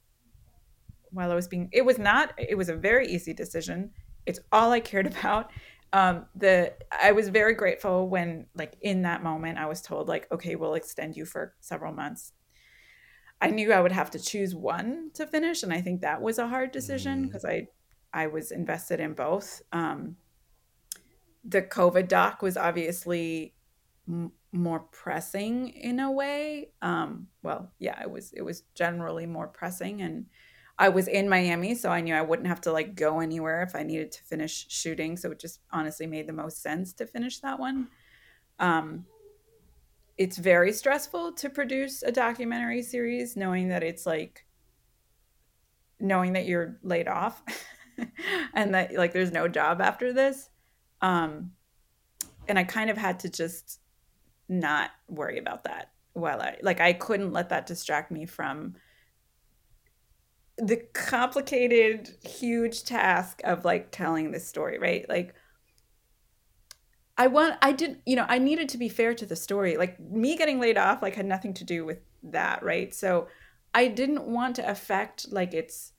while 1.15 1.31
i 1.31 1.35
was 1.35 1.47
being 1.47 1.69
it 1.71 1.83
was 1.83 1.97
not 1.97 2.33
it 2.37 2.55
was 2.55 2.69
a 2.69 2.75
very 2.75 3.07
easy 3.07 3.33
decision. 3.33 3.91
It's 4.25 4.39
all 4.51 4.71
i 4.71 4.79
cared 4.79 5.07
about. 5.17 5.51
Um 5.93 6.25
the 6.35 6.73
i 6.91 7.11
was 7.13 7.29
very 7.29 7.53
grateful 7.53 8.09
when 8.09 8.47
like 8.53 8.75
in 8.81 9.03
that 9.03 9.23
moment 9.23 9.57
i 9.57 9.65
was 9.65 9.81
told 9.81 10.07
like 10.07 10.27
okay 10.31 10.55
we'll 10.55 10.73
extend 10.73 11.15
you 11.15 11.25
for 11.25 11.55
several 11.61 11.93
months. 11.93 12.33
I 13.41 13.49
knew 13.49 13.71
i 13.71 13.81
would 13.81 13.91
have 13.91 14.11
to 14.11 14.19
choose 14.19 14.53
one 14.53 15.11
to 15.13 15.25
finish 15.25 15.63
and 15.63 15.73
i 15.73 15.81
think 15.81 16.01
that 16.01 16.21
was 16.21 16.37
a 16.37 16.47
hard 16.47 16.71
decision 16.71 17.25
because 17.25 17.43
mm. 17.43 17.67
i 18.13 18.23
i 18.23 18.27
was 18.27 18.51
invested 18.51 18.99
in 18.99 19.13
both. 19.13 19.61
Um 19.71 20.17
the 21.47 21.61
covid 21.61 22.07
doc 22.07 22.41
was 22.41 22.57
obviously 22.57 23.54
m- 24.07 24.31
more 24.51 24.79
pressing 24.79 25.69
in 25.69 25.99
a 25.99 26.09
way 26.09 26.69
um 26.81 27.27
well 27.43 27.71
yeah 27.77 28.01
it 28.01 28.09
was 28.09 28.31
it 28.33 28.41
was 28.41 28.63
generally 28.73 29.25
more 29.25 29.47
pressing 29.47 30.01
and 30.01 30.25
I 30.77 30.89
was 30.89 31.07
in 31.07 31.29
Miami, 31.29 31.73
so 31.73 31.89
I 31.89 32.01
knew 32.01 32.13
I 32.13 32.21
wouldn't 32.21 32.49
have 32.49 32.61
to 32.61 32.71
like 32.71 32.95
go 32.95 33.21
anywhere 33.21 33.63
if 33.63 33.75
I 33.75 33.83
needed 33.83 34.11
to 34.13 34.23
finish 34.23 34.65
shooting. 34.69 35.15
So 35.15 35.31
it 35.31 35.39
just 35.39 35.61
honestly 35.71 36.05
made 36.05 36.27
the 36.27 36.33
most 36.33 36.61
sense 36.61 36.91
to 36.93 37.07
finish 37.07 37.39
that 37.39 37.59
one. 37.59 37.87
Um, 38.59 39.05
it's 40.17 40.37
very 40.37 40.73
stressful 40.73 41.33
to 41.33 41.49
produce 41.49 42.03
a 42.03 42.11
documentary 42.11 42.81
series, 42.81 43.37
knowing 43.37 43.69
that 43.69 43.83
it's 43.83 44.05
like 44.05 44.45
knowing 45.99 46.33
that 46.33 46.45
you're 46.45 46.77
laid 46.83 47.07
off 47.07 47.41
and 48.53 48.73
that 48.73 48.93
like 48.93 49.13
there's 49.13 49.31
no 49.31 49.47
job 49.47 49.81
after 49.81 50.11
this. 50.11 50.49
Um, 51.01 51.51
and 52.47 52.59
I 52.59 52.65
kind 52.65 52.89
of 52.89 52.97
had 52.97 53.19
to 53.21 53.29
just 53.29 53.79
not 54.47 54.91
worry 55.07 55.37
about 55.37 55.63
that 55.63 55.91
while 56.13 56.41
I 56.41 56.57
like 56.61 56.79
I 56.79 56.93
couldn't 56.93 57.33
let 57.33 57.49
that 57.49 57.65
distract 57.65 58.11
me 58.11 58.25
from 58.25 58.75
the 60.57 60.77
complicated 60.93 62.15
huge 62.23 62.83
task 62.83 63.41
of 63.43 63.65
like 63.65 63.91
telling 63.91 64.31
this 64.31 64.47
story 64.47 64.79
right? 64.79 65.07
Like 65.07 65.35
i 67.17 67.27
want 67.27 67.55
i 67.61 67.71
didn't 67.71 67.99
you 68.05 68.13
know 68.13 68.25
i 68.27 68.37
needed 68.37 68.67
to 68.67 68.77
be 68.77 68.89
fair 68.89 69.13
to 69.13 69.25
the 69.25 69.35
story. 69.35 69.77
Like 69.77 69.99
me 69.99 70.37
getting 70.37 70.59
laid 70.59 70.77
off 70.77 71.01
like 71.01 71.15
had 71.15 71.25
nothing 71.25 71.53
to 71.55 71.63
do 71.63 71.85
with 71.85 71.99
that 72.23 72.63
right? 72.63 72.93
So 72.93 73.27
i 73.73 73.87
didn't 73.87 74.25
want 74.25 74.55
to 74.55 74.69
affect 74.69 75.31
like 75.31 75.53
its 75.53 75.91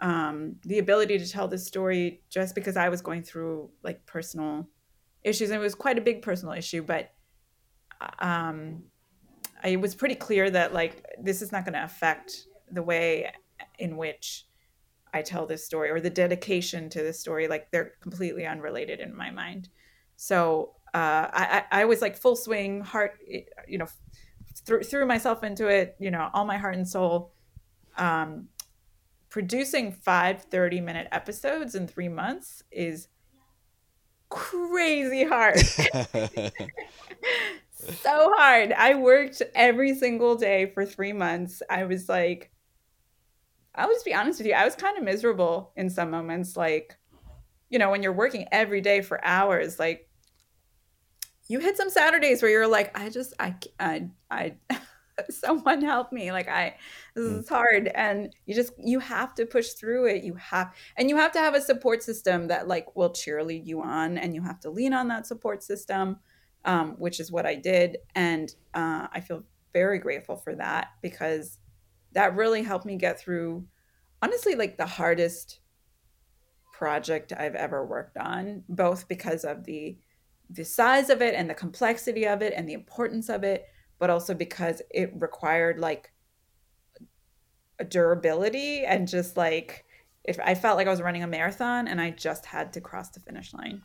um 0.00 0.56
the 0.62 0.78
ability 0.78 1.18
to 1.18 1.28
tell 1.28 1.48
this 1.48 1.66
story 1.66 2.22
just 2.30 2.54
because 2.54 2.76
i 2.76 2.88
was 2.88 3.02
going 3.02 3.22
through 3.22 3.68
like 3.82 4.06
personal 4.06 4.68
issues. 5.24 5.50
And 5.50 5.58
it 5.58 5.62
was 5.62 5.74
quite 5.74 5.98
a 5.98 6.02
big 6.02 6.22
personal 6.22 6.54
issue 6.54 6.82
but 6.82 7.12
um 8.18 8.82
I, 9.62 9.68
it 9.68 9.80
was 9.80 9.94
pretty 9.94 10.14
clear 10.14 10.50
that 10.50 10.72
like 10.72 11.04
this 11.20 11.42
is 11.42 11.52
not 11.52 11.64
going 11.64 11.74
to 11.74 11.84
affect 11.84 12.46
the 12.70 12.82
way 12.82 13.32
in 13.78 13.96
which 13.96 14.46
I 15.12 15.22
tell 15.22 15.46
this 15.46 15.64
story 15.64 15.90
or 15.90 16.00
the 16.00 16.10
dedication 16.10 16.88
to 16.90 17.02
this 17.02 17.18
story, 17.18 17.48
like 17.48 17.70
they're 17.70 17.92
completely 18.00 18.46
unrelated 18.46 19.00
in 19.00 19.16
my 19.16 19.30
mind. 19.30 19.68
So 20.16 20.74
uh, 20.94 21.28
I, 21.32 21.64
I 21.70 21.84
was 21.86 22.02
like 22.02 22.16
full 22.16 22.36
swing, 22.36 22.80
heart, 22.80 23.18
you 23.66 23.78
know, 23.78 23.86
threw, 24.64 24.82
threw 24.82 25.06
myself 25.06 25.42
into 25.42 25.68
it, 25.68 25.96
you 25.98 26.10
know, 26.10 26.28
all 26.34 26.44
my 26.44 26.58
heart 26.58 26.76
and 26.76 26.86
soul. 26.86 27.32
Um, 27.96 28.48
producing 29.30 29.92
five 29.92 30.42
30 30.42 30.80
minute 30.80 31.08
episodes 31.12 31.74
in 31.74 31.86
three 31.86 32.08
months 32.08 32.62
is 32.70 33.08
crazy 34.28 35.24
hard. 35.24 35.56
so 38.02 38.32
hard. 38.36 38.72
I 38.72 38.94
worked 38.94 39.42
every 39.54 39.94
single 39.94 40.36
day 40.36 40.70
for 40.72 40.84
three 40.84 41.12
months. 41.12 41.62
I 41.68 41.84
was 41.84 42.08
like, 42.08 42.50
I'll 43.74 43.88
just 43.88 44.04
be 44.04 44.14
honest 44.14 44.40
with 44.40 44.46
you. 44.46 44.54
I 44.54 44.64
was 44.64 44.74
kind 44.74 44.98
of 44.98 45.04
miserable 45.04 45.72
in 45.76 45.88
some 45.88 46.10
moments. 46.10 46.56
Like, 46.56 46.96
you 47.70 47.78
know, 47.78 47.90
when 47.90 48.02
you're 48.02 48.12
working 48.12 48.46
every 48.50 48.80
day 48.80 49.02
for 49.02 49.24
hours, 49.24 49.78
like 49.78 50.08
you 51.48 51.60
hit 51.60 51.76
some 51.76 51.90
Saturdays 51.90 52.42
where 52.42 52.50
you're 52.50 52.66
like, 52.66 52.96
I 52.98 53.08
just, 53.08 53.34
I, 53.38 53.54
I, 53.78 54.08
I, 54.30 54.56
someone 55.30 55.82
help 55.82 56.12
me. 56.12 56.32
Like, 56.32 56.48
I, 56.48 56.76
this 57.14 57.24
mm. 57.24 57.38
is 57.38 57.48
hard. 57.48 57.88
And 57.94 58.34
you 58.46 58.54
just, 58.54 58.72
you 58.78 58.98
have 59.00 59.34
to 59.36 59.46
push 59.46 59.70
through 59.70 60.06
it. 60.06 60.24
You 60.24 60.34
have, 60.34 60.74
and 60.96 61.08
you 61.08 61.16
have 61.16 61.32
to 61.32 61.38
have 61.38 61.54
a 61.54 61.60
support 61.60 62.02
system 62.02 62.48
that 62.48 62.68
like 62.68 62.96
will 62.96 63.10
cheerlead 63.10 63.66
you 63.66 63.80
on 63.82 64.18
and 64.18 64.34
you 64.34 64.42
have 64.42 64.60
to 64.60 64.70
lean 64.70 64.92
on 64.92 65.08
that 65.08 65.26
support 65.26 65.62
system, 65.62 66.18
um, 66.64 66.96
which 66.98 67.20
is 67.20 67.32
what 67.32 67.46
I 67.46 67.54
did. 67.54 67.98
And 68.14 68.54
uh, 68.74 69.08
I 69.12 69.20
feel 69.20 69.44
very 69.72 69.98
grateful 69.98 70.36
for 70.36 70.54
that 70.56 70.88
because 71.02 71.58
that 72.12 72.36
really 72.36 72.62
helped 72.62 72.86
me 72.86 72.96
get 72.96 73.20
through 73.20 73.66
honestly 74.22 74.54
like 74.54 74.76
the 74.76 74.86
hardest 74.86 75.60
project 76.72 77.32
I've 77.32 77.54
ever 77.54 77.84
worked 77.84 78.16
on, 78.16 78.64
both 78.68 79.08
because 79.08 79.44
of 79.44 79.64
the 79.64 79.98
the 80.50 80.64
size 80.64 81.10
of 81.10 81.20
it 81.20 81.34
and 81.34 81.50
the 81.50 81.54
complexity 81.54 82.26
of 82.26 82.40
it 82.40 82.54
and 82.56 82.66
the 82.66 82.72
importance 82.72 83.28
of 83.28 83.44
it, 83.44 83.66
but 83.98 84.08
also 84.08 84.32
because 84.32 84.80
it 84.90 85.12
required 85.20 85.78
like 85.78 86.10
a 87.78 87.84
durability 87.84 88.84
and 88.84 89.06
just 89.06 89.36
like 89.36 89.84
if 90.24 90.38
I 90.42 90.54
felt 90.54 90.76
like 90.76 90.86
I 90.86 90.90
was 90.90 91.02
running 91.02 91.22
a 91.22 91.26
marathon 91.26 91.86
and 91.86 92.00
I 92.00 92.10
just 92.10 92.46
had 92.46 92.72
to 92.74 92.80
cross 92.80 93.10
the 93.10 93.20
finish 93.20 93.52
line. 93.52 93.82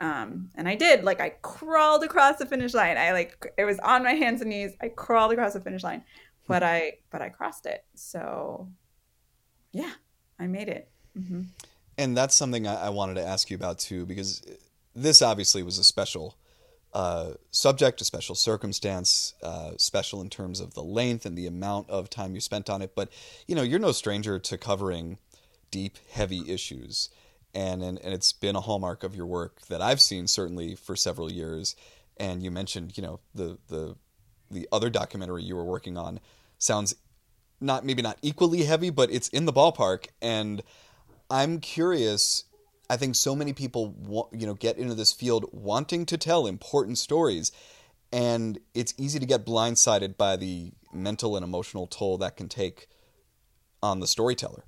Um, 0.00 0.50
and 0.54 0.68
I 0.68 0.74
did 0.74 1.04
like 1.04 1.20
I 1.20 1.30
crawled 1.42 2.04
across 2.04 2.38
the 2.38 2.46
finish 2.46 2.74
line. 2.74 2.96
I 2.96 3.12
like 3.12 3.52
it 3.56 3.64
was 3.64 3.78
on 3.80 4.04
my 4.04 4.12
hands 4.12 4.40
and 4.40 4.50
knees. 4.50 4.72
I 4.80 4.88
crawled 4.88 5.32
across 5.32 5.54
the 5.54 5.60
finish 5.60 5.82
line, 5.82 6.04
but 6.48 6.62
I 6.62 6.98
but 7.10 7.22
I 7.22 7.28
crossed 7.28 7.66
it. 7.66 7.84
So 7.94 8.68
yeah, 9.72 9.92
I 10.38 10.46
made 10.46 10.68
it. 10.68 10.88
Mm-hmm. 11.18 11.42
And 11.96 12.16
that's 12.16 12.34
something 12.36 12.66
I, 12.66 12.86
I, 12.86 12.88
wanted 12.90 13.14
to 13.14 13.26
ask 13.26 13.50
you 13.50 13.56
about 13.56 13.80
too, 13.80 14.06
because 14.06 14.42
this 14.94 15.20
obviously 15.20 15.64
was 15.64 15.78
a 15.78 15.84
special 15.84 16.36
uh, 16.94 17.32
subject, 17.50 18.00
a 18.00 18.04
special 18.04 18.36
circumstance, 18.36 19.34
uh, 19.42 19.72
special 19.78 20.20
in 20.20 20.30
terms 20.30 20.60
of 20.60 20.74
the 20.74 20.82
length 20.82 21.26
and 21.26 21.36
the 21.36 21.46
amount 21.46 21.90
of 21.90 22.08
time 22.08 22.34
you 22.34 22.40
spent 22.40 22.70
on 22.70 22.82
it. 22.82 22.94
But 22.94 23.10
you 23.46 23.54
know, 23.54 23.62
you're 23.62 23.80
no 23.80 23.92
stranger 23.92 24.38
to 24.38 24.56
covering 24.56 25.18
deep, 25.70 25.98
heavy 26.10 26.50
issues. 26.50 27.10
And, 27.54 27.82
and 27.82 27.98
and 27.98 28.14
it's 28.14 28.32
been 28.32 28.56
a 28.56 28.60
hallmark 28.60 29.02
of 29.02 29.16
your 29.16 29.26
work 29.26 29.62
that 29.62 29.80
I've 29.80 30.00
seen 30.00 30.26
certainly 30.26 30.74
for 30.74 30.94
several 30.94 31.32
years. 31.32 31.74
And 32.16 32.42
you 32.42 32.50
mentioned, 32.50 32.96
you 32.96 33.02
know, 33.02 33.20
the 33.34 33.58
the 33.68 33.96
the 34.50 34.68
other 34.72 34.90
documentary 34.90 35.42
you 35.42 35.56
were 35.56 35.64
working 35.64 35.96
on 35.96 36.20
sounds 36.58 36.94
not 37.60 37.84
maybe 37.84 38.02
not 38.02 38.18
equally 38.22 38.64
heavy, 38.64 38.90
but 38.90 39.10
it's 39.10 39.28
in 39.28 39.44
the 39.44 39.52
ballpark. 39.52 40.06
And 40.22 40.62
I'm 41.30 41.60
curious. 41.60 42.44
I 42.90 42.96
think 42.96 43.16
so 43.16 43.34
many 43.34 43.52
people, 43.52 44.28
you 44.32 44.46
know, 44.46 44.54
get 44.54 44.78
into 44.78 44.94
this 44.94 45.12
field 45.12 45.44
wanting 45.52 46.06
to 46.06 46.16
tell 46.16 46.46
important 46.46 46.96
stories, 46.96 47.52
and 48.10 48.58
it's 48.74 48.94
easy 48.96 49.18
to 49.18 49.26
get 49.26 49.44
blindsided 49.44 50.16
by 50.16 50.36
the 50.36 50.72
mental 50.92 51.36
and 51.36 51.44
emotional 51.44 51.86
toll 51.86 52.16
that 52.18 52.36
can 52.36 52.48
take 52.48 52.88
on 53.82 54.00
the 54.00 54.06
storyteller. 54.06 54.64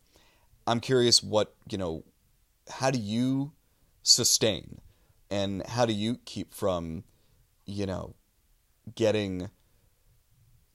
I'm 0.67 0.81
curious 0.81 1.23
what 1.23 1.55
you 1.71 1.79
know. 1.79 2.05
How 2.71 2.91
do 2.91 2.99
you 2.99 3.53
sustain, 4.03 4.81
and 5.31 5.67
how 5.67 5.87
do 5.87 5.93
you 5.93 6.19
keep 6.25 6.55
from, 6.55 7.05
you 7.67 7.87
know, 7.87 8.15
getting 8.95 9.51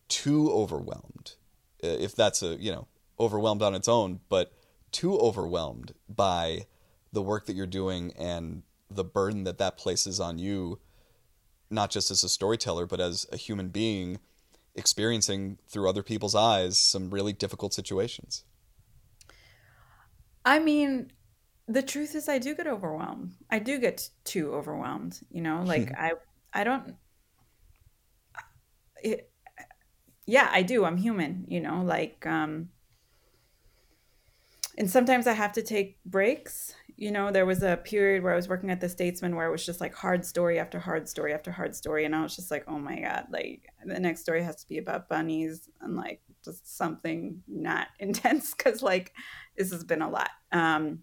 too 0.07 0.51
overwhelmed, 0.51 1.35
uh, 1.83 1.87
if 1.87 2.15
that's 2.15 2.43
a 2.43 2.55
you 2.55 2.71
know 2.71 2.87
overwhelmed 3.19 3.61
on 3.61 3.73
its 3.73 3.87
own, 3.87 4.19
but 4.29 4.53
too 4.91 5.17
overwhelmed 5.17 5.93
by 6.07 6.65
the 7.11 7.21
work 7.21 7.45
that 7.45 7.55
you're 7.55 7.65
doing 7.65 8.13
and 8.17 8.63
the 8.89 9.03
burden 9.03 9.43
that 9.45 9.57
that 9.57 9.77
places 9.77 10.19
on 10.19 10.37
you, 10.37 10.79
not 11.69 11.89
just 11.89 12.11
as 12.11 12.23
a 12.23 12.29
storyteller, 12.29 12.85
but 12.85 12.99
as 12.99 13.25
a 13.31 13.37
human 13.37 13.69
being 13.69 14.19
experiencing 14.75 15.57
through 15.67 15.89
other 15.89 16.03
people's 16.03 16.35
eyes 16.35 16.77
some 16.77 17.09
really 17.09 17.33
difficult 17.33 17.73
situations. 17.73 18.43
I 20.43 20.59
mean, 20.59 21.11
the 21.67 21.81
truth 21.81 22.15
is 22.15 22.29
I 22.29 22.37
do 22.37 22.55
get 22.55 22.67
overwhelmed. 22.67 23.33
I 23.49 23.59
do 23.59 23.79
get 23.79 24.09
too 24.23 24.53
overwhelmed, 24.53 25.19
you 25.29 25.41
know, 25.41 25.63
like 25.63 25.91
I 25.97 26.13
I 26.53 26.63
don't 26.63 26.95
it, 29.03 29.29
yeah, 30.25 30.49
I 30.51 30.63
do. 30.63 30.85
I'm 30.85 30.97
human, 30.97 31.45
you 31.47 31.59
know, 31.59 31.81
like 31.83 32.25
um 32.25 32.69
and 34.77 34.89
sometimes 34.89 35.25
I 35.27 35.33
have 35.33 35.53
to 35.53 35.61
take 35.61 35.99
breaks 36.05 36.75
you 36.97 37.11
know, 37.11 37.31
there 37.31 37.45
was 37.45 37.61
a 37.61 37.77
period 37.77 38.23
where 38.23 38.31
I 38.31 38.37
was 38.37 38.47
working 38.47 38.71
at 38.71 38.79
the 38.79 38.87
Statesman 38.87 39.35
where 39.35 39.47
it 39.47 39.51
was 39.51 39.65
just 39.65 39.81
like 39.81 39.93
hard 39.93 40.25
story 40.25 40.59
after 40.59 40.79
hard 40.79 41.09
story 41.09 41.33
after 41.33 41.51
hard 41.51 41.75
story. 41.75 42.05
And 42.05 42.15
I 42.15 42.23
was 42.23 42.35
just 42.35 42.51
like, 42.51 42.63
oh 42.67 42.79
my 42.79 42.99
God, 42.99 43.25
like 43.29 43.67
the 43.85 43.99
next 43.99 44.21
story 44.21 44.41
has 44.43 44.55
to 44.57 44.67
be 44.67 44.77
about 44.77 45.09
bunnies 45.09 45.69
and 45.81 45.97
like 45.97 46.21
just 46.43 46.77
something 46.77 47.43
not 47.47 47.87
intense 47.99 48.53
because 48.53 48.81
like 48.81 49.13
this 49.57 49.71
has 49.71 49.83
been 49.83 50.01
a 50.01 50.09
lot. 50.09 50.29
Um, 50.51 50.99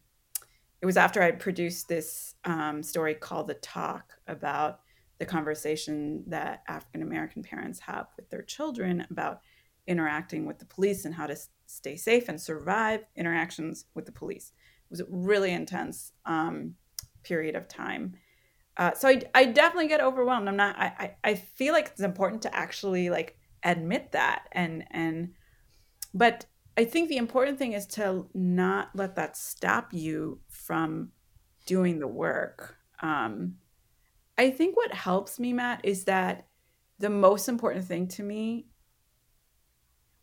it 0.82 0.86
was 0.86 0.96
after 0.96 1.22
I'd 1.22 1.38
produced 1.38 1.88
this 1.88 2.34
um, 2.44 2.82
story 2.82 3.14
called 3.14 3.46
The 3.46 3.54
Talk 3.54 4.14
about 4.26 4.80
the 5.18 5.24
conversation 5.24 6.24
that 6.26 6.64
African 6.66 7.02
American 7.02 7.44
parents 7.44 7.78
have 7.78 8.08
with 8.16 8.28
their 8.28 8.42
children 8.42 9.06
about 9.08 9.40
interacting 9.86 10.44
with 10.44 10.58
the 10.58 10.64
police 10.64 11.04
and 11.04 11.14
how 11.14 11.28
to 11.28 11.36
stay 11.66 11.96
safe 11.96 12.28
and 12.28 12.40
survive 12.40 13.04
interactions 13.16 13.86
with 13.94 14.06
the 14.06 14.12
police 14.12 14.52
It 14.84 14.90
was 14.90 15.00
a 15.00 15.06
really 15.08 15.52
intense 15.52 16.12
um, 16.26 16.74
period 17.22 17.54
of 17.54 17.68
time. 17.68 18.14
Uh, 18.76 18.92
so 18.94 19.08
I, 19.08 19.22
I 19.34 19.44
definitely 19.44 19.88
get 19.88 20.00
overwhelmed. 20.00 20.48
I'm 20.48 20.56
not. 20.56 20.76
I, 20.76 21.14
I 21.22 21.34
feel 21.34 21.74
like 21.74 21.88
it's 21.88 22.00
important 22.00 22.42
to 22.42 22.56
actually 22.56 23.08
like 23.08 23.36
admit 23.62 24.12
that 24.12 24.48
and 24.50 24.84
and, 24.90 25.34
but 26.12 26.46
I 26.76 26.84
think 26.84 27.08
the 27.08 27.18
important 27.18 27.58
thing 27.58 27.72
is 27.72 27.86
to 27.88 28.26
not 28.34 28.90
let 28.94 29.16
that 29.16 29.36
stop 29.36 29.92
you 29.92 30.40
from 30.48 31.10
doing 31.66 31.98
the 31.98 32.08
work. 32.08 32.76
Um, 33.00 33.56
I 34.38 34.50
think 34.50 34.76
what 34.76 34.92
helps 34.92 35.38
me, 35.38 35.52
Matt, 35.52 35.84
is 35.84 36.04
that 36.04 36.46
the 36.98 37.10
most 37.10 37.48
important 37.48 37.84
thing 37.84 38.08
to 38.08 38.22
me 38.22 38.66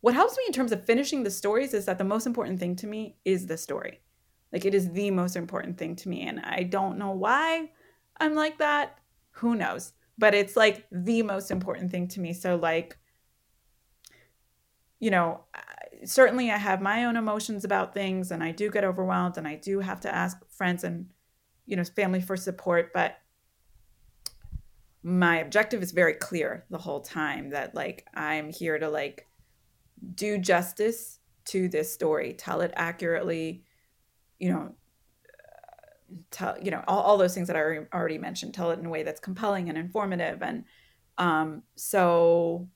what 0.01 0.13
helps 0.13 0.37
me 0.37 0.43
in 0.47 0.53
terms 0.53 0.71
of 0.71 0.85
finishing 0.85 1.23
the 1.23 1.31
stories 1.31 1.73
is 1.73 1.85
that 1.85 1.97
the 1.97 2.03
most 2.03 2.25
important 2.25 2.59
thing 2.59 2.75
to 2.77 2.87
me 2.87 3.17
is 3.25 3.47
the 3.47 3.57
story. 3.57 3.99
Like 4.53 4.65
it 4.65 4.73
is 4.73 4.91
the 4.91 5.11
most 5.11 5.35
important 5.35 5.77
thing 5.77 5.95
to 5.97 6.09
me. 6.09 6.21
And 6.21 6.39
I 6.39 6.63
don't 6.63 6.97
know 6.97 7.11
why 7.11 7.71
I'm 8.17 8.33
like 8.33 8.57
that. 8.59 8.97
Who 9.31 9.55
knows? 9.55 9.93
But 10.17 10.33
it's 10.33 10.55
like 10.55 10.85
the 10.91 11.21
most 11.23 11.51
important 11.51 11.91
thing 11.91 12.07
to 12.09 12.19
me. 12.19 12.33
So, 12.33 12.55
like, 12.55 12.97
you 14.99 15.11
know, 15.11 15.41
certainly 16.05 16.51
I 16.51 16.57
have 16.57 16.81
my 16.81 17.05
own 17.05 17.15
emotions 17.15 17.65
about 17.65 17.93
things 17.93 18.31
and 18.31 18.43
I 18.43 18.51
do 18.51 18.69
get 18.69 18.83
overwhelmed 18.83 19.37
and 19.37 19.47
I 19.47 19.55
do 19.55 19.79
have 19.79 19.99
to 20.01 20.13
ask 20.13 20.37
friends 20.49 20.83
and, 20.83 21.09
you 21.65 21.75
know, 21.75 21.83
family 21.83 22.21
for 22.21 22.37
support. 22.37 22.91
But 22.93 23.17
my 25.03 25.37
objective 25.39 25.81
is 25.81 25.91
very 25.91 26.13
clear 26.13 26.65
the 26.69 26.77
whole 26.77 27.01
time 27.01 27.49
that, 27.51 27.75
like, 27.75 28.05
I'm 28.13 28.49
here 28.51 28.77
to, 28.77 28.89
like, 28.89 29.27
do 30.15 30.37
justice 30.37 31.19
to 31.45 31.67
this 31.67 31.93
story, 31.93 32.33
tell 32.33 32.61
it 32.61 32.71
accurately, 32.75 33.63
you 34.39 34.51
know, 34.51 34.75
tell 36.31 36.57
you 36.61 36.71
know 36.71 36.83
all, 36.87 37.01
all 37.01 37.17
those 37.17 37.33
things 37.33 37.47
that 37.47 37.55
I 37.55 37.59
already 37.93 38.17
mentioned. 38.17 38.53
Tell 38.53 38.71
it 38.71 38.79
in 38.79 38.85
a 38.85 38.89
way 38.89 39.03
that's 39.03 39.19
compelling 39.19 39.69
and 39.69 39.77
informative, 39.77 40.41
and 40.41 40.63
um, 41.17 41.63
so 41.75 42.67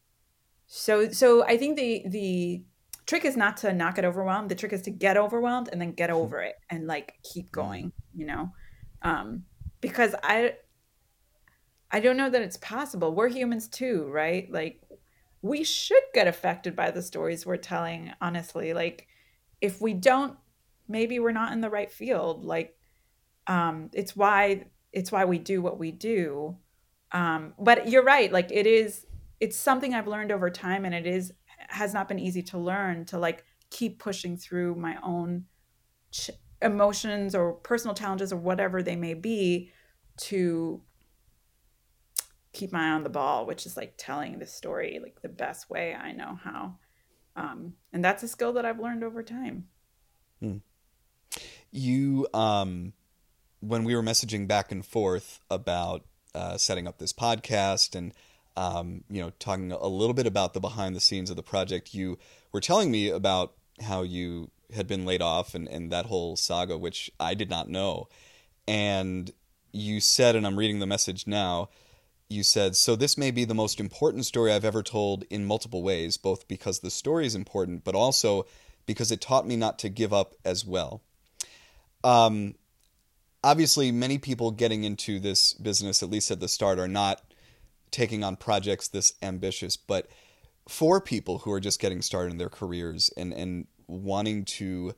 so 0.67 1.09
so 1.09 1.43
I 1.45 1.57
think 1.57 1.77
the 1.77 2.03
the 2.07 2.63
trick 3.05 3.25
is 3.25 3.37
not 3.37 3.57
to 3.57 3.73
not 3.73 3.95
get 3.95 4.05
overwhelmed. 4.05 4.49
The 4.49 4.55
trick 4.55 4.73
is 4.73 4.81
to 4.83 4.91
get 4.91 5.17
overwhelmed 5.17 5.69
and 5.71 5.79
then 5.79 5.91
get 5.91 6.09
hmm. 6.09 6.15
over 6.17 6.41
it 6.41 6.55
and 6.69 6.87
like 6.87 7.13
keep 7.23 7.47
hmm. 7.47 7.61
going. 7.61 7.91
You 8.13 8.25
know, 8.25 8.51
um, 9.01 9.43
because 9.81 10.15
I 10.23 10.55
I 11.91 11.99
don't 11.99 12.17
know 12.17 12.29
that 12.29 12.41
it's 12.41 12.57
possible. 12.57 13.13
We're 13.13 13.29
humans 13.29 13.67
too, 13.67 14.09
right? 14.11 14.51
Like 14.51 14.81
we 15.41 15.63
should 15.63 16.03
get 16.13 16.27
affected 16.27 16.75
by 16.75 16.91
the 16.91 17.01
stories 17.01 17.45
we're 17.45 17.57
telling. 17.57 18.11
Honestly, 18.21 18.73
like 18.73 19.07
if 19.61 19.79
we 19.79 19.93
don't 19.93 20.37
maybe 20.87 21.19
we're 21.19 21.31
not 21.31 21.53
in 21.53 21.61
the 21.61 21.69
right 21.69 21.91
field 21.91 22.43
like 22.43 22.75
um 23.47 23.89
it's 23.93 24.15
why 24.15 24.65
it's 24.91 25.11
why 25.11 25.25
we 25.25 25.39
do 25.39 25.61
what 25.61 25.79
we 25.79 25.91
do 25.91 26.55
um 27.13 27.53
but 27.57 27.89
you're 27.89 28.03
right 28.03 28.31
like 28.31 28.51
it 28.51 28.67
is 28.67 29.05
it's 29.39 29.57
something 29.57 29.93
i've 29.93 30.07
learned 30.07 30.31
over 30.31 30.49
time 30.49 30.85
and 30.85 30.93
it 30.93 31.07
is 31.07 31.31
has 31.69 31.93
not 31.93 32.07
been 32.07 32.19
easy 32.19 32.41
to 32.41 32.57
learn 32.57 33.05
to 33.05 33.17
like 33.17 33.45
keep 33.69 33.99
pushing 33.99 34.37
through 34.37 34.75
my 34.75 34.97
own 35.03 35.45
ch- 36.11 36.31
emotions 36.61 37.35
or 37.35 37.53
personal 37.53 37.95
challenges 37.95 38.31
or 38.31 38.37
whatever 38.37 38.81
they 38.81 38.95
may 38.95 39.13
be 39.13 39.71
to 40.15 40.81
keep 42.53 42.71
my 42.71 42.87
eye 42.87 42.91
on 42.91 43.03
the 43.03 43.09
ball 43.09 43.45
which 43.45 43.65
is 43.65 43.75
like 43.75 43.95
telling 43.97 44.37
the 44.37 44.45
story 44.45 44.99
like 45.01 45.21
the 45.21 45.29
best 45.29 45.69
way 45.69 45.93
i 45.95 46.11
know 46.11 46.37
how. 46.43 46.75
Um, 47.35 47.73
and 47.91 48.05
that's 48.05 48.21
a 48.21 48.27
skill 48.27 48.53
that 48.53 48.65
i've 48.65 48.79
learned 48.79 49.03
over 49.03 49.23
time. 49.23 49.65
Hmm. 50.39 50.57
You 51.71 52.27
um 52.33 52.93
when 53.59 53.85
we 53.85 53.95
were 53.95 54.03
messaging 54.03 54.47
back 54.47 54.71
and 54.71 54.85
forth 54.85 55.39
about 55.49 56.05
uh, 56.35 56.57
setting 56.57 56.87
up 56.87 56.97
this 56.97 57.13
podcast 57.13 57.95
and 57.95 58.13
um, 58.55 59.03
you 59.09 59.21
know 59.21 59.31
talking 59.39 59.71
a 59.71 59.87
little 59.87 60.13
bit 60.13 60.27
about 60.27 60.53
the 60.53 60.59
behind 60.59 60.95
the 60.95 61.01
scenes 61.01 61.29
of 61.29 61.35
the 61.35 61.43
project. 61.43 61.93
You 61.93 62.17
were 62.51 62.61
telling 62.61 62.91
me 62.91 63.09
about 63.09 63.53
how 63.81 64.03
you 64.03 64.51
had 64.73 64.87
been 64.87 65.05
laid 65.05 65.21
off 65.21 65.53
and, 65.53 65.67
and 65.67 65.91
that 65.91 66.07
whole 66.07 66.35
saga 66.35 66.77
which 66.77 67.11
i 67.19 67.33
did 67.33 67.49
not 67.49 67.69
know. 67.69 68.07
And 68.67 69.31
you 69.71 69.99
said 69.99 70.35
and 70.35 70.45
i'm 70.45 70.57
reading 70.57 70.77
the 70.77 70.85
message 70.85 71.25
now 71.25 71.67
you 72.29 72.43
said 72.43 72.75
so 72.75 72.95
this 72.95 73.17
may 73.17 73.31
be 73.31 73.43
the 73.43 73.55
most 73.55 73.79
important 73.79 74.23
story 74.23 74.51
i've 74.51 74.63
ever 74.63 74.83
told 74.83 75.23
in 75.31 75.43
multiple 75.43 75.81
ways 75.81 76.15
both 76.15 76.47
because 76.47 76.79
the 76.79 76.91
story 76.91 77.25
is 77.25 77.33
important 77.33 77.83
but 77.83 77.95
also 77.95 78.45
because 78.85 79.11
it 79.11 79.21
taught 79.21 79.47
me 79.47 79.55
not 79.55 79.79
to 79.79 79.89
give 79.89 80.13
up 80.13 80.35
as 80.43 80.65
well. 80.65 81.01
Um, 82.03 82.55
obviously, 83.43 83.91
many 83.91 84.17
people 84.17 84.51
getting 84.51 84.83
into 84.83 85.19
this 85.19 85.53
business, 85.53 86.03
at 86.03 86.09
least 86.09 86.31
at 86.31 86.39
the 86.39 86.47
start, 86.47 86.79
are 86.79 86.87
not 86.87 87.21
taking 87.93 88.23
on 88.23 88.35
projects 88.35 88.89
this 88.89 89.13
ambitious. 89.21 89.77
But 89.77 90.09
for 90.67 90.99
people 90.99 91.39
who 91.39 91.51
are 91.51 91.61
just 91.61 91.79
getting 91.79 92.01
started 92.01 92.31
in 92.31 92.37
their 92.37 92.49
careers 92.49 93.09
and, 93.15 93.33
and 93.33 93.67
wanting 93.87 94.43
to 94.45 94.93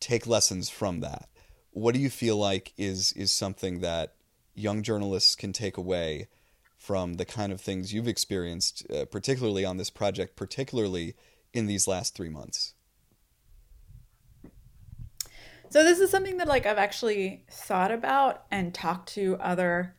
take 0.00 0.26
lessons 0.26 0.68
from 0.68 1.00
that, 1.00 1.28
what 1.70 1.94
do 1.94 2.00
you 2.00 2.10
feel 2.10 2.36
like 2.36 2.72
is 2.76 3.12
is 3.12 3.30
something 3.30 3.80
that 3.80 4.14
young 4.54 4.82
journalists 4.82 5.36
can 5.36 5.52
take 5.52 5.76
away 5.76 6.26
from 6.76 7.14
the 7.14 7.24
kind 7.24 7.52
of 7.52 7.60
things 7.60 7.92
you've 7.92 8.08
experienced, 8.08 8.86
uh, 8.90 9.04
particularly 9.04 9.64
on 9.64 9.76
this 9.76 9.90
project, 9.90 10.36
particularly 10.36 11.14
in 11.52 11.66
these 11.66 11.86
last 11.86 12.14
three 12.14 12.28
months? 12.28 12.74
So 15.70 15.84
this 15.84 16.00
is 16.00 16.10
something 16.10 16.38
that 16.38 16.48
like 16.48 16.66
I've 16.66 16.78
actually 16.78 17.44
thought 17.50 17.92
about 17.92 18.44
and 18.50 18.72
talked 18.72 19.10
to 19.10 19.36
other 19.38 19.94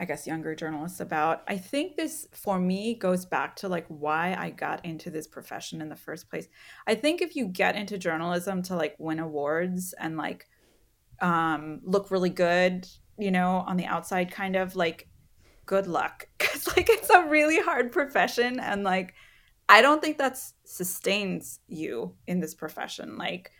I 0.00 0.04
guess 0.04 0.26
younger 0.26 0.54
journalists 0.54 1.00
about. 1.00 1.42
I 1.48 1.56
think 1.56 1.96
this 1.96 2.28
for 2.32 2.58
me 2.60 2.94
goes 2.94 3.26
back 3.26 3.56
to 3.56 3.68
like 3.68 3.86
why 3.88 4.34
I 4.38 4.50
got 4.50 4.84
into 4.84 5.10
this 5.10 5.26
profession 5.26 5.80
in 5.80 5.88
the 5.88 5.96
first 5.96 6.30
place. 6.30 6.46
I 6.86 6.94
think 6.94 7.20
if 7.20 7.34
you 7.34 7.46
get 7.46 7.74
into 7.74 7.98
journalism 7.98 8.62
to 8.64 8.76
like 8.76 8.94
win 8.98 9.18
awards 9.18 9.94
and 9.98 10.16
like 10.16 10.46
um 11.20 11.80
look 11.82 12.10
really 12.10 12.30
good, 12.30 12.86
you 13.18 13.32
know, 13.32 13.64
on 13.66 13.76
the 13.76 13.86
outside 13.86 14.30
kind 14.30 14.54
of 14.54 14.76
like 14.76 15.08
good 15.66 15.88
luck 15.88 16.28
cuz 16.38 16.68
like 16.76 16.88
it's 16.88 17.10
a 17.10 17.26
really 17.26 17.60
hard 17.60 17.90
profession 17.90 18.60
and 18.60 18.84
like 18.84 19.14
I 19.68 19.82
don't 19.82 20.00
think 20.00 20.18
that 20.18 20.38
sustains 20.64 21.60
you 21.66 22.14
in 22.26 22.40
this 22.40 22.54
profession. 22.54 23.18
Like 23.18 23.52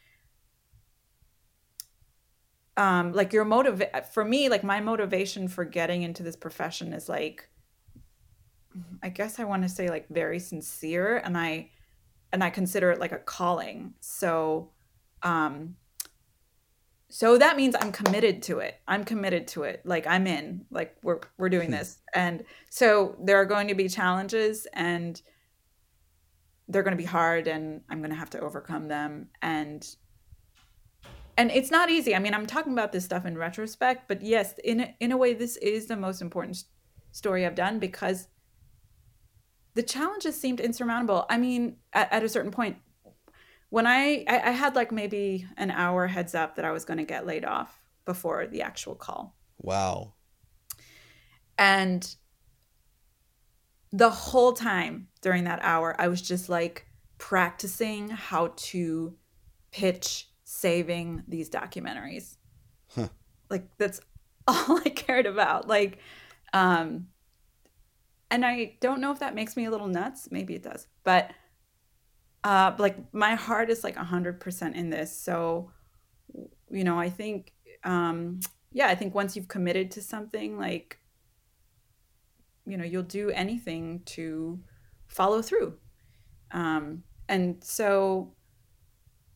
um 2.79 3.13
like 3.13 3.35
your 3.35 3.45
motive 3.45 3.83
for 4.13 4.25
me 4.25 4.49
like 4.49 4.65
my 4.65 4.81
motivation 4.81 5.49
for 5.49 5.65
getting 5.65 6.03
into 6.03 6.23
this 6.23 6.37
profession 6.37 6.95
is 6.95 7.09
like 7.09 7.51
i 9.03 9.11
guess 9.11 9.39
i 9.39 9.45
want 9.45 9.63
to 9.63 9.69
say 9.69 9.91
like 9.91 10.09
very 10.09 10.39
sincere 10.39 11.19
and 11.19 11.37
i 11.37 11.69
and 12.33 12.43
i 12.43 12.51
consider 12.51 12.91
it 12.91 13.01
like 13.01 13.13
a 13.13 13.19
calling. 13.19 13.95
So 14.01 14.71
um 15.23 15.77
so 17.11 17.39
that 17.39 17.57
means 17.57 17.75
i'm 17.81 17.93
committed 17.93 18.43
to 18.45 18.59
it. 18.59 18.77
I'm 18.87 19.05
committed 19.05 19.49
to 19.49 19.63
it. 19.63 19.83
Like 19.85 20.07
i'm 20.07 20.27
in. 20.27 20.67
Like 20.71 20.97
we're 21.03 21.21
we're 21.39 21.49
doing 21.49 21.69
hmm. 21.69 21.77
this. 21.77 21.99
And 22.15 22.45
so 22.71 23.17
there 23.23 23.37
are 23.37 23.47
going 23.47 23.69
to 23.69 23.75
be 23.75 23.89
challenges 23.89 24.67
and 24.73 25.21
they're 26.69 26.83
going 26.83 26.97
to 26.97 27.03
be 27.03 27.05
hard 27.05 27.49
and 27.49 27.81
i'm 27.89 27.99
going 27.99 28.11
to 28.11 28.17
have 28.17 28.31
to 28.31 28.41
overcome 28.41 28.89
them. 28.89 29.29
And 29.43 29.87
and 31.39 31.53
it's 31.53 31.71
not 31.71 31.89
easy. 31.89 32.17
I 32.17 32.19
mean, 32.19 32.35
I'm 32.35 32.47
talking 32.47 32.73
about 32.73 32.91
this 32.91 33.05
stuff 33.05 33.25
in 33.25 33.39
retrospect, 33.39 34.09
but 34.09 34.23
yes, 34.23 34.55
in 34.65 34.81
a, 34.81 34.95
in 34.99 35.13
a 35.13 35.17
way, 35.17 35.35
this 35.35 35.57
is 35.59 35.87
the 35.87 35.97
most 35.97 36.21
important 36.21 36.65
story 37.13 37.47
I've 37.47 37.55
done 37.55 37.79
because 37.79 38.27
the 39.75 39.85
challenges 39.85 40.39
seemed 40.39 40.59
insurmountable. 40.59 41.27
I 41.31 41.39
mean, 41.39 41.77
at, 41.93 42.13
at 42.13 42.25
a 42.25 42.29
certain 42.29 42.51
point, 42.51 42.79
when 43.71 43.87
I, 43.87 44.25
I 44.27 44.49
I 44.49 44.51
had 44.51 44.75
like 44.75 44.91
maybe 44.91 45.47
an 45.57 45.71
hour 45.71 46.09
heads 46.09 46.35
up 46.35 46.57
that 46.57 46.65
I 46.65 46.73
was 46.73 46.85
going 46.85 46.99
to 46.99 47.05
get 47.05 47.25
laid 47.25 47.45
off 47.45 47.79
before 48.05 48.49
the 48.49 48.63
actual 48.63 48.97
call. 48.97 49.37
Wow. 49.59 50.15
And 51.57 52.17
the 53.93 54.11
whole 54.11 54.55
time 54.55 55.07
during 55.21 55.45
that 55.45 55.61
hour, 55.63 55.95
I 56.01 56.09
was 56.09 56.21
just 56.21 56.49
like 56.49 56.87
practicing 57.19 58.09
how 58.09 58.55
to 58.57 59.15
pitch 59.71 60.29
saving 60.59 61.23
these 61.29 61.49
documentaries. 61.49 62.37
like 63.51 63.69
that's 63.79 64.01
all 64.49 64.81
I 64.85 64.91
cared 64.91 65.27
about. 65.27 65.69
Like, 65.69 65.99
um, 66.53 67.09
and 68.31 68.45
I 68.45 68.77
don't 68.81 69.01
know 69.01 69.13
if 69.13 69.21
that 69.21 69.35
makes 69.35 69.57
me 69.57 69.65
a 69.67 69.71
little 69.71 69.87
nuts. 69.87 70.29
Maybe 70.31 70.55
it 70.55 70.63
does, 70.63 70.87
but 71.05 71.31
uh, 72.45 72.73
like 72.79 72.97
my 73.15 73.35
heart 73.35 73.71
is 73.71 73.85
like 73.85 73.97
a 73.97 74.05
hundred 74.05 74.41
percent 74.41 74.77
in 74.77 74.91
this. 74.91 75.17
So, 75.17 75.71
you 76.71 76.85
know, 76.85 76.99
I 76.99 77.11
think, 77.11 77.53
um, 77.85 78.41
yeah, 78.73 78.89
I 78.89 78.95
think 78.95 79.15
once 79.15 79.35
you've 79.37 79.49
committed 79.49 79.91
to 79.93 80.03
something, 80.03 80.59
like, 80.59 80.99
you 82.67 82.77
know, 82.77 82.85
you'll 82.85 83.03
do 83.03 83.31
anything 83.31 84.03
to 84.07 84.61
follow 85.07 85.41
through. 85.41 85.75
Um, 86.51 87.03
and 87.29 87.63
so, 87.63 88.35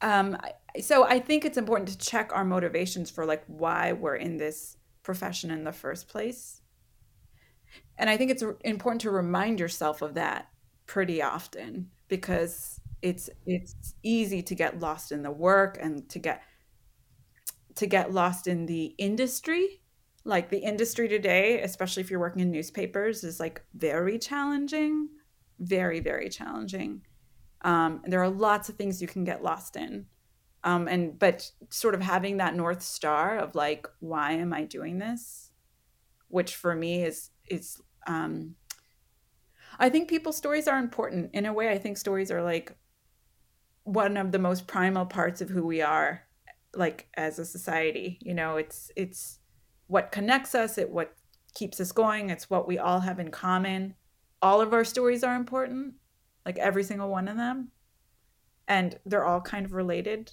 um, 0.02 0.36
so 0.80 1.04
I 1.04 1.18
think 1.18 1.44
it's 1.44 1.58
important 1.58 1.88
to 1.88 1.98
check 1.98 2.30
our 2.32 2.44
motivations 2.44 3.10
for 3.10 3.26
like 3.26 3.44
why 3.46 3.92
we're 3.92 4.16
in 4.16 4.36
this 4.36 4.76
profession 5.02 5.50
in 5.50 5.64
the 5.64 5.72
first 5.72 6.08
place. 6.08 6.60
And 7.98 8.08
I 8.08 8.16
think 8.16 8.30
it's 8.30 8.44
important 8.64 9.02
to 9.02 9.10
remind 9.10 9.60
yourself 9.60 10.02
of 10.02 10.14
that 10.14 10.48
pretty 10.86 11.22
often 11.22 11.90
because 12.08 12.80
it's 13.02 13.28
it's 13.46 13.94
easy 14.02 14.42
to 14.42 14.54
get 14.54 14.80
lost 14.80 15.12
in 15.12 15.22
the 15.22 15.30
work 15.30 15.78
and 15.80 16.08
to 16.08 16.18
get 16.18 16.42
to 17.76 17.86
get 17.86 18.12
lost 18.12 18.46
in 18.46 18.66
the 18.66 18.94
industry. 18.98 19.80
Like 20.24 20.50
the 20.50 20.58
industry 20.58 21.08
today 21.08 21.60
especially 21.62 22.02
if 22.02 22.10
you're 22.10 22.20
working 22.20 22.42
in 22.42 22.50
newspapers 22.50 23.24
is 23.24 23.40
like 23.40 23.62
very 23.74 24.18
challenging 24.18 25.08
very 25.58 26.00
very 26.00 26.28
challenging. 26.28 27.02
Um, 27.62 28.02
there 28.06 28.22
are 28.22 28.28
lots 28.28 28.68
of 28.68 28.76
things 28.76 29.00
you 29.00 29.06
can 29.06 29.24
get 29.24 29.42
lost 29.42 29.76
in 29.76 30.06
um, 30.64 30.88
and 30.88 31.18
but 31.18 31.50
sort 31.70 31.94
of 31.94 32.02
having 32.02 32.36
that 32.36 32.54
north 32.54 32.82
star 32.82 33.38
of 33.38 33.54
like 33.54 33.86
why 34.00 34.32
am 34.32 34.52
i 34.52 34.64
doing 34.64 34.98
this? 34.98 35.50
Which 36.28 36.56
for 36.56 36.74
me 36.74 37.02
is 37.02 37.30
is 37.48 37.80
um, 38.06 38.54
i 39.78 39.88
think 39.88 40.08
people's 40.08 40.36
stories 40.36 40.68
are 40.68 40.78
important. 40.78 41.30
In 41.34 41.46
a 41.46 41.52
way 41.52 41.68
i 41.70 41.78
think 41.78 41.96
stories 41.96 42.30
are 42.30 42.42
like 42.42 42.76
one 43.84 44.16
of 44.16 44.30
the 44.30 44.38
most 44.38 44.66
primal 44.66 45.06
parts 45.06 45.40
of 45.40 45.48
who 45.48 45.66
we 45.66 45.82
are 45.82 46.22
like 46.74 47.08
as 47.16 47.38
a 47.38 47.44
society. 47.44 48.18
You 48.20 48.34
know 48.34 48.56
it's 48.56 48.90
it's 48.96 49.40
what 49.88 50.12
connects 50.12 50.54
us 50.54 50.78
it 50.78 50.88
what 50.88 51.14
keeps 51.54 51.80
us 51.80 51.92
going 51.92 52.30
it's 52.30 52.48
what 52.48 52.66
we 52.66 52.78
all 52.78 53.00
have 53.00 53.18
in 53.18 53.30
common. 53.30 53.94
All 54.40 54.60
of 54.60 54.72
our 54.72 54.84
stories 54.84 55.22
are 55.24 55.36
important 55.36 55.94
like 56.44 56.58
every 56.58 56.84
single 56.84 57.08
one 57.08 57.28
of 57.28 57.36
them. 57.36 57.68
And 58.68 58.98
they're 59.04 59.24
all 59.24 59.40
kind 59.40 59.66
of 59.66 59.72
related 59.72 60.32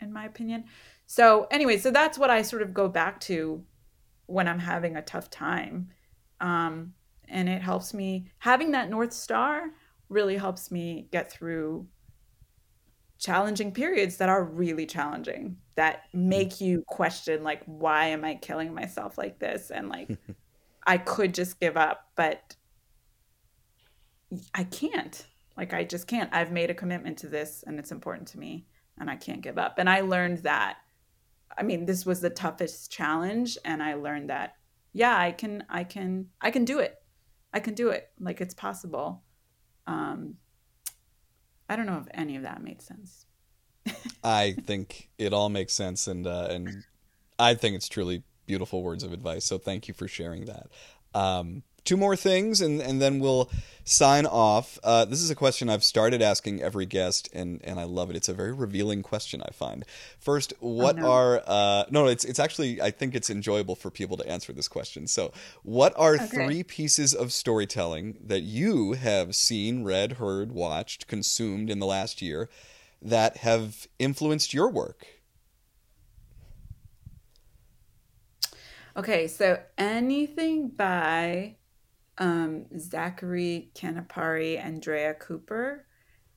in 0.00 0.12
my 0.12 0.24
opinion. 0.24 0.64
So 1.06 1.46
anyway 1.50 1.78
so 1.78 1.90
that's 1.90 2.18
what 2.18 2.30
i 2.30 2.42
sort 2.42 2.62
of 2.62 2.72
go 2.72 2.88
back 2.88 3.20
to 3.20 3.64
when 4.26 4.46
i'm 4.46 4.60
having 4.60 4.96
a 4.96 5.02
tough 5.02 5.30
time. 5.30 5.88
Um, 6.40 6.94
and 7.28 7.48
it 7.48 7.62
helps 7.62 7.94
me 7.94 8.26
having 8.38 8.72
that 8.72 8.90
north 8.90 9.12
star 9.12 9.70
really 10.08 10.36
helps 10.36 10.70
me 10.70 11.08
get 11.12 11.30
through 11.30 11.86
challenging 13.18 13.70
periods 13.70 14.16
that 14.16 14.28
are 14.28 14.44
really 14.44 14.86
challenging 14.86 15.56
that 15.74 16.04
make 16.12 16.60
you 16.60 16.82
question 16.86 17.44
like 17.44 17.62
why 17.66 18.06
am 18.06 18.24
i 18.24 18.34
killing 18.34 18.74
myself 18.74 19.18
like 19.18 19.38
this? 19.38 19.70
And 19.70 19.88
like 19.88 20.16
i 20.86 20.96
could 20.98 21.34
just 21.34 21.60
give 21.60 21.76
up 21.76 22.08
but 22.16 22.56
i 24.54 24.64
can't. 24.64 25.26
Like 25.56 25.74
i 25.74 25.84
just 25.84 26.06
can't. 26.06 26.32
I've 26.32 26.52
made 26.52 26.70
a 26.70 26.74
commitment 26.74 27.18
to 27.18 27.28
this 27.28 27.64
and 27.66 27.78
it's 27.78 27.92
important 27.92 28.28
to 28.28 28.38
me 28.38 28.66
and 29.00 29.10
i 29.10 29.16
can't 29.16 29.40
give 29.40 29.58
up 29.58 29.78
and 29.78 29.90
i 29.90 30.00
learned 30.00 30.38
that 30.38 30.76
i 31.58 31.62
mean 31.62 31.86
this 31.86 32.06
was 32.06 32.20
the 32.20 32.30
toughest 32.30 32.92
challenge 32.92 33.58
and 33.64 33.82
i 33.82 33.94
learned 33.94 34.30
that 34.30 34.54
yeah 34.92 35.18
i 35.18 35.32
can 35.32 35.64
i 35.68 35.82
can 35.82 36.28
i 36.40 36.50
can 36.50 36.64
do 36.64 36.78
it 36.78 37.02
i 37.52 37.58
can 37.58 37.74
do 37.74 37.88
it 37.88 38.10
like 38.20 38.40
it's 38.40 38.54
possible 38.54 39.22
um 39.88 40.36
I 41.70 41.76
don't 41.76 41.86
know 41.86 41.98
if 41.98 42.08
any 42.12 42.34
of 42.34 42.42
that 42.42 42.64
made 42.64 42.82
sense. 42.82 43.26
I 44.24 44.56
think 44.66 45.08
it 45.18 45.32
all 45.32 45.48
makes 45.48 45.72
sense, 45.72 46.08
and 46.08 46.26
uh, 46.26 46.48
and 46.50 46.82
I 47.38 47.54
think 47.54 47.76
it's 47.76 47.88
truly 47.88 48.24
beautiful 48.44 48.82
words 48.82 49.04
of 49.04 49.12
advice. 49.12 49.44
So 49.44 49.56
thank 49.56 49.86
you 49.86 49.94
for 49.94 50.08
sharing 50.08 50.46
that. 50.46 50.66
Um, 51.14 51.62
two 51.84 51.96
more 51.96 52.16
things, 52.16 52.60
and 52.60 52.80
and 52.80 53.00
then 53.00 53.20
we'll 53.20 53.50
sign 53.84 54.26
off. 54.26 54.78
Uh, 54.84 55.04
this 55.04 55.20
is 55.20 55.30
a 55.30 55.34
question 55.34 55.68
I've 55.68 55.84
started 55.84 56.22
asking 56.22 56.62
every 56.62 56.86
guest, 56.86 57.28
and 57.32 57.60
and 57.64 57.80
I 57.80 57.84
love 57.84 58.10
it. 58.10 58.16
It's 58.16 58.28
a 58.28 58.34
very 58.34 58.52
revealing 58.52 59.02
question. 59.02 59.42
I 59.42 59.50
find. 59.50 59.84
First, 60.18 60.52
what 60.60 60.98
oh, 60.98 61.02
no. 61.02 61.10
are 61.10 61.42
uh, 61.46 61.84
no? 61.90 62.06
It's 62.06 62.24
it's 62.24 62.38
actually 62.38 62.80
I 62.80 62.90
think 62.90 63.14
it's 63.14 63.30
enjoyable 63.30 63.74
for 63.74 63.90
people 63.90 64.16
to 64.18 64.28
answer 64.28 64.52
this 64.52 64.68
question. 64.68 65.06
So, 65.06 65.32
what 65.62 65.92
are 65.96 66.14
okay. 66.14 66.26
three 66.26 66.62
pieces 66.62 67.14
of 67.14 67.32
storytelling 67.32 68.18
that 68.24 68.42
you 68.42 68.92
have 68.92 69.34
seen, 69.34 69.84
read, 69.84 70.12
heard, 70.12 70.52
watched, 70.52 71.06
consumed 71.06 71.70
in 71.70 71.78
the 71.78 71.86
last 71.86 72.22
year 72.22 72.48
that 73.02 73.38
have 73.38 73.88
influenced 73.98 74.54
your 74.54 74.68
work? 74.68 75.06
Okay, 78.96 79.28
so 79.28 79.58
anything 79.78 80.68
by 80.68 81.56
um, 82.20 82.66
Zackary 82.76 83.72
Canepari, 83.72 84.62
Andrea 84.62 85.14
Cooper. 85.14 85.86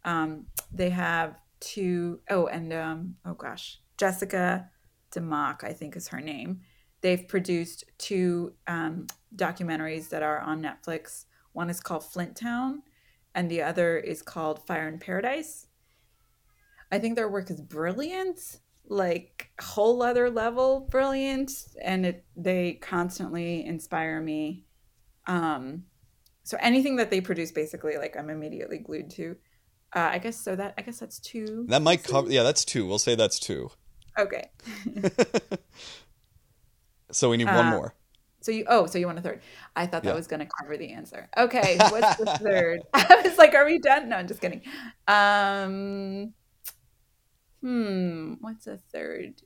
Um, 0.06 0.48
they 0.72 0.90
have 0.90 1.36
two, 1.60 2.22
oh, 2.30 2.48
and 2.48 2.74
um, 2.74 3.16
oh 3.26 3.34
gosh, 3.34 3.80
Jessica 3.98 4.70
Dimmock, 5.12 5.64
I 5.64 5.74
think 5.74 5.96
is 5.96 6.08
her 6.08 6.22
name. 6.22 6.62
They've 7.02 7.28
produced 7.28 7.84
two 7.98 8.54
um, 8.66 9.08
documentaries 9.36 10.10
that 10.10 10.24
are 10.24 10.40
on 10.40 10.64
Netflix. 10.64 11.26
One 11.52 11.70
is 11.70 11.82
called 11.82 12.06
Flint 12.06 12.38
Town, 12.38 12.82
and 13.36 13.52
the 13.52 13.62
other 13.62 13.98
is 13.98 14.22
called 14.22 14.66
Fire 14.66 14.88
in 14.88 15.00
Paradise. 15.00 15.68
I 16.92 17.00
think 17.00 17.16
their 17.16 17.30
work 17.30 17.52
is 17.52 17.60
brilliant, 17.60 18.40
like 18.88 19.50
whole 19.62 20.02
other 20.02 20.30
level 20.30 20.88
brilliant, 20.90 21.52
and 21.82 22.06
it 22.06 22.26
they 22.38 22.74
constantly 22.82 23.66
inspire 23.66 24.22
me 24.22 24.63
um, 25.28 25.84
so 26.44 26.58
anything 26.60 26.98
that 26.98 27.10
they 27.10 27.22
produce, 27.22 27.52
basically, 27.52 27.98
like 27.98 28.18
I'm 28.18 28.30
immediately 28.30 28.80
glued 28.80 29.10
to. 29.12 29.38
Uh, 29.96 30.10
I 30.12 30.18
guess 30.18 30.38
so. 30.38 30.56
That 30.56 30.74
I 30.78 30.82
guess 30.82 31.00
that's 31.00 31.20
two. 31.20 31.66
That 31.70 31.82
might 31.82 32.04
cover. 32.04 32.30
Yeah, 32.32 32.44
that's 32.44 32.66
two. 32.66 32.86
We'll 32.86 33.00
say 33.00 33.16
that's 33.16 33.40
two. 33.40 33.70
Okay. 34.18 34.50
so 37.12 37.30
we 37.30 37.38
need 37.38 37.48
uh, 37.48 37.56
one 37.56 37.68
more. 37.68 37.96
So 38.42 38.52
you 38.52 38.66
oh 38.68 38.88
so 38.88 38.98
you 38.98 39.06
want 39.06 39.20
a 39.20 39.22
third? 39.22 39.42
I 39.76 39.86
thought 39.86 40.04
that 40.04 40.10
yeah. 40.10 40.16
was 40.16 40.28
going 40.28 40.42
to 40.42 40.50
cover 40.60 40.76
the 40.76 40.92
answer. 40.92 41.30
Okay, 41.38 41.78
what's 41.90 42.18
the 42.18 42.26
third? 42.26 42.82
I 42.94 43.22
was 43.24 43.38
like, 43.38 43.54
are 43.54 43.66
we 43.66 43.80
done? 43.80 44.10
No, 44.10 44.18
I'm 44.18 44.28
just 44.28 44.42
kidding. 44.42 44.62
Um, 45.08 46.34
hmm, 47.62 48.34
what's 48.42 48.68
a 48.68 48.78
third? 48.92 49.42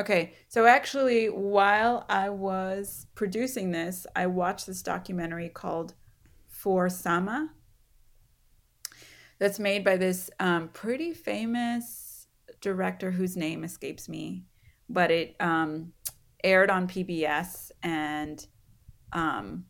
Okay, 0.00 0.32
so 0.48 0.64
actually, 0.64 1.26
while 1.26 2.06
I 2.08 2.30
was 2.30 3.06
producing 3.14 3.70
this, 3.70 4.06
I 4.16 4.28
watched 4.28 4.66
this 4.66 4.80
documentary 4.80 5.50
called 5.50 5.92
For 6.48 6.88
Sama. 6.88 7.50
That's 9.38 9.58
made 9.58 9.84
by 9.84 9.98
this 9.98 10.30
um, 10.40 10.68
pretty 10.68 11.12
famous 11.12 12.28
director 12.62 13.10
whose 13.10 13.36
name 13.36 13.62
escapes 13.62 14.08
me, 14.08 14.46
but 14.88 15.10
it 15.10 15.36
um, 15.38 15.92
aired 16.42 16.70
on 16.70 16.88
PBS 16.88 17.70
and 17.82 18.46
um, 19.12 19.66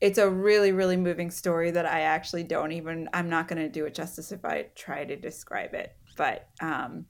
it's 0.00 0.18
a 0.18 0.28
really 0.28 0.72
really 0.72 0.96
moving 0.96 1.30
story 1.30 1.70
that 1.70 1.86
I 1.86 2.00
actually 2.00 2.42
don't 2.42 2.72
even 2.72 3.08
I'm 3.12 3.30
not 3.30 3.46
going 3.46 3.62
to 3.62 3.68
do 3.68 3.86
it 3.86 3.94
justice 3.94 4.32
if 4.32 4.44
I 4.44 4.66
try 4.74 5.04
to 5.04 5.14
describe 5.14 5.74
it, 5.74 5.96
but 6.16 6.48
um, 6.60 7.06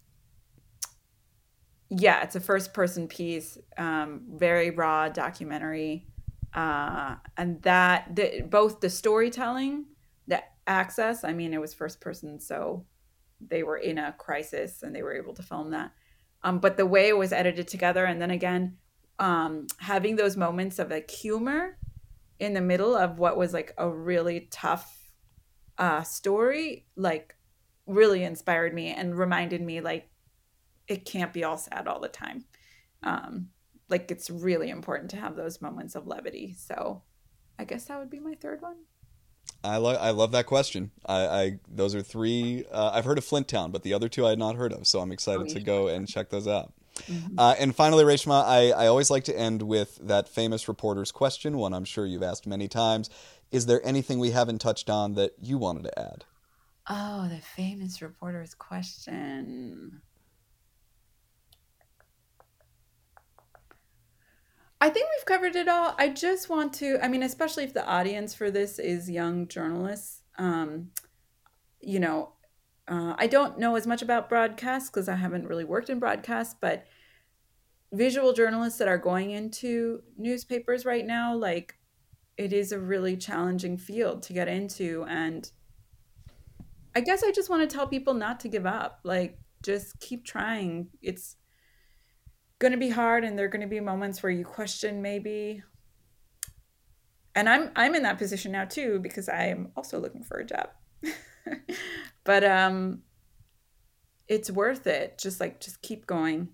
yeah, 1.97 2.22
it's 2.22 2.36
a 2.36 2.40
first 2.40 2.74
person 2.74 3.07
piece, 3.07 3.59
um, 3.78 4.22
very 4.34 4.70
raw 4.70 5.09
documentary. 5.09 6.07
Uh, 6.53 7.16
and 7.36 7.61
that 7.62 8.14
the, 8.14 8.42
both 8.49 8.80
the 8.80 8.90
storytelling, 8.90 9.86
the 10.26 10.42
access, 10.66 11.24
I 11.24 11.32
mean, 11.32 11.53
it 11.53 11.61
was 11.61 11.74
first 11.74 12.01
person, 12.01 12.40
so 12.40 12.84
they 13.40 13.62
were 13.62 13.76
in 13.76 13.99
a 13.99 14.12
crisis 14.12 14.82
and 14.82 14.95
they 14.95 15.03
were 15.03 15.14
able 15.14 15.34
to 15.34 15.42
film 15.42 15.70
that. 15.70 15.92
Um, 16.42 16.59
but 16.59 16.76
the 16.76 16.86
way 16.86 17.09
it 17.09 17.16
was 17.16 17.32
edited 17.32 17.68
together, 17.68 18.05
and 18.05 18.20
then 18.20 18.30
again, 18.30 18.76
um, 19.18 19.66
having 19.78 20.16
those 20.16 20.36
moments 20.36 20.78
of 20.78 20.90
like 20.90 21.11
humor 21.11 21.78
in 22.38 22.55
the 22.55 22.61
middle 22.61 22.95
of 22.97 23.18
what 23.18 23.36
was 23.36 23.53
like 23.53 23.72
a 23.78 23.88
really 23.88 24.49
tough 24.51 25.12
uh, 25.78 26.03
story, 26.03 26.86
like 26.97 27.34
really 27.86 28.24
inspired 28.24 28.74
me 28.74 28.88
and 28.88 29.16
reminded 29.16 29.61
me 29.61 29.80
like 29.80 30.09
it 30.89 31.05
can't 31.05 31.32
be 31.32 31.45
all 31.45 31.57
sad 31.57 31.87
all 31.89 32.01
the 32.01 32.09
time. 32.09 32.45
Um, 33.03 33.49
like 33.89 34.11
it's 34.11 34.30
really 34.30 34.70
important 34.70 35.11
to 35.11 35.16
have 35.16 35.37
those 35.37 35.61
moments 35.61 35.95
of 35.95 36.07
levity. 36.07 36.55
So 36.57 37.03
I 37.59 37.64
guess 37.64 37.87
that 37.87 37.99
would 37.99 38.11
be 38.11 38.20
my 38.20 38.35
third 38.35 38.62
one. 38.62 38.76
I 39.62 39.76
love 39.78 39.99
I 40.01 40.11
love 40.11 40.32
that 40.32 40.47
question. 40.47 40.91
I, 41.07 41.26
I 41.26 41.59
those 41.68 41.95
are 41.95 42.03
three. 42.03 42.64
Uh, 42.70 42.91
I've 42.95 43.05
heard 43.05 43.18
of 43.18 43.24
Flint 43.24 43.49
Town, 43.49 43.70
but 43.70 43.82
the 43.82 43.95
other 43.95 44.09
two 44.09 44.26
I 44.26 44.30
had 44.30 44.39
not 44.39 44.57
heard 44.57 44.72
of, 44.72 44.87
so 44.87 45.01
I'm 45.01 45.12
excited 45.12 45.47
oh, 45.51 45.55
to 45.55 45.61
go 45.61 45.89
and 45.89 46.09
check 46.09 46.30
those 46.30 46.49
out. 46.49 46.72
Mm-hmm. 47.03 47.39
Uh, 47.39 47.55
and 47.59 47.74
finally, 47.74 48.05
Reshma, 48.05 48.45
I, 48.45 48.70
I 48.70 48.87
always 48.87 49.11
like 49.11 49.24
to 49.24 49.37
end 49.37 49.62
with 49.62 49.99
that 50.03 50.28
famous 50.28 50.68
reporter's 50.68 51.11
question, 51.12 51.57
one 51.57 51.74
I'm 51.74 51.85
sure 51.85 52.07
you've 52.07 52.22
asked 52.22 52.47
many 52.47 52.68
times. 52.68 53.11
Is 53.51 53.66
there 53.66 53.85
anything 53.85 54.18
we 54.18 54.30
haven't 54.30 54.61
touched 54.61 54.89
on 54.89 55.14
that 55.14 55.32
you 55.41 55.59
wanted 55.59 55.85
to 55.85 55.99
add? 55.99 56.24
Oh, 56.89 57.28
the 57.28 57.41
famous 57.41 58.03
reporter's 58.03 58.55
question. 58.55 60.03
I 64.85 64.91
think 64.91 65.09
we've 65.16 65.24
covered 65.24 65.57
it 65.57 65.66
all. 65.66 65.95
I 65.97 66.11
just 66.11 66.51
want 66.51 66.74
to, 66.74 66.99
I 67.03 67.09
mean, 67.09 67.22
especially 67.22 67.64
if 67.64 67.72
the 67.72 67.87
audience 67.87 68.35
for 68.35 68.51
this 68.51 68.78
is 68.78 69.09
young 69.09 69.49
journalists, 69.49 70.20
um, 70.37 70.91
you 71.80 71.99
know, 71.99 72.35
uh, 72.87 73.14
I 73.16 73.26
don't 73.26 73.59
know 73.59 73.76
as 73.76 73.87
much 73.87 74.03
about 74.03 74.28
broadcasts 74.28 74.91
because 74.91 75.09
I 75.09 75.14
haven't 75.14 75.47
really 75.47 75.64
worked 75.64 75.89
in 75.89 75.99
broadcasts, 75.99 76.55
but 76.61 76.85
visual 77.95 78.35
journalists 78.35 78.78
that 78.78 78.87
are 78.87 78.99
going 78.99 79.30
into 79.30 80.03
newspapers 80.18 80.85
right 80.85 81.07
now, 81.07 81.35
like, 81.35 81.76
it 82.37 82.53
is 82.53 82.70
a 82.70 82.78
really 82.78 83.16
challenging 83.16 83.78
field 83.78 84.22
to 84.24 84.35
get 84.35 84.49
into. 84.49 85.07
And 85.09 85.51
I 86.95 87.01
guess 87.01 87.24
I 87.24 87.32
just 87.32 87.49
want 87.49 87.66
to 87.66 87.74
tell 87.74 87.87
people 87.87 88.12
not 88.12 88.39
to 88.41 88.49
give 88.49 88.66
up. 88.66 89.01
Like, 89.03 89.39
just 89.62 89.99
keep 90.01 90.26
trying. 90.26 90.89
It's, 91.01 91.37
going 92.59 92.72
to 92.72 92.78
be 92.78 92.90
hard 92.90 93.24
and 93.24 93.38
there're 93.38 93.48
going 93.48 93.61
to 93.62 93.66
be 93.66 93.80
moments 93.80 94.22
where 94.22 94.32
you 94.32 94.44
question 94.44 95.02
maybe. 95.02 95.62
And 97.36 97.48
i'm 97.48 97.70
i'm 97.74 97.94
in 97.96 98.05
that 98.05 98.18
position 98.18 98.52
now 98.52 98.64
too 98.64 99.00
because 99.00 99.28
i 99.28 99.46
am 99.46 99.72
also 99.76 99.98
looking 99.98 100.22
for 100.22 100.38
a 100.38 100.46
job. 100.46 100.70
But 102.24 102.42
um 102.42 103.02
it's 104.26 104.50
worth 104.50 104.86
it. 104.86 105.18
Just 105.18 105.40
like 105.40 105.61
just 105.61 105.82
keep 105.82 106.07
going. 106.07 106.48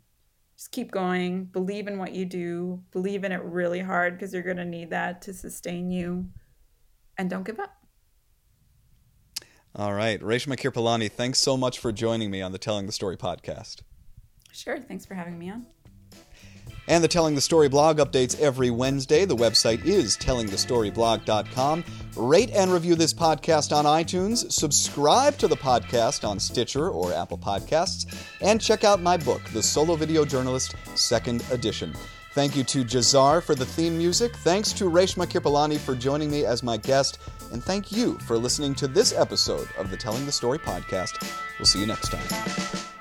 Just 0.57 0.73
keep 0.73 0.91
going. 0.91 1.45
Believe 1.45 1.87
in 1.87 1.99
what 1.99 2.13
you 2.13 2.25
do. 2.25 2.83
Believe 2.91 3.25
in 3.25 3.33
it 3.33 3.43
really 3.43 3.81
hard 3.81 4.15
because 4.15 4.35
you're 4.35 4.43
going 4.43 4.57
to 4.59 4.65
need 4.65 4.91
that 4.91 5.23
to 5.23 5.33
sustain 5.33 5.91
you. 5.91 6.27
And 7.17 7.31
don't 7.31 7.47
give 7.47 7.59
up. 7.59 7.73
All 9.75 9.95
right. 9.95 10.21
Reshma 10.21 10.57
kirpalani 10.59 11.11
thanks 11.11 11.39
so 11.39 11.57
much 11.57 11.79
for 11.79 11.93
joining 11.93 12.31
me 12.31 12.43
on 12.43 12.53
the 12.53 12.59
telling 12.59 12.87
the 12.87 12.93
story 12.93 13.17
podcast. 13.17 13.83
Sure. 14.53 14.79
Thanks 14.81 15.07
for 15.07 15.15
having 15.15 15.39
me 15.39 15.51
on 15.51 15.67
and 16.91 17.05
the 17.05 17.09
Telling 17.09 17.37
the 17.37 17.41
Story 17.41 17.69
blog 17.69 17.99
updates 17.99 18.39
every 18.41 18.71
Wednesday. 18.71 19.25
The 19.25 19.37
website 19.37 19.85
is 19.85 20.17
tellingthestoryblog.com. 20.17 21.85
Rate 22.17 22.51
and 22.51 22.73
review 22.73 22.97
this 22.97 23.15
podcast 23.15 23.75
on 23.75 23.85
iTunes, 23.85 24.51
subscribe 24.51 25.39
to 25.39 25.47
the 25.47 25.57
podcast 25.57 26.29
on 26.29 26.41
Stitcher 26.41 26.91
or 26.91 27.13
Apple 27.13 27.39
Podcasts, 27.39 28.13
and 28.41 28.61
check 28.61 28.83
out 28.83 29.01
my 29.01 29.17
book, 29.17 29.41
The 29.53 29.63
Solo 29.63 29.95
Video 29.95 30.25
Journalist, 30.25 30.75
Second 30.97 31.45
Edition. 31.53 31.95
Thank 32.33 32.57
you 32.57 32.65
to 32.65 32.85
Jazar 32.85 33.41
for 33.41 33.55
the 33.55 33.67
theme 33.67 33.97
music. 33.97 34.35
Thanks 34.37 34.73
to 34.75 34.85
Reshma 34.85 35.27
Kirpalani 35.27 35.79
for 35.79 35.95
joining 35.95 36.31
me 36.31 36.45
as 36.45 36.63
my 36.63 36.77
guest. 36.77 37.19
And 37.53 37.63
thank 37.63 37.93
you 37.93 38.19
for 38.21 38.37
listening 38.37 38.75
to 38.77 38.89
this 38.89 39.13
episode 39.13 39.69
of 39.79 39.91
the 39.91 39.97
Telling 39.97 40.27
the 40.27 40.33
Story 40.33 40.59
podcast. 40.59 41.25
We'll 41.59 41.67
see 41.67 41.81
you 41.81 41.87
next 41.87 42.11
time. 42.11 43.00